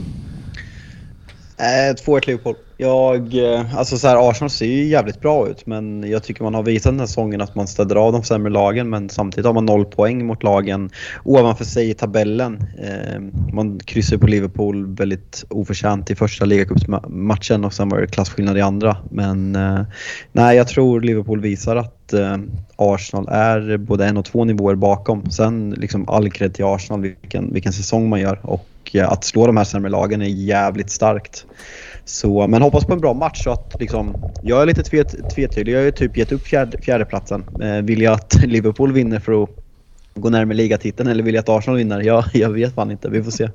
[1.58, 2.56] Eh, 2-1 Liverpool.
[2.84, 6.54] Jag, eh, alltså så här, Arsenal ser ju jävligt bra ut men jag tycker man
[6.54, 9.54] har visat den här säsongen att man städar av de sämre lagen men samtidigt har
[9.54, 10.90] man noll poäng mot lagen
[11.24, 12.68] ovanför sig i tabellen.
[12.80, 13.22] Eh,
[13.54, 18.62] man kryssar på Liverpool väldigt oförtjänt i första ligacupsmatchen och sen var det klasskillnad i
[18.62, 18.98] andra.
[19.12, 19.82] Men eh,
[20.32, 22.38] nej, jag tror Liverpool visar att eh,
[22.76, 25.32] Arsenal är både en och två nivåer bakom.
[25.32, 28.68] Sen liksom all cred till Arsenal vilken, vilken säsong man gör och
[29.02, 31.46] att slå de här sämre lagen är jävligt starkt.
[32.06, 33.44] Så, men hoppas på en bra match.
[33.44, 35.74] Så att, liksom, jag är lite tvet, tvetydig.
[35.74, 37.46] Jag har ju typ gett upp fjärde, fjärdeplatsen.
[37.62, 39.50] Eh, vill jag att Liverpool vinner för att
[40.16, 42.02] gå närmare ligatiteln eller vill jag att Arsenal vinner?
[42.02, 43.10] Jag, jag vet fan inte.
[43.10, 43.50] Vi får se.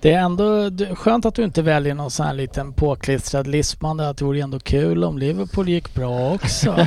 [0.00, 3.54] Det är ändå skönt att du inte väljer någon sån här liten påklistrad
[4.00, 6.76] att det vore ändå kul om Liverpool gick bra också.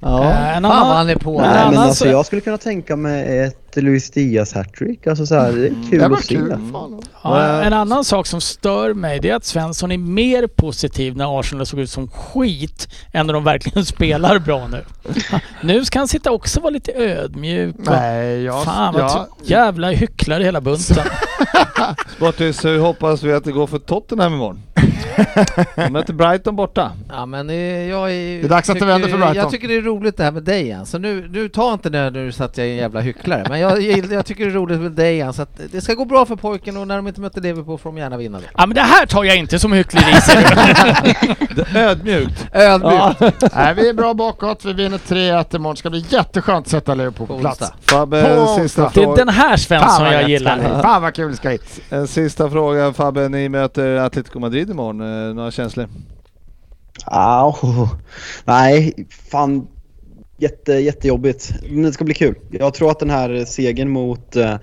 [0.00, 1.40] Ja, Eh, en fan annan- vad han är på.
[1.40, 5.06] Men Nej, men alltså, jag skulle kunna tänka mig ett Luis Diaz hattrick.
[5.06, 6.34] Alltså så här, det är kul Det var att se.
[6.34, 6.58] kul.
[6.72, 7.00] Fan.
[7.22, 11.40] Ja, en annan sak som stör mig det är att Svensson är mer positiv när
[11.40, 14.84] Arsenal såg ut som skit än när de verkligen spelar bra nu.
[15.62, 17.76] Nu ska han sitta också och vara lite ödmjuk.
[17.78, 18.64] Nej, jag...
[18.64, 20.96] Fan vad jag, tro- jävla hycklare hela bunten.
[22.16, 24.62] Sportis, hur hoppas vi att det går för Tottenham imorgon?
[25.76, 26.92] De möter Brighton borta.
[27.08, 27.48] Ja men
[27.88, 28.40] jag är...
[28.40, 29.36] Det är dags att det vänder för Brighton.
[29.36, 30.86] Jag tycker det är roligt det här med dig igen.
[30.86, 33.46] Så nu, nu ta inte det nu så att jag är en jävla hycklare.
[33.48, 35.32] Men jag, jag, jag tycker det är roligt med dig igen.
[35.32, 37.90] Så att det ska gå bra för pojken och när de inte möter Liverpool får
[37.90, 38.44] de gärna vinna då.
[38.56, 41.54] ja men det här tar jag inte som hyckleri ser du.
[41.72, 42.46] Det- Ödmjukt.
[42.52, 43.44] Ödmjukt.
[43.54, 44.64] Nej, vi är bra bakåt.
[44.64, 45.74] Vi vinner 3-1 imorgon.
[45.74, 47.72] Det ska bli jätteskönt att sätta Liverpool på plats.
[47.82, 48.90] Fabbe, sista.
[48.94, 50.82] Det är den här Svensson jag gillar.
[50.82, 51.58] Fan vad kul det ska bli.
[51.90, 55.00] en sista fråga Fabbe, ni möter Atletico Madrid imorgon.
[55.28, 55.88] Eh, Några känslor?
[57.06, 57.54] Au.
[58.44, 58.94] Nej,
[59.32, 59.66] fan.
[60.36, 61.54] Jätte, jättejobbigt.
[61.68, 62.34] Men det ska bli kul.
[62.50, 64.54] Jag tror att den här segern mot, eh,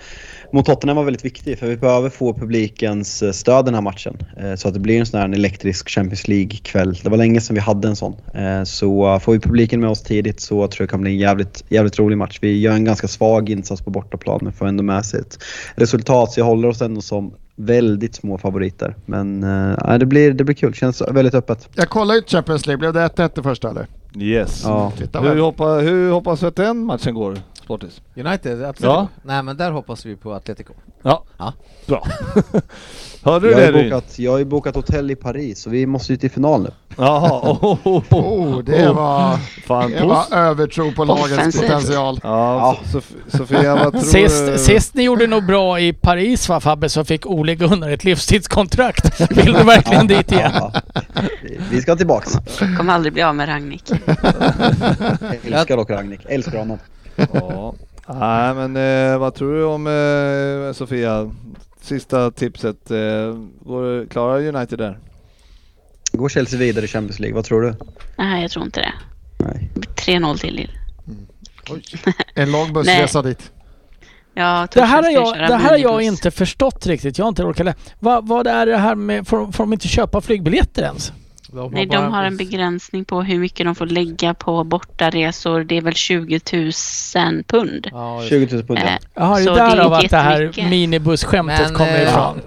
[0.52, 4.18] mot Tottenham var väldigt viktig för vi behöver få publikens eh, stöd den här matchen.
[4.38, 7.00] Eh, så att det blir en sån här en elektrisk Champions League-kväll.
[7.04, 8.16] Det var länge sedan vi hade en sån.
[8.34, 11.18] Eh, så får vi publiken med oss tidigt så tror jag det kan bli en
[11.18, 12.40] jävligt, jävligt rolig match.
[12.42, 15.38] Vi gör en ganska svag insats på bortaplan men får ändå med sig ett
[15.76, 18.96] resultat så jag håller oss ändå som väldigt små favoriter.
[19.06, 20.74] Men äh, det, blir, det blir kul.
[20.74, 21.70] Känns väldigt öppet.
[21.76, 22.80] Jag kollar ju Champions League.
[22.80, 23.88] Blev det 1-1 det första eller?
[24.16, 24.64] Yes.
[24.64, 24.92] Ja.
[24.98, 27.38] Titta Hur, hoppa, hur hoppas vi att den matchen går,
[27.72, 28.02] Sportis?
[28.16, 28.88] United, Atletico?
[28.88, 29.08] Ja.
[29.24, 30.74] Nej men där hoppas vi på Atletico.
[31.04, 31.54] Ja, Ja.
[31.88, 32.08] bra.
[33.24, 35.86] Hörde du Jag det har, bokat, jag har ju bokat hotell i Paris så vi
[35.86, 36.72] måste ju till final nu.
[36.98, 42.20] Jaha, oh, oh, oh, Oh, det var, Fan, det var övertro på lagets potential.
[42.24, 44.58] Ja, Sof- Sofia vad tror Sist, du?
[44.58, 49.22] sist ni gjorde nog bra i Paris va Fabbe så fick Ole Gunnar ett livstidskontrakt.
[49.32, 50.52] Vill du verkligen dit igen?
[50.56, 50.72] Ja,
[51.44, 52.32] vi- vi ska tillbaks.
[52.78, 53.92] Kommer aldrig bli av med Ragnik.
[55.44, 56.78] Älskar dock Ragnik, älskar honom.
[57.34, 57.74] Ja.
[58.08, 61.32] Nej men eh, vad tror du om eh, Sofia?
[61.82, 62.92] Sista tipset.
[62.92, 62.98] Eh,
[63.60, 65.00] går, klarar United där?
[66.12, 67.76] Går Chelsea vidare i Champions League, vad tror du?
[68.18, 68.94] Nej, jag tror inte det.
[69.38, 69.70] Nej.
[69.96, 70.74] 3-0 till Lille.
[72.34, 73.52] En lång bussresa dit.
[74.34, 77.18] Jag Det här, har jag, det här jag inte förstått riktigt.
[77.18, 80.22] Jag har inte orkat vad, vad är det här med, får, får de inte köpa
[80.22, 81.14] flygbiljetter ens?
[81.72, 85.64] Nej, de har en begränsning på hur mycket de får lägga på bortaresor.
[85.64, 87.88] Det är väl 20 000 pund.
[87.92, 88.98] Ja, just 20 000 pund Eh, ja.
[89.16, 92.42] Jaha, det Så är det är därav att det här minibusskämtet kommer eh, ifrån.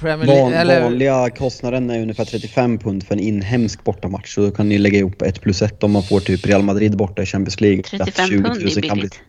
[0.00, 0.82] Van, eller...
[0.82, 4.34] Vanliga kostnaden är ungefär 35 pund för en inhemsk bortamatch.
[4.34, 6.96] Så då kan ni lägga ihop ett plus ett om man får typ Real Madrid
[6.96, 7.82] borta i Champions League.
[7.82, 9.20] 35 20 000 pund är kan bli- billigt.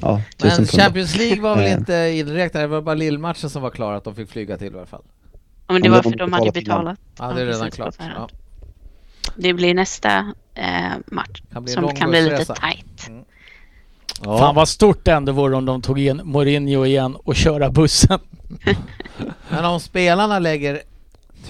[0.00, 0.66] Ja, 1000 Men.
[0.66, 1.72] Champions League var väl Eh.
[1.72, 4.76] inte inräknad, det var bara Lille-matchen som var klar att de fick flyga till i
[4.76, 5.02] alla fall.
[5.66, 6.98] Ja, men det var de för de hade betalat.
[7.18, 7.94] Ja, det är redan klart.
[7.98, 8.28] Ja.
[9.36, 13.10] Det blir nästa eh, match Kan som kan bli lite tight.
[14.24, 18.18] Fan vad stort det ändå vore om de tog in Mourinho igen och köra bussen.
[19.48, 20.82] Men om spelarna lägger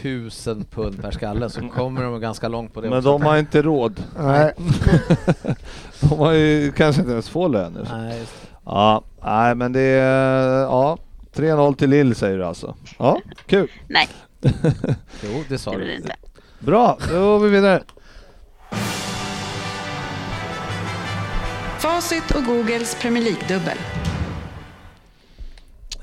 [0.03, 3.11] tusen pund per skalle så kommer de ganska långt på det Men också.
[3.19, 4.03] de har inte råd.
[4.19, 4.53] Nej.
[6.01, 7.89] De har ju kanske inte ens få löner.
[7.93, 8.49] Nej, just det.
[8.65, 10.61] Ja, nej men det är...
[10.63, 10.99] Ja,
[11.35, 12.75] 3-0 till Lill säger du alltså.
[12.99, 13.69] Ja, kul.
[13.89, 14.09] Nej,
[15.23, 15.95] Jo, det sa det du.
[15.97, 16.17] inte.
[16.67, 17.83] Bra, då går vi vidare.
[21.79, 23.79] Facit och Googles Premier League-dubbel.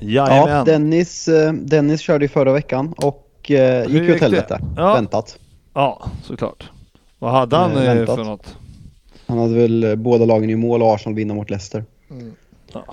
[0.00, 0.48] Jajamän.
[0.56, 4.60] Ja, Dennis, eh, Dennis körde ju förra veckan och eh, gick ju åt helvete.
[4.76, 4.94] Ja.
[4.94, 5.38] Väntat.
[5.74, 6.70] Ja, såklart.
[7.18, 8.16] Vad hade han Eh, väntat.
[8.16, 8.56] för något?
[9.26, 11.84] Han hade väl eh, båda lagen i mål och Arsenal vinna mot Leicester.
[12.72, 12.84] Ja,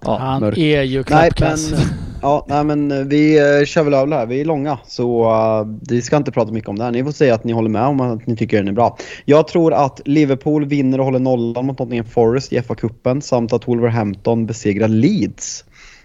[0.00, 0.58] Han mörkt.
[0.58, 1.70] är ju Nej klappkass.
[1.70, 1.80] men,
[2.22, 4.26] ja, nej men eh, vi eh, kör väl över det här.
[4.26, 6.90] Vi är långa så uh, vi ska inte prata mycket om det här.
[6.90, 8.98] Ni får säga att ni håller med om att ni tycker den är bra.
[9.24, 13.68] Jag tror att Liverpool vinner och håller nollan mot Nottingham Forest i FA-cupen samt att
[13.68, 15.64] Wolverhampton besegrar Leeds.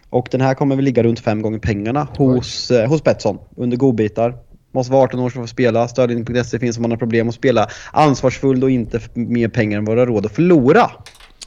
[0.10, 3.78] Och den här kommer väl ligga runt fem gånger pengarna hos, eh, hos Betsson under
[3.78, 4.36] godbitar.
[4.72, 5.88] Måste vara 18 år för att spela.
[5.88, 9.98] Stödlinjen.se finns om man har problem att spela ansvarsfullt och inte mer pengar än vad
[9.98, 10.92] du har råd att förlora.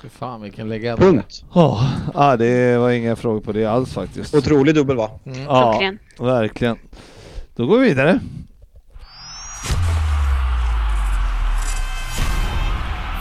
[0.02, 0.98] Fy fan vilken legend.
[0.98, 1.44] Punkt.
[1.52, 1.84] Oh,
[2.14, 4.34] ah, det var inga frågor på det alls faktiskt.
[4.34, 5.10] Otrolig dubbel va?
[5.24, 5.98] Ja, Klockren.
[6.18, 6.78] verkligen.
[7.56, 8.20] Då går vi vidare.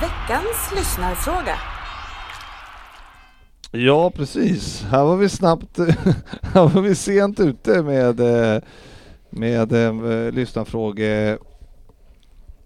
[0.01, 1.55] Veckans lyssnarfråga.
[3.71, 4.83] Ja, precis.
[4.91, 5.77] Här var vi snabbt,
[6.41, 8.61] här var vi sent ute med, eh,
[9.29, 11.37] med eh, lyssnarfråge,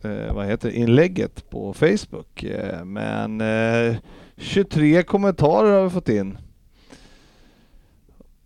[0.03, 2.43] eh, vad heter inlägget på Facebook.
[2.43, 3.95] Eh, Men eh,
[4.37, 6.37] 23 kommentarer har vi fått in.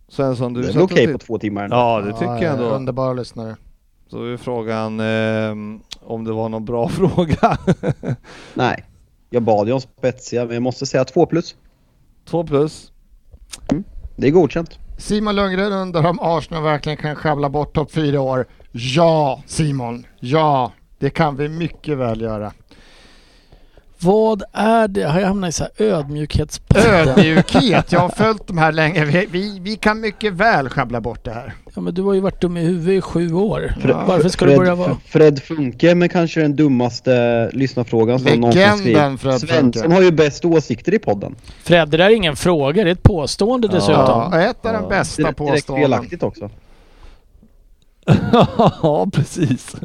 [0.08, 1.76] Svensson, du Det är väl okej titt- på två timmar ändå.
[1.76, 2.64] Ja, det tycker jag ändå.
[2.64, 3.56] Underbara lyssnare.
[4.10, 7.58] Så är frågan eh, om det var någon bra fråga.
[8.54, 8.84] Nej.
[9.30, 11.56] Jag bad ju om spetsiga, men jag måste säga två plus.
[12.28, 12.92] Två plus.
[14.16, 14.78] Det är godkänt.
[14.98, 18.46] Simon Lundgren undrar om Arsenal verkligen kan sjabbla bort topp fyra år.
[18.72, 20.06] Ja, Simon.
[20.20, 22.52] Ja, det kan vi mycket väl göra.
[23.98, 25.02] Vad är det?
[25.04, 27.08] Har jag hamnat i så här ödmjukhetspodden?
[27.08, 27.92] Ödmjukhet.
[27.92, 29.04] Jag har följt de här länge.
[29.04, 31.54] Vi, vi, vi kan mycket väl sjabbla bort det här.
[31.74, 33.74] Ja men du har ju varit dum i huvudet i sju år.
[33.88, 34.04] Ja.
[34.08, 34.96] Varför ska du Fred, börja vara...
[35.06, 39.20] Fred Funke med kanske den dummaste lyssnarfrågan som någonsin skrivit.
[39.20, 39.94] Fred Svensson Funke.
[39.94, 41.36] har ju bäst åsikter i podden.
[41.62, 43.94] Fred, det där är ingen fråga, det är ett påstående dessutom.
[44.32, 44.88] Ja, ett av de Ja.
[44.88, 46.50] bästa Direkt, direkt felaktigt också.
[48.82, 49.76] ja, precis.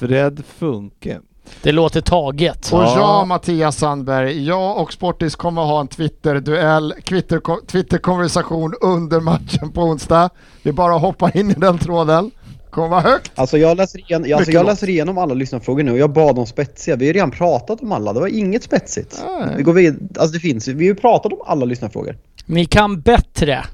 [0.00, 1.20] Fred Funke.
[1.62, 2.72] Det låter taget.
[2.72, 3.24] Och Ja.
[3.24, 10.30] Mattias Sandberg, jag och Sportis kommer ha en Twitter-duell, Twitter- Twitter-konversation under matchen på onsdag.
[10.62, 12.30] Det är bara att hoppa in i den tråden.
[12.70, 13.32] Kommer vara högt.
[13.34, 16.38] Alltså jag läser, igen, alltså Mycket jag läser igenom alla lyssnarfrågor nu och jag bad
[16.38, 16.96] om spetsiga.
[16.96, 18.12] Vi har redan pratat om alla.
[18.12, 19.22] Det var inget spetsigt.
[19.26, 19.54] Nej.
[19.56, 22.16] Vi går vid, alltså det finns ju- Vi har ju pratat om alla lyssnarfrågor.
[22.46, 23.64] Ni kan bättre.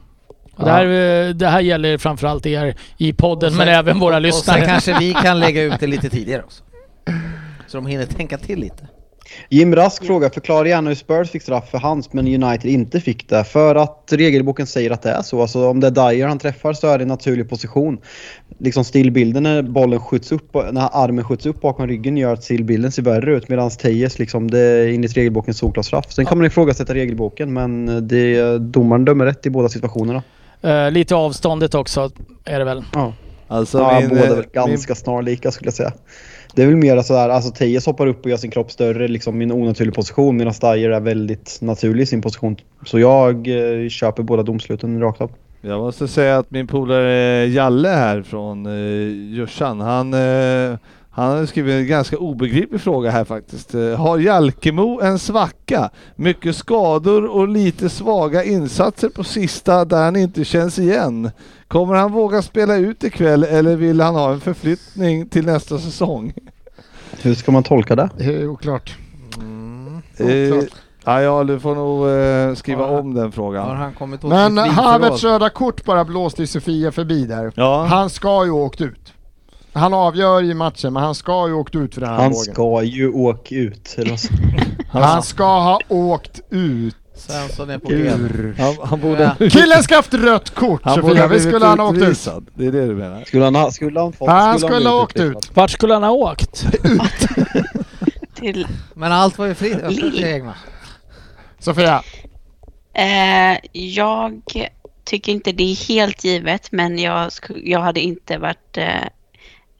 [0.56, 0.76] Och det, Ja.
[0.76, 0.84] här,
[1.28, 4.58] eh, det här gäller framförallt er i podden, Och men sen- även våra Och lyssnare.
[4.58, 6.62] sen kanske vi kan lägga ut det lite tidigare också.
[7.66, 8.88] Så de hinner tänka till lite.
[9.50, 13.28] Jim Rask frågar, förklara gärna hur Spurs fick straff för hans men United inte fick
[13.28, 13.44] det.
[13.44, 15.42] För att regelboken säger att det är så.
[15.42, 17.98] Alltså om det är Dyer han träffar så är det en naturlig position.
[18.58, 22.92] Liksom stillbilden när bollen skjuts upp, när armen skjuts upp bakom ryggen gör att stillbilden
[22.92, 26.12] ser värre ut medan Tejes liksom, det är enligt regelboken solklar straff.
[26.12, 30.22] Sen kan man ifrågasätta regelboken men det, domaren dömer rätt i båda situationerna.
[30.62, 32.10] Eh, lite avståndet också
[32.44, 32.84] är det väl.
[32.92, 33.12] Ja.
[33.48, 35.92] Alltså ja, min, båda är eh, väl ganska snarlika skulle jag säga.
[36.54, 39.40] Det är väl mer sådär, alltså Tejes hoppar upp och gör sin kropp större liksom
[39.40, 42.56] i en onaturlig position medan Dyer är väldigt naturlig i sin position.
[42.84, 45.30] Så jag eh, köper båda domsluten rakt av.
[45.60, 50.78] Jag måste säga att min polare Jalle här från eh, Jursan, han, eh,
[51.16, 53.74] han har skrivit en ganska obegriplig fråga här faktiskt.
[53.74, 55.90] Eh, har Jalkemo en svacka?
[56.16, 61.30] Mycket skador och lite svaga insatser på sista där han inte känns igen.
[61.68, 66.32] Kommer han våga spela ut ikväll eller vill han ha en förflyttning till nästa säsong?
[67.22, 68.10] Hur ska man tolka det?
[68.18, 68.96] Det är oklart.
[70.18, 70.70] Eh, Oklart.
[71.04, 72.98] ja, ja, du får nog eh, skriva Ja.
[72.98, 73.76] om den Har frågan.
[73.76, 77.52] han kommit åt Men Havertz röda kort bara blåste Sofia förbi där.
[77.54, 77.84] Ja.
[77.90, 79.12] Han ska ju ha åkt ut.
[79.76, 82.54] Han avgör ju matchen men han ska ju åkt ut för den här Han bågen.
[82.54, 83.94] ska ju åka ut.
[83.98, 84.10] Eller
[84.92, 88.54] vad- Han ska ha åkt ut Svensson är på ur.
[88.58, 89.36] Han, han borde...
[89.50, 92.28] Killen ska haft rött kort Han Sofia, vi skulle han ha åkt ut.
[92.54, 93.24] Det är det du menar?
[93.24, 95.50] Skulle han ha, skulle han fått, Han skulle ha åkt ut.
[95.56, 96.66] Vart skulle han ha åkt?
[98.34, 100.54] Till, Men allt var ju fritt öppet egna.
[101.58, 102.02] Sofia,
[102.94, 104.40] eh, jag
[105.04, 107.30] tycker inte det är helt givet, men jag,
[107.64, 108.84] jag hade inte varit eh,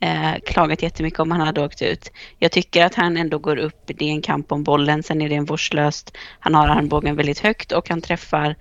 [0.00, 2.10] eh, klagat jättemycket om han hade åkt ut.
[2.38, 5.28] Jag tycker att han ändå går upp, det är en kamp om bollen, sen är
[5.28, 6.16] det en vårdslöst.
[6.40, 8.54] Han har armbågen väldigt högt och han träffar.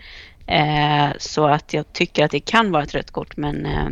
[0.48, 3.88] Eh, så att jag tycker att det kan vara ett rött kort, men eh,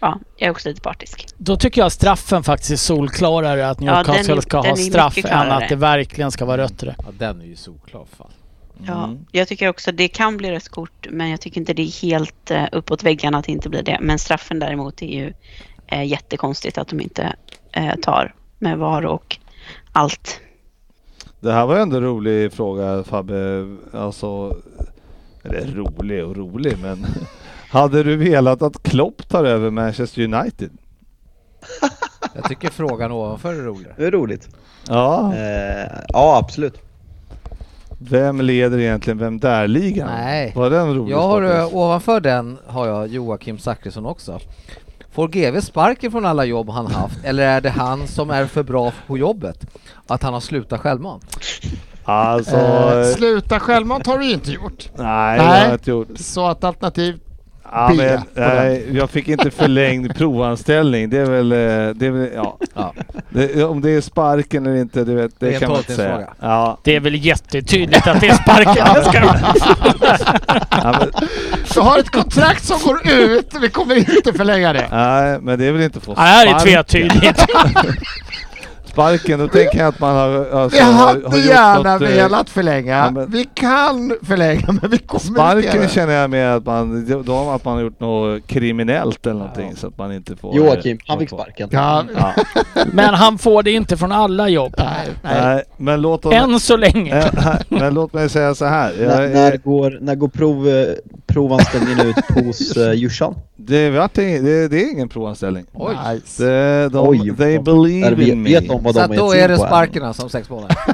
[0.00, 1.26] ja, jag är också lite partisk.
[1.38, 5.18] Då tycker jag straffen faktiskt är solklarare att Ja, den Newcastle ska den ha straff
[5.24, 6.82] än att det verkligen ska vara rött.
[6.86, 8.30] Ja, den är ju solklar fan.
[8.86, 9.26] Ja, Mm.
[9.32, 12.50] jag tycker också det kan bli rött kort, men jag tycker inte det är helt
[12.50, 13.98] eh, uppåt väggarna att det inte blir det.
[14.00, 15.32] Men straffen däremot är ju
[15.88, 17.32] eh, jättekonstigt att de inte
[17.72, 19.36] eh, tar med VAR och
[19.92, 20.40] allt.
[21.40, 23.66] Det här var ändå en rolig fråga Fabbe.
[23.92, 24.56] Alltså,
[25.42, 27.06] Eller rolig och rolig, men
[27.70, 30.70] hade du velat att Klopp tar över Manchester United?
[32.34, 33.94] Jag tycker frågan ovanför är roligare.
[33.96, 34.48] Det är roligt.
[34.88, 35.34] Ja.
[35.34, 36.78] Eh, ja, absolut.
[38.00, 40.06] Vem leder egentligen Vem där-ligan?
[40.06, 40.52] Nej.
[40.56, 41.12] Var den rolig?
[41.12, 44.40] Jag har, eh, ovanför den har jag Joakim Zachrisson också.
[45.18, 48.62] Får GV sparken från alla jobb han haft eller är det han som är för
[48.62, 49.66] bra på jobbet?
[50.06, 51.38] Att han har slutat självmant?
[52.04, 52.56] Alltså...
[52.56, 54.90] Eh, sluta självmant har du inte gjort.
[54.96, 56.08] nej, det har jag inte gjort.
[56.16, 57.20] Så att alternativ
[57.72, 61.10] Ja, men, nej, jag fick inte förlängd provanställning.
[61.10, 61.58] Det är väl, eh,
[61.94, 62.58] det är väl ja.
[62.74, 62.94] Ja.
[63.30, 66.28] Det, om det är sparken eller inte, det, vet, det, Det kan man inte säga.
[66.40, 68.86] Ja, Det är väl jättetydligt att det är sparken.
[69.12, 71.08] Det
[71.74, 74.88] Du har ett kontrakt som går ut, vi kommer inte förlänga det.
[74.90, 76.84] nej, men det är väl inte få Ja, det här är sparken.
[76.84, 77.46] tvetydigt.
[78.98, 80.46] Sparken, då tänker jag att man har...
[80.50, 82.96] Alltså, Vi har, hade har gjort gärna något, eh, velat förlänga.
[82.96, 85.88] ja, men- Vi kan förlänga men vi kommer inte Sparken göra det.
[85.88, 89.86] känner jag med att man, då, att man har gjort något kriminellt eller någonting så
[89.86, 90.56] att man inte får...
[90.56, 91.68] Joakim, han vara fick sparken.
[91.72, 92.32] Ja, Ja,
[92.92, 94.74] Men han får det inte från alla jobb.
[94.78, 95.40] nej, nej.
[95.44, 96.34] nej, men låt oss...
[96.34, 97.18] Än så länge.
[97.18, 98.92] Eh, men låt mig säga så här.
[98.98, 100.86] När, Jag, när går, när går prov, eh,
[101.26, 103.34] provanställningen ut hos uh, Djursan?
[103.56, 105.64] det, det, det är ingen provanställning.
[105.74, 105.96] Oj.
[106.12, 106.44] Nice.
[106.44, 108.50] Det, de, Oj, they believe in me.
[108.50, 109.68] vet de vad Så de är då ett är det på än.
[109.68, 110.76] sparkerna som sex månader.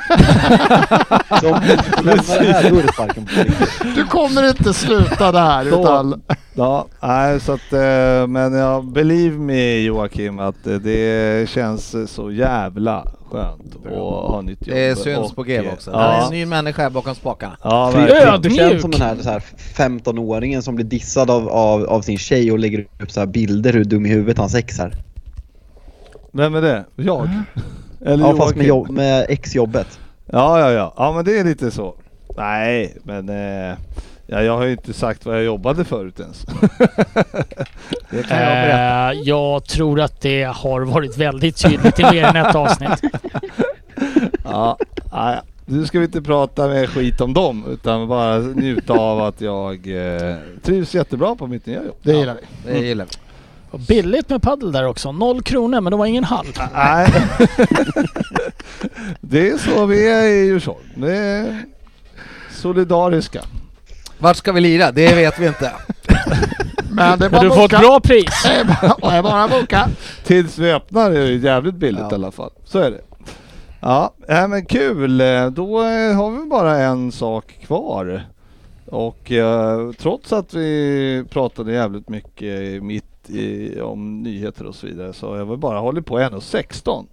[1.30, 1.68] Om du
[2.04, 3.68] lämnar det här, då är det sparken på riktigt.
[3.96, 6.22] Du kommer inte sluta där Då- utan...
[6.56, 12.32] Ja, nej, så att, eh, men ja, believe me Joakim att eh, det känns så
[12.32, 13.92] jävla skönt att
[14.30, 14.76] ha nytt jobb.
[14.76, 15.90] Det syns Och, på GV eh, också.
[15.92, 17.56] Han är Ja, en ny människa bakom spakarna.
[17.62, 18.56] ja Det verkligen.
[18.70, 19.42] Känns som den här, så här
[19.74, 23.72] 15-åringen som blir dissad av, av, av sin tjej och lägger upp så här bilder
[23.72, 24.94] hur dum i huvudet hans ex är.
[26.32, 26.84] Vem är det?
[26.96, 27.28] Jag?
[28.04, 28.68] Eller Ja fast med, Joakim?
[28.68, 29.98] jobb, med exjobbet.
[30.26, 30.94] Ja, ja, ja.
[30.96, 31.94] Ja, men det är lite så.
[32.36, 33.76] Nej, men eh,
[34.26, 36.46] ja, jag har ju inte sagt vad jag jobbade förut ens.
[38.10, 39.12] Det kan jag berätta.
[39.12, 43.02] Eh, jag tror att det har varit väldigt tydligt i mer än ett avsnitt.
[44.44, 44.78] ja,
[45.12, 49.40] nej, nu ska vi inte prata med skit om dem utan bara njuta av att
[49.40, 51.96] jag eh, trivs jättebra på mitt nya jobb.
[52.02, 52.72] Det gillar vi.
[52.72, 53.23] Det gillar vi.
[53.74, 55.12] Och billigt med paddel där också.
[55.12, 56.46] Noll kronor men det var ingen halv.
[56.74, 57.08] Nej.
[59.20, 60.84] det är så vi är i Djursholm.
[60.96, 61.64] Det är
[62.50, 63.40] solidariska.
[64.18, 64.92] Vart ska vi lira?
[64.92, 65.72] Det vet vi inte.
[66.90, 68.42] Men det är bara du får ett bra pris.
[68.42, 69.88] Det är bara- boka.
[70.24, 72.10] Tills vi öppnar är det jävligt billigt Ja.
[72.10, 72.50] i alla fall.
[72.64, 73.00] Så är det.
[73.80, 75.18] Ja, äh, men kul.
[75.52, 78.24] Då eh, har vi bara en sak kvar.
[78.86, 85.12] Och eh, trots att vi pratade jävligt mycket mitt i, om nyheter och så vidare
[85.12, 87.06] så har jag väl bara hållit på 1.16.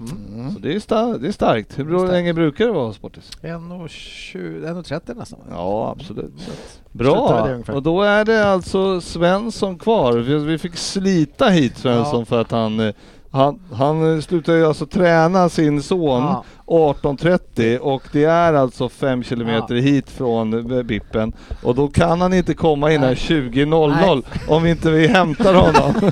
[0.00, 0.50] Mm.
[0.52, 1.78] Så det är, sta- det är starkt.
[1.78, 2.12] Hur Starkt.
[2.12, 3.30] länge brukar det vara Sportis?
[3.42, 5.38] 1,20 1,30 nästan.
[5.50, 6.32] Ja, absolut.
[6.38, 7.74] Slutar Bra!
[7.76, 10.12] Och då är det alltså Svensson kvar.
[10.12, 12.24] Vi, vi fick slita hit Svensson Ja.
[12.24, 12.94] för att han, eh,
[13.34, 16.44] han, han eh, slutade ju alltså träna sin son Ja.
[16.66, 21.32] 18.30 och det är alltså 5 kilometer hit från eh, Bippen
[21.62, 23.14] och då kan han inte komma innan Nej.
[23.16, 25.94] 20.00 om inte vi hämtar honom.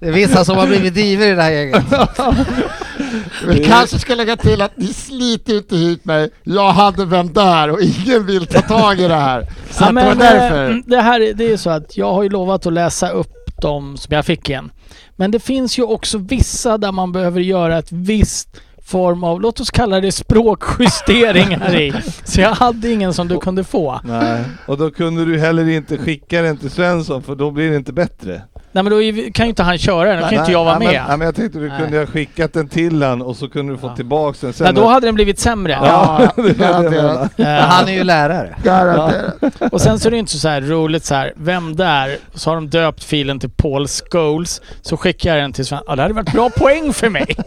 [0.00, 1.84] Det är vissa som har blivit diver i det här gänget.
[3.46, 6.30] Vi kanske ska lägga till att ni sliter inte hit mig.
[6.44, 9.46] Jag hade vem där och ingen vill ta tag i det här.
[9.70, 10.70] Så Ja, att det var men, därför.
[10.70, 13.10] eh, det här är- det är ju så att jag har ju lovat att läsa
[13.10, 13.32] upp
[13.62, 14.70] dem som jag fick igen.
[15.20, 18.48] Men det finns ju också vissa där man behöver göra ett visst
[18.82, 21.92] form av, låt oss kalla det språkjustering här i.
[22.24, 24.00] Så jag hade ingen som du kunde få.
[24.04, 24.44] Nej.
[24.66, 27.92] Och då kunde du heller inte skicka den till Svensson för då blir det inte
[27.92, 28.42] bättre.
[28.72, 28.98] Nej men då
[29.32, 30.94] kan ju inte han köra den, då kan ju inte jag vara nej, med.
[30.96, 33.72] Men, nej, men jag tänkte du kunde ha skickat den till han och så kunde
[33.72, 33.96] du få Ja.
[33.96, 34.64] tillbaks den sen.
[34.64, 35.72] Nej, då hade den blivit sämre.
[35.72, 36.28] Ja,
[36.58, 37.30] garanterat.
[37.70, 38.56] han är ju lärare.
[38.64, 39.72] Garanterat.
[39.72, 42.16] Och sen så är det inte så här roligt så här, vem där?
[42.34, 44.60] Så har de döpt filen till Paul Scholes.
[44.82, 45.80] Så skickar jag den till Sven.
[45.86, 47.36] Ja, det hade varit bra poäng för mig.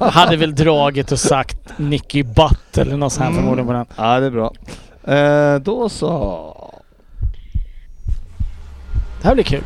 [0.00, 3.42] Jag hade väl dragit och sagt Nicky Butt eller något sånt här Mm.
[3.42, 3.86] förmodligen på den.
[3.96, 4.52] Ja, det är bra.
[5.14, 6.54] Eh, då så.
[9.22, 9.62] Det här blir kul.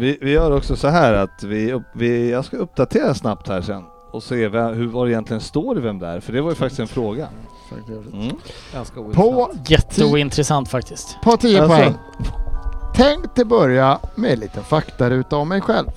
[0.00, 3.60] Vi, vi gör också så här att vi, upp, vi, jag ska uppdatera snabbt här
[3.60, 6.40] sen och se vem, hur, vad det egentligen står i vem det är, för det
[6.40, 7.28] var ju faktiskt en fråga.
[8.12, 8.36] Mm.
[8.72, 9.34] Ganska ointressant.
[9.36, 11.16] På, Jätteointressant faktiskt.
[11.22, 11.76] på 10 Alltså.
[11.76, 11.94] poäng.
[12.94, 15.88] Tänkte börja med en liten faktaruta om mig själv.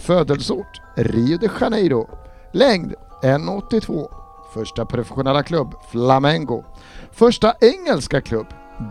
[0.00, 2.08] Födelseort Rio de Janeiro.
[2.52, 4.08] Längd 1,82.
[4.54, 6.64] Första professionella klubb Flamengo.
[7.12, 8.46] Första engelska klubb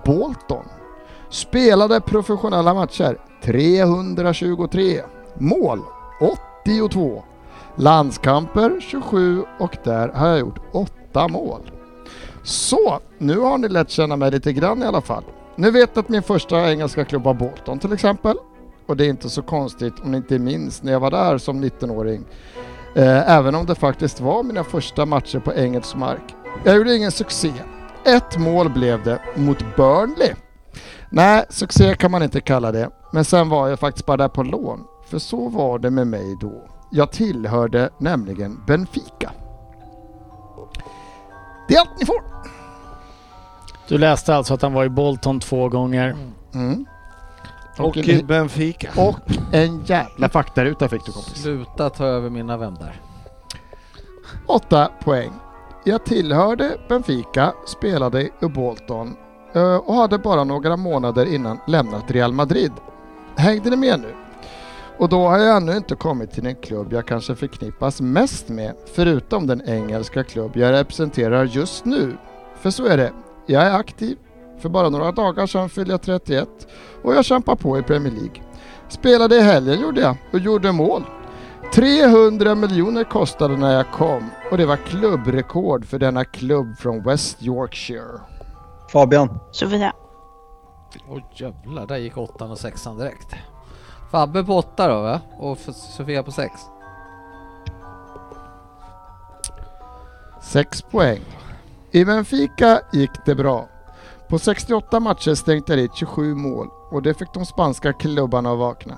[0.05, 0.65] Bolton.
[1.29, 5.01] Spelade professionella matcher 323.
[5.37, 5.79] Mål
[6.65, 7.23] 82.
[7.75, 11.71] Landskamper 27 och där har jag gjort 8 mål.
[12.43, 15.23] Så, nu har ni lärt känna mig lite grann i alla fall.
[15.55, 18.35] Nu vet att min första engelska klubb var Bolton till exempel.
[18.85, 21.63] Och det är inte så konstigt om ni inte minns när jag var där som
[21.63, 22.25] 19-åring.
[22.95, 26.35] Eh, även om det faktiskt var mina första matcher på engelsk mark.
[26.63, 27.51] Jag gjorde ingen succé.
[28.05, 30.33] Ett mål blev det mot Burnley.
[31.09, 32.89] Nej, succé kan man inte kalla det.
[33.15, 34.83] Men sen var jag faktiskt bara där på lån.
[35.05, 36.63] För så var det med mig då.
[36.89, 39.31] Jag tillhörde nämligen Benfica.
[41.67, 42.23] Det är allt ni får.
[43.87, 46.15] Du läste alltså att han var i Bolton två gånger.
[46.53, 46.85] Mm.
[47.79, 48.89] Och en, i Benfica.
[48.97, 49.19] och
[49.51, 51.41] en jävla faktaruta fick du kompis.
[51.41, 53.01] Sluta ta över mina vänner.
[54.47, 55.31] Åtta poäng.
[55.83, 59.15] Jag tillhörde Benfica, spelade i Bolton
[59.53, 62.71] eh, och hade bara några månader innan lämnat Real Madrid.
[63.37, 64.13] Hängde ni med nu?
[64.97, 68.73] Och då har jag ännu inte kommit till den klubb jag kanske förknippas mest med,
[68.95, 72.17] förutom den engelska klubb jag representerar just nu.
[72.61, 73.11] För så är det,
[73.45, 74.17] jag är aktiv.
[74.59, 76.47] För bara några dagar sedan fyllde jag 31
[77.03, 78.41] och jag kämpar på i Premier League.
[78.89, 81.03] Spelade i helgen gjorde jag och gjorde mål.
[81.73, 87.43] 300 miljoner kostade när jag kom och det var klubbrekord för denna klubb från West
[87.43, 88.19] Yorkshire.
[88.91, 89.39] Fabian.
[89.51, 89.93] Sofia.
[91.09, 93.35] Oj jävlar, där gick åttan och sexan direkt.
[94.11, 95.21] Fabbe på åtta då va?
[95.37, 95.57] Och
[95.97, 96.53] Sofia på sex.
[100.41, 101.21] Sex poäng.
[101.91, 103.67] I Benfica gick det bra.
[104.29, 108.57] På 68 matcher stänkte jag dit 27 mål och det fick de spanska klubbarna att
[108.57, 108.97] vakna.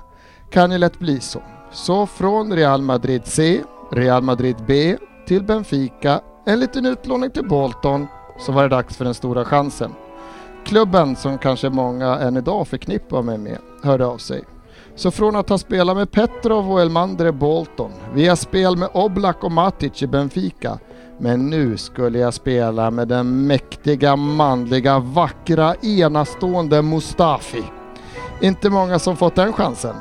[0.51, 1.41] Kan ju lätt bli så.
[1.71, 3.61] Så från Real Madrid C,
[3.91, 4.97] Real Madrid B
[5.27, 8.07] till Benfica, en liten utlåning till Bolton,
[8.39, 9.91] så var det dags för den stora chansen.
[10.67, 14.43] Klubben som kanske många än idag förknippar mig med hörde av sig.
[14.95, 19.43] Så från att ha spelat med Petrov och Elmander i Bolton, via spel med Oblak
[19.43, 20.79] och Matic i Benfica,
[21.17, 27.63] men nu skulle jag spela med den mäktiga, manliga, vackra, enastående Mustafi.
[28.41, 29.95] Inte många som fått den chansen.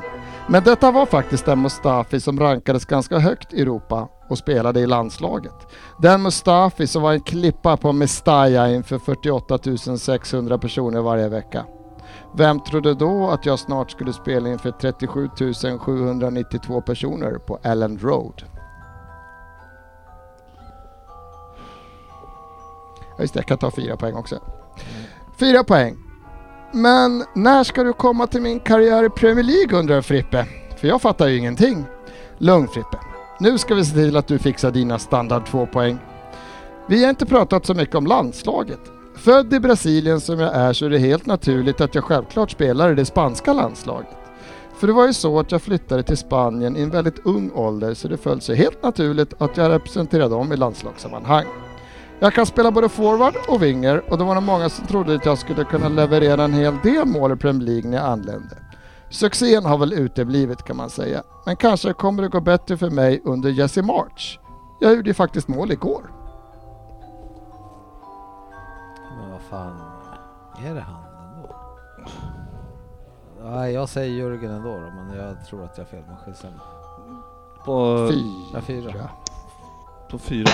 [0.49, 4.87] Men detta var faktiskt den Mustafi som rankades ganska högt i Europa och spelade i
[4.87, 5.53] landslaget.
[5.97, 9.59] Den Mustafi som var en klippa på Mestalla inför 48
[9.97, 11.65] 600 personer varje vecka.
[12.33, 15.29] Vem trodde då att jag snart skulle spela inför 37
[15.79, 18.43] 792 personer på Allen Road?
[23.17, 24.39] Ja, just det, jag kan ta fyra poäng också.
[25.39, 26.06] Fyra poäng.
[26.71, 30.45] Men när ska du komma till min karriär i Premier League undrar Frippe?
[30.77, 31.85] För jag fattar ju ingenting.
[32.37, 32.97] Lugn Frippe.
[33.39, 35.97] Nu ska vi se till att du fixar dina standard två poäng.
[36.87, 38.79] Vi har inte pratat så mycket om landslaget.
[39.15, 42.91] Född i Brasilien som jag är så är det helt naturligt att jag självklart spelar
[42.91, 44.17] i det spanska landslaget.
[44.77, 47.93] För det var ju så att jag flyttade till Spanien i en väldigt ung ålder
[47.93, 51.45] så det föll sig helt naturligt att jag representerade dem i landslagssammanhang.
[52.19, 55.25] Jag kan spela både forward och winger och det var nog många som trodde att
[55.25, 58.57] jag skulle kunna leverera en hel del mål i Premier League när jag anlände.
[59.09, 63.21] Succén har väl uteblivit kan man säga, men kanske kommer det gå bättre för mig
[63.25, 64.39] under Jesse March.
[64.79, 66.11] Jag gjorde ju faktiskt mål igår.
[69.19, 69.81] Men vad fan,
[70.65, 71.03] är det han
[71.35, 71.55] ändå?
[73.43, 76.03] Nej, jag säger Jörgen ändå då, men jag tror att jag har fel.
[76.07, 76.59] Men skitsamma.
[77.65, 78.09] På,
[78.53, 78.93] Ja, fyra.
[80.11, 80.49] på fyra.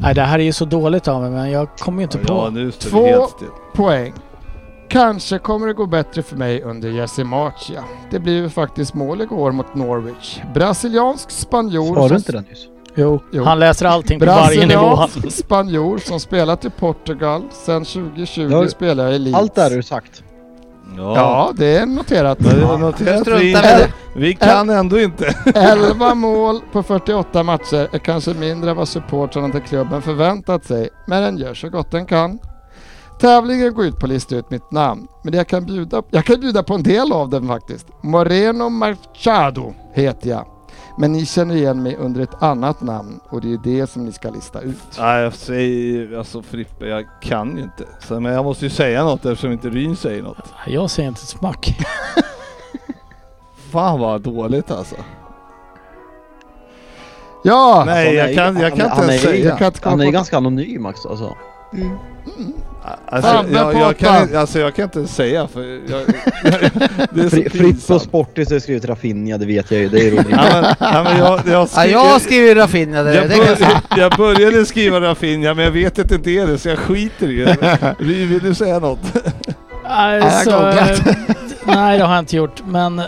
[0.00, 2.34] Nej, det här är ju så dåligt av mig men jag kommer ju inte på.
[2.34, 3.48] Ja, nu står Två- helt still.
[3.74, 4.12] Poäng.
[4.88, 7.82] Kanske kommer det gå bättre för mig under ja.
[8.10, 10.38] Det blev ju faktiskt mål igår mot Norwich.
[10.54, 11.94] Brasiliansk spanjor...
[11.96, 12.66] Sa du inte det nyss?
[12.94, 13.44] Jo, Jo.
[13.44, 14.80] han läser allting på varje nivå.
[14.96, 19.38] Brasiliansk spanjor som spelat i Portugal sedan 2020 Ja, spelar jag i Leeds.
[19.38, 20.22] Allt det har du sagt.
[20.96, 21.16] Ja.
[21.16, 22.40] Ja, det är noterat.
[22.40, 23.56] Men det var noterat vi,
[24.14, 25.34] vi kan ändå inte.
[25.54, 30.88] 11 mål på 48 matcher är kanske mindre än vad supportrarna till klubben förväntat sig,
[31.06, 32.38] men den gör så gott den kan.
[33.20, 36.40] Tävlingen går ut på att lista ut mitt namn, men jag kan, bjuda, jag kan
[36.40, 37.86] bjuda på en del av den faktiskt.
[38.02, 40.46] Moreno Machado heter jag.
[40.96, 44.12] Men ni känner igen mig under ett annat namn och det är det som ni
[44.12, 44.98] ska lista ut.
[44.98, 47.84] Nej, jag säger alltså Frippe, jag kan ju inte.
[48.08, 50.52] Så, men jag måste ju säga något eftersom inte Ryn säger något.
[50.66, 51.76] Jag säger inte ett smack.
[53.72, 54.96] Fan vad dåligt alltså.
[57.44, 57.82] Ja!
[57.86, 59.72] Nej, jag kan, jag kan inte han ens är, säga.
[59.82, 61.36] Han är ganska anonym också alltså.
[61.72, 61.98] Mm.
[63.06, 65.80] Alltså, jag, på jag, kan, alltså, jag kan inte säga för jag,
[67.14, 68.02] det är så Fri- Fritt pinsamt.
[68.02, 69.88] Sportis har skrivit Rafinha, det vet jag ju.
[69.88, 70.26] Det är roligt.
[70.30, 74.12] Ja, men, ja, men jag, jag, Ja, skri- jag skriver jag, det jag började, jag
[74.16, 77.44] började skriva Rafinha men jag vet att det inte är det så jag skiter i
[77.44, 77.94] det.
[77.98, 78.98] Vill du säga något?
[79.84, 80.60] Alltså,
[81.64, 83.02] nej det har jag inte gjort men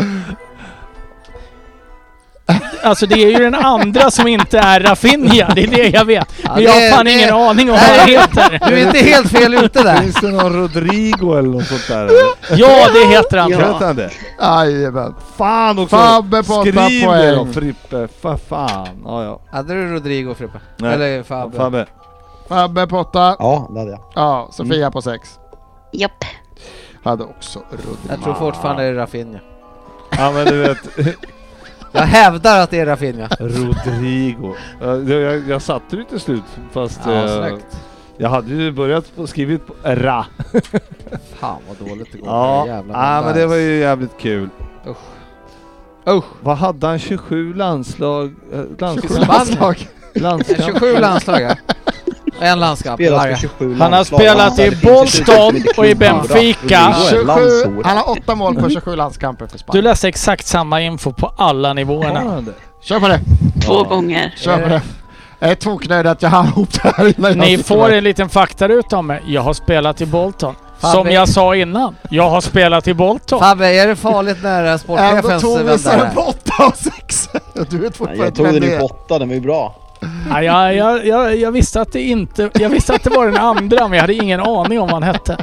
[2.85, 6.28] Alltså det är ju den andra som inte är Rafinha, det är det jag vet.
[6.43, 8.69] Ja, Men jag har det- fan det- ingen aning om vad han heter.
[8.69, 9.97] Du är inte helt fel ute där.
[9.97, 12.11] Finns det någon Rodrigo eller något sånt där?
[12.56, 13.51] Ja, det heter han.
[13.51, 13.78] Ja.
[13.81, 14.11] Han det?
[14.40, 15.15] Jajamän.
[15.36, 15.97] Fan också!
[15.97, 16.74] Fabbe på Skriv
[17.09, 18.89] det då Frippe, för fan.
[19.05, 19.40] Ja, ja.
[19.52, 20.61] Hade du Rodrigo Frippe?
[20.77, 20.94] Nej.
[20.94, 21.56] Eller Fabbe?
[21.56, 21.86] Fabbe.
[22.48, 23.36] Fabbe på åtta.
[23.39, 24.01] Ja, det hade jag.
[24.15, 25.28] Ja, Sofia på sex.
[25.93, 26.24] Japp.
[27.05, 27.97] Hade också Rudman.
[28.11, 29.39] Jag tror fortfarande det är Rafinha.
[30.19, 30.78] Ja men du vet,
[31.94, 33.28] Jag hävdar att det är Rafinha.
[33.40, 34.54] Rodrigo.
[34.80, 36.42] Ja, Jag, jag satte det till slut
[36.72, 37.66] fast Ja, eh, snyggt.
[38.16, 40.26] jag hade ju börjat på, skrivit på ra.
[41.40, 42.28] Fan vad dåligt det går.
[42.28, 44.48] Ja, ja men det var ju jävligt kul.
[46.06, 46.24] Usch.
[46.40, 46.98] Vad hade han?
[46.98, 48.34] 27 landslag?
[48.52, 49.26] eh, landslag?
[49.28, 49.88] Landslag.
[50.14, 50.56] landslag.
[50.74, 51.54] 27 landslag ja.
[52.40, 53.36] En landskamp i Spelat varje.
[53.36, 55.94] för 27 Han har spelat i Bolton och i.
[55.94, 56.24] Benfica.
[56.32, 57.85] Rodrigo är 27, landshår.
[57.85, 59.85] han har åtta mål på 27 landskamper för Du Spanien.
[59.85, 62.44] läste exakt samma info på alla nivåerna.
[62.82, 63.20] Kör på det.
[63.66, 63.82] Två Ja.
[63.82, 64.35] gånger.
[64.39, 64.82] Kör på det.
[65.39, 68.97] Jag är toknöjd att jag hann ihop det här innan Ni får en liten faktaruta
[68.97, 69.23] om mig.
[69.27, 70.55] Jag har spelat i Bolton.
[70.78, 73.40] Som jag sa innan, jag har spelat i Bolton.
[73.40, 76.11] Fabbe, är det farligt när Ändå sportchefens tog vän vi så där?
[76.15, 77.28] på åtta och sex.
[77.70, 78.78] Du Nej, fortfarande Jag tog den det ju är.
[78.78, 79.74] på åtta, den var ju bra.
[80.31, 82.51] Ja, jag, jag, jag, jag visste att det inte...
[82.55, 85.02] Jag visste att det var den andra, men jag hade ingen aning om vad han
[85.02, 85.36] hette.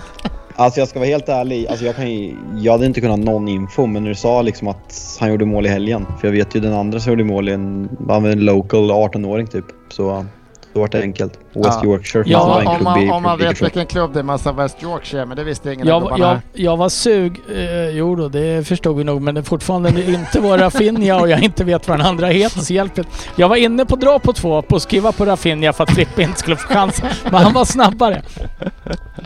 [0.56, 3.48] Alltså jag ska vara helt ärlig, alltså jag, kan ju, jag hade inte kunnat någon
[3.48, 6.06] info men när du sa liksom att han gjorde mål i helgen.
[6.20, 8.92] För jag vet ju den andra som gjorde mål i en, han var en local
[8.92, 9.66] 18-åring typ.
[9.90, 10.26] Så
[10.73, 11.34] då var det enkelt.
[11.53, 11.85] West Ja.
[11.85, 12.23] Yorkshire.
[12.27, 14.84] Ja, som var en om man, om man vet vilken klubb det är, massa West
[14.84, 17.41] Yorkshire, men det visste ingen av Jag, jag, jag var sug...
[17.49, 21.43] Eh, jo då, det förstod vi nog, men det fortfarande inte var Rafinha och jag
[21.43, 22.99] inte vet vad den andra heter, så hjälp.
[23.35, 26.22] Jag var inne på dra på två, på att skriva på Rafinha för att Frippe
[26.23, 27.10] inte skulle få chansen.
[27.23, 28.22] Men han var snabbare.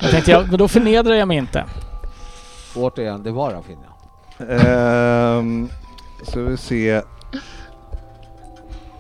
[0.01, 1.63] Jag tänkte, jag, men då förnedrar jag mig inte.
[2.76, 3.95] Återigen, det var Rafinha.
[4.39, 5.69] Ehm,
[6.23, 7.01] ska vi se.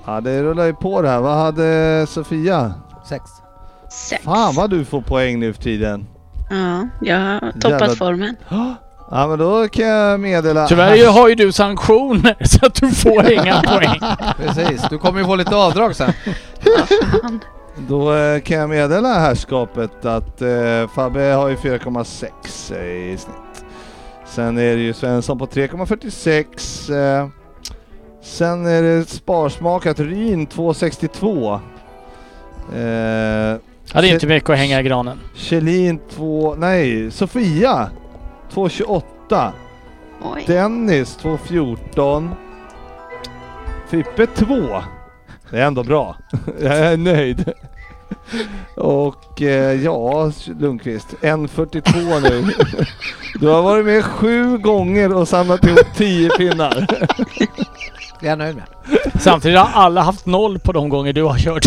[0.05, 1.19] Ja det rullar ju på det här.
[1.19, 2.73] Vad hade Sofia?
[3.09, 3.23] Sex.
[3.89, 4.23] Sex.
[4.23, 6.07] Fan vad du får poäng nu för tiden.
[6.49, 8.35] Ja, jag har toppat formen.
[9.11, 10.67] Ja men då kan jag meddela...
[10.67, 13.99] Tyvärr har ju du sanktioner så att du får inga poäng.
[14.37, 16.13] Precis, du kommer ju få lite avdrag sen.
[17.87, 23.65] Då eh, kan jag meddela herrskapet att eh, Fabbe har ju 4,6 i snitt.
[24.25, 27.21] Sen är det ju Svensson på 3,46.
[27.21, 27.27] Eh,
[28.25, 31.59] sen är det sparsmakat Ryn 2,62.
[32.73, 33.59] Eh,
[33.93, 35.19] Ja, det är inte mycket att hänga i granen.
[35.35, 36.55] Kjellin 2...
[36.55, 37.89] Nej, Sofia
[38.53, 39.51] 2,28.
[40.21, 40.43] Oj.
[40.47, 42.29] Dennis 2,14.
[43.87, 44.55] Frippe 2.
[45.49, 46.15] Det är ändå bra.
[46.61, 47.53] Jag är nöjd.
[48.75, 52.53] Och eh, ja, Lundqvist, 1.42 nu.
[53.39, 56.87] Du har varit med sju gånger och samlat ihop 10 pinnar.
[58.19, 58.65] Det är jag nöjd med.
[59.19, 61.65] Samtidigt har alla haft noll på de gånger du har kört.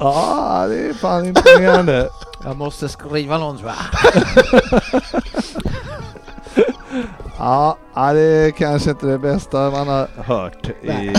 [0.00, 2.08] Ja, det är fan imponerande.
[2.44, 5.02] Jag måste skriva någon tror jag.
[7.38, 11.14] Ja, ja, det är kanske inte det bästa man har hört i,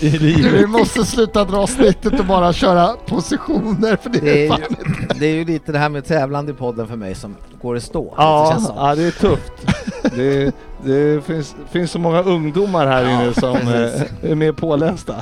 [0.00, 0.70] i Vi livet.
[0.70, 4.64] måste sluta dra snittet och bara köra positioner för det, Det är är, ju,
[5.18, 7.80] det är ju lite det här med tävlande i podden för mig som går i
[7.80, 8.02] stå.
[8.04, 8.76] Det Ja, känns som.
[8.76, 9.52] ja, det är tufft.
[10.16, 10.54] Det,
[10.84, 15.14] det finns, finns så många ungdomar här inne som eh, är mer pålästa.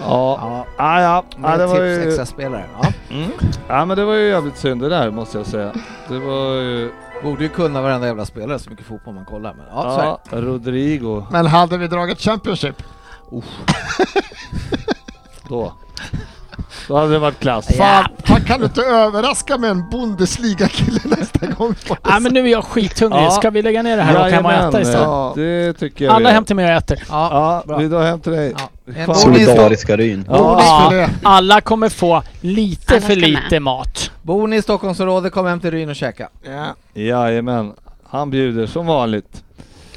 [0.00, 2.64] Ja, Ja, ja, ja, ja, det var tips ju, extra spelare.
[2.82, 2.88] Ja.
[3.10, 3.30] mm.
[3.68, 5.72] ja, men det var ju jävligt synd det där måste jag säga.
[6.08, 6.90] Det var ju,
[7.22, 9.54] Borde ju kunna varenda jävla spelare så mycket fotboll man kollar.
[9.54, 12.82] Men ja, ja, Rodrigo Men hade vi dragit Championship?
[15.48, 15.72] då.
[16.88, 17.76] Då hade det varit klass.
[17.76, 21.74] Fan, fan kan du inte överraska med en Bundesliga-kille nästa gång?
[22.08, 23.22] Nej men nu är jag skithungrig.
[23.22, 23.30] Ja.
[23.30, 25.00] Ska vi lägga ner det här och hem och äta istället?
[25.00, 27.02] ja, det tycker jag Alla hem till mig och äter.
[27.08, 27.76] Ja, Ja, bra.
[27.78, 28.54] vi drar hem till dig.
[29.06, 29.14] Ja.
[29.14, 30.24] Solidariska Ryn.
[30.28, 30.92] Ja.
[30.92, 33.18] Ja, alla kommer få lite Alla för med.
[33.18, 34.10] lite mat.
[34.22, 36.28] Bor ni i Stockholmsområdet, kom hem till Ryn och käka.
[36.46, 36.74] Ja.
[37.02, 37.72] Jajamän.
[38.10, 39.42] Han bjuder som vanligt.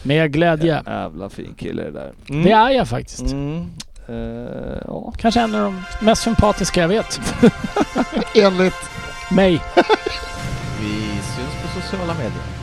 [0.03, 0.83] Med glädje.
[0.85, 2.11] Jävla fin kille det där.
[2.29, 2.43] Mm.
[2.43, 3.31] Det är jag faktiskt.
[3.31, 3.65] Mm.
[4.09, 5.13] Eh, ja.
[5.17, 7.21] Kanske en av de mest sympatiska jag vet.
[8.35, 8.75] Enligt
[9.31, 9.61] Mig.
[10.81, 12.58] Vi syns på sociala medier.